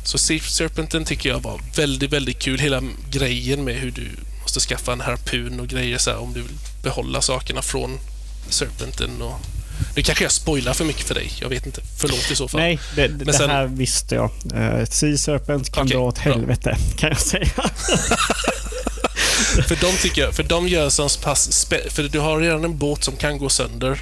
[0.03, 2.59] Så Sea Serpenten tycker jag var väldigt, väldigt kul.
[2.59, 4.07] Hela grejen med hur du
[4.41, 7.99] måste skaffa en harpun och grejer så här, om du vill behålla sakerna från
[8.49, 9.21] Serpenten.
[9.21, 9.39] Och...
[9.95, 11.31] Nu kanske jag spoilar för mycket för dig.
[11.41, 11.81] Jag vet inte.
[11.97, 12.61] Förlåt i så fall.
[12.61, 14.31] Nej, det, det, Men sen- det här visste jag.
[14.55, 16.33] Uh, sea Serpent kan Okej, dra åt bra.
[16.33, 17.47] helvete, kan jag säga.
[19.67, 21.67] För de tycker jag, för de gör så pass...
[21.89, 23.99] För du har redan en båt som kan gå sönder.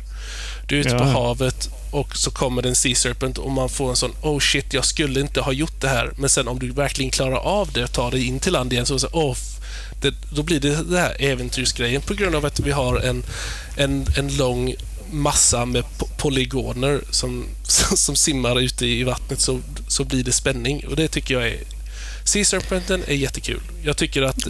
[0.68, 1.04] Du är ute på Ja.
[1.04, 4.74] havet och så kommer det en Sea Serpent och man får en sån oh shit,
[4.74, 6.12] jag skulle inte ha gjort det här.
[6.18, 8.86] Men sen om du verkligen klarar av det och tar dig in till land igen
[8.86, 9.38] så, så oh,
[10.02, 13.24] det, då blir det det här äventyrsgrejen på grund av att vi har en,
[13.78, 14.76] en, en lång
[15.12, 15.84] massa med
[16.18, 17.46] polygoner som,
[17.96, 21.60] som simmar ute i vattnet så, så blir det spänning och det tycker jag är
[22.24, 23.62] Sea Serpenten är jättekul.
[23.84, 24.48] Jag tycker att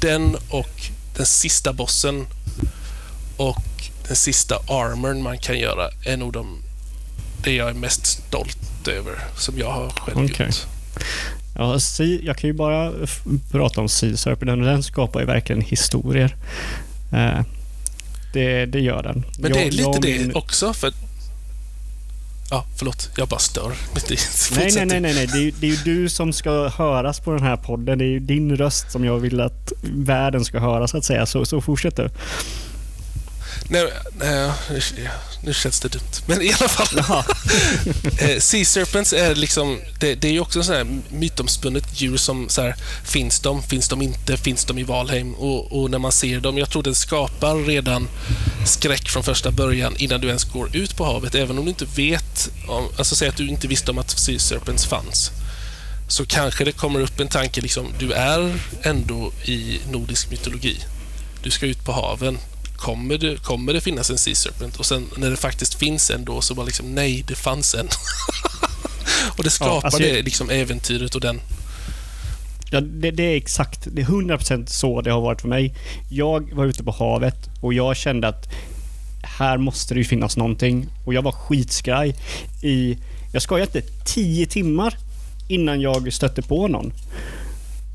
[0.00, 0.82] den och
[1.16, 2.26] den sista bossen
[3.36, 3.64] och
[4.06, 6.62] den sista armorn man kan göra är nog de,
[7.44, 10.46] det jag är mest stolt över som jag har själv okay.
[10.46, 10.66] gjort.
[11.54, 11.78] Ja,
[12.22, 12.92] jag kan ju bara
[13.50, 14.64] prata om Sea Serpent.
[14.64, 16.36] Den skapar ju verkligen historier.
[17.12, 17.40] Eh,
[18.32, 19.24] det, det gör den.
[19.38, 20.34] Men det är lite det min...
[20.34, 20.72] också.
[20.72, 20.92] för
[22.50, 23.10] Ja, förlåt.
[23.16, 23.72] Jag bara stör.
[24.56, 25.26] Nej, nej, nej, nej, nej.
[25.26, 27.98] Det, är, det är ju du som ska höras på den här podden.
[27.98, 31.26] Det är ju din röst som jag vill att världen ska höra, så att säga.
[31.26, 32.10] Så, så fortsätt du.
[33.72, 34.52] Nej, nej,
[35.42, 36.22] nu känns det dumt.
[36.26, 37.24] Men i alla fall.
[38.18, 42.48] Eh, sea Serpents är liksom, det, det är ju också så här mytomspunnet djur som
[42.48, 45.34] så här, finns de, finns de inte, finns de i Valheim?
[45.34, 48.08] Och, och, när man ser dem, jag tror det skapar redan
[48.66, 51.34] skräck från första början innan du ens går ut på havet.
[51.34, 54.38] Även om du inte vet, om, alltså säg att du inte visste om att Sea
[54.38, 55.30] Serpents fanns
[56.08, 60.80] så kanske det kommer upp en tanke liksom, du är ändå i nordisk mytologi.
[61.42, 62.38] Du ska ut på haven
[62.80, 64.76] kommer det, kommer det finnas en Sea Serpent?
[64.76, 67.88] Och sen när det faktiskt finns en då så bara liksom, nej, det fanns en.
[69.36, 71.40] och det skapar ja, alltså det liksom äventyret och den...
[72.70, 75.74] Ja, det, det, är exakt, det är 100% så det har varit för mig.
[76.10, 78.48] Jag var ute på havet och jag kände att
[79.22, 80.86] här måste det ju finnas någonting.
[81.06, 82.14] Och jag var skitskraj
[82.62, 82.98] i,
[83.32, 84.96] jag skojar inte, 10 timmar
[85.48, 86.92] innan jag stötte på någon.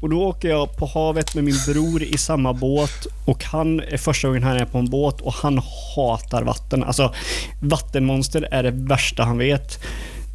[0.05, 3.97] Och då åker jag på havet med min bror i samma båt och han är
[3.97, 5.61] första gången han är på en båt och han
[5.95, 6.83] hatar vatten.
[6.83, 7.13] Alltså
[7.61, 9.79] vattenmonster är det värsta han vet.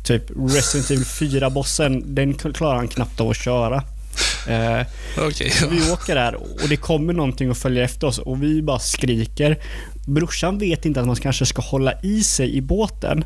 [0.05, 3.77] Typ Resident Evil 4-bossen, den klarar han knappt av att köra.
[4.49, 4.87] Eh,
[5.27, 5.67] okay, ja.
[5.71, 9.59] Vi åker där och det kommer någonting och följer efter oss och vi bara skriker.
[10.07, 13.25] Brorsan vet inte att man kanske ska hålla i sig i båten.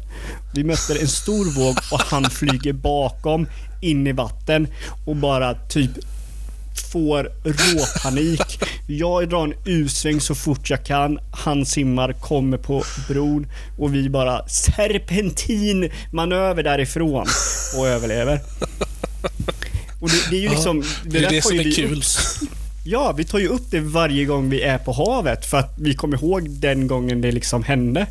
[0.54, 3.46] Vi möter en stor våg och han flyger bakom
[3.82, 4.68] in i vatten
[5.06, 5.90] och bara typ
[6.80, 8.60] får råpanik.
[8.86, 11.18] Jag drar en U-sväng så fort jag kan.
[11.32, 13.46] Han simmar, kommer på bron
[13.78, 17.26] och vi bara serpentinmanöver därifrån
[17.78, 18.40] och överlever.
[20.00, 20.82] Och det, det är ju liksom...
[20.82, 21.98] Ja, det, det är det som är kul.
[21.98, 22.04] Upp.
[22.86, 25.94] Ja, vi tar ju upp det varje gång vi är på havet för att vi
[25.94, 28.06] kommer ihåg den gången det liksom hände.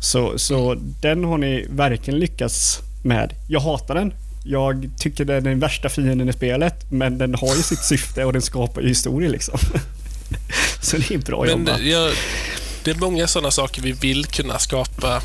[0.00, 3.32] Så, så den har ni verkligen lyckats med.
[3.48, 4.14] Jag hatar den.
[4.46, 8.24] Jag tycker den är den värsta fienden i spelet, men den har ju sitt syfte
[8.24, 9.58] och den skapar ju historia liksom.
[10.80, 11.80] Så det är bra men jobbat.
[12.84, 15.22] Det är många sådana saker vi vill kunna skapa.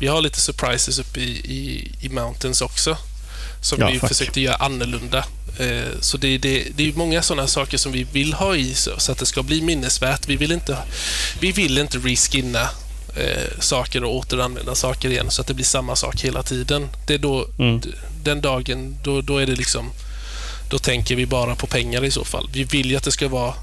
[0.00, 2.96] Vi har lite surprises uppe i, i, i Mountains också,
[3.60, 4.08] som ja, vi fuck.
[4.08, 5.24] försökte göra annorlunda.
[5.58, 9.12] Eh, så det, det, det är många sådana saker som vi vill ha i så
[9.12, 10.28] att det ska bli minnesvärt.
[10.28, 10.76] Vi vill inte,
[11.40, 12.68] vi vill inte reskinna
[13.16, 16.88] eh, saker och återanvända saker igen så att det blir samma sak hela tiden.
[17.06, 17.82] Det är då, mm.
[18.22, 19.90] den dagen, då, då är det liksom,
[20.70, 22.48] då tänker vi bara på pengar i så fall.
[22.52, 23.54] Vi vill ju att det ska vara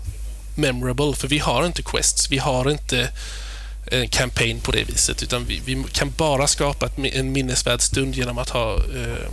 [0.55, 3.09] memorable, för vi har inte quests, vi har inte
[3.91, 8.15] en campaign på det viset, utan vi, vi kan bara skapa ett, en minnesvärd stund
[8.15, 9.29] genom att ha eh,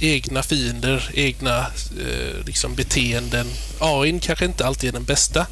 [0.00, 3.46] egna fiender, egna eh, liksom beteenden.
[3.78, 5.46] AI kanske inte alltid är den bästa,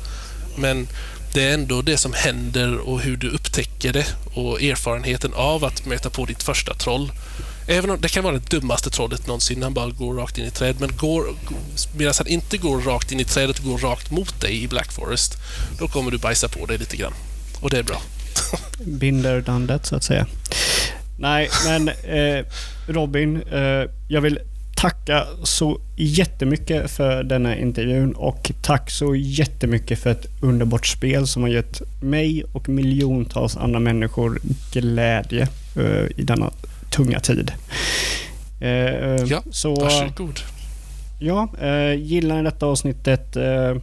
[0.56, 0.88] men
[1.32, 5.86] det är ändå det som händer och hur du upptäcker det och erfarenheten av att
[5.86, 7.12] möta på ditt första troll.
[7.68, 10.50] Även om det kan vara det dummaste trollet någonsin, han bara går rakt in i
[10.50, 10.76] träd.
[10.80, 11.26] Men går,
[11.96, 14.92] medan han inte går rakt in i trädet och går rakt mot dig i Black
[14.92, 15.36] Forest,
[15.78, 17.12] då kommer du bajsa på dig lite grann.
[17.60, 18.02] Och det är bra.
[18.84, 20.26] Binder done that, så att säga.
[21.18, 22.44] Nej, men eh,
[22.86, 24.38] Robin, eh, jag vill
[24.82, 31.42] tacka så jättemycket för denna intervjun och tack så jättemycket för ett underbart spel som
[31.42, 34.38] har gett mig och miljontals andra människor
[34.72, 36.50] glädje uh, i denna
[36.90, 37.52] tunga tid.
[38.62, 38.68] Uh,
[39.24, 40.40] ja, så, varsågod.
[41.18, 43.76] Ja, uh, gillar ni detta avsnittet Eh,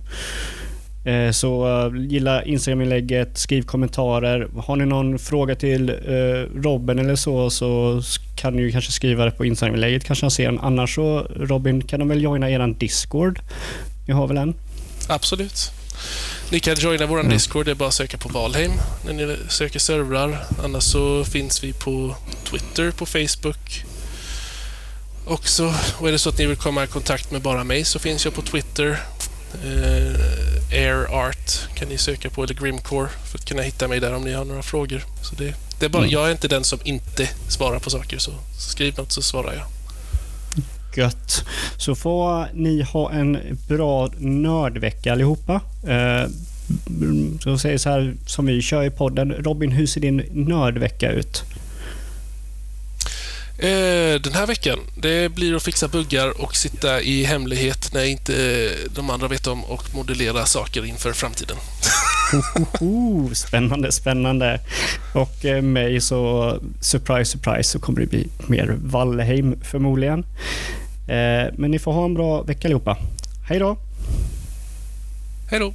[1.32, 4.48] så eh, gilla Instagram-inlägget, skriv kommentarer.
[4.58, 8.02] Har ni någon fråga till eh, Robin eller så, så
[8.36, 10.04] kan ni kanske skriva det på Instagram-inlägget.
[10.04, 10.60] Kanske han ser den.
[10.60, 13.40] Annars så, Robin, kan de väl joina eran Discord?
[14.08, 14.54] Ni har väl en?
[15.08, 15.72] Absolut.
[16.52, 17.32] Ni kan joina vår mm.
[17.32, 18.72] Discord, det är bara att söka på Valheim
[19.06, 20.46] när ni söker servrar.
[20.64, 23.84] Annars så finns vi på Twitter, på Facebook.
[25.26, 28.00] Också, och är det så att ni vill komma i kontakt med bara mig så
[28.00, 29.00] finns jag på Twitter
[29.64, 34.16] eh, Air Art kan ni söka på, eller Grimcore, för att kunna hitta mig där
[34.16, 35.04] om ni har några frågor.
[35.22, 36.14] Så det, Det är bara, Mm.
[36.14, 39.66] Jag är inte den som inte svarar på saker, så skriv något så svarar jag.
[40.96, 41.46] Gött.
[41.78, 45.62] Så får ni ha en bra nördvecka allihopa.
[45.88, 46.30] Eh,
[47.44, 49.32] så säger så här som vi kör i podden.
[49.32, 51.44] Robin, hur ser din nördvecka ut?
[53.62, 58.34] Eh, den här veckan, det blir att fixa buggar och sitta i hemlighet när inte
[58.34, 61.58] eh, de andra vet om och modellera saker inför framtiden.
[63.34, 64.60] Spännande, spännande.
[65.14, 70.26] Och eh, mig så, surprise, surprise, så kommer det bli mer Valheim förmodligen.
[71.58, 72.98] Men ni får ha en bra vecka allihopa.
[73.48, 73.78] Hej då!
[75.52, 75.74] Hej då!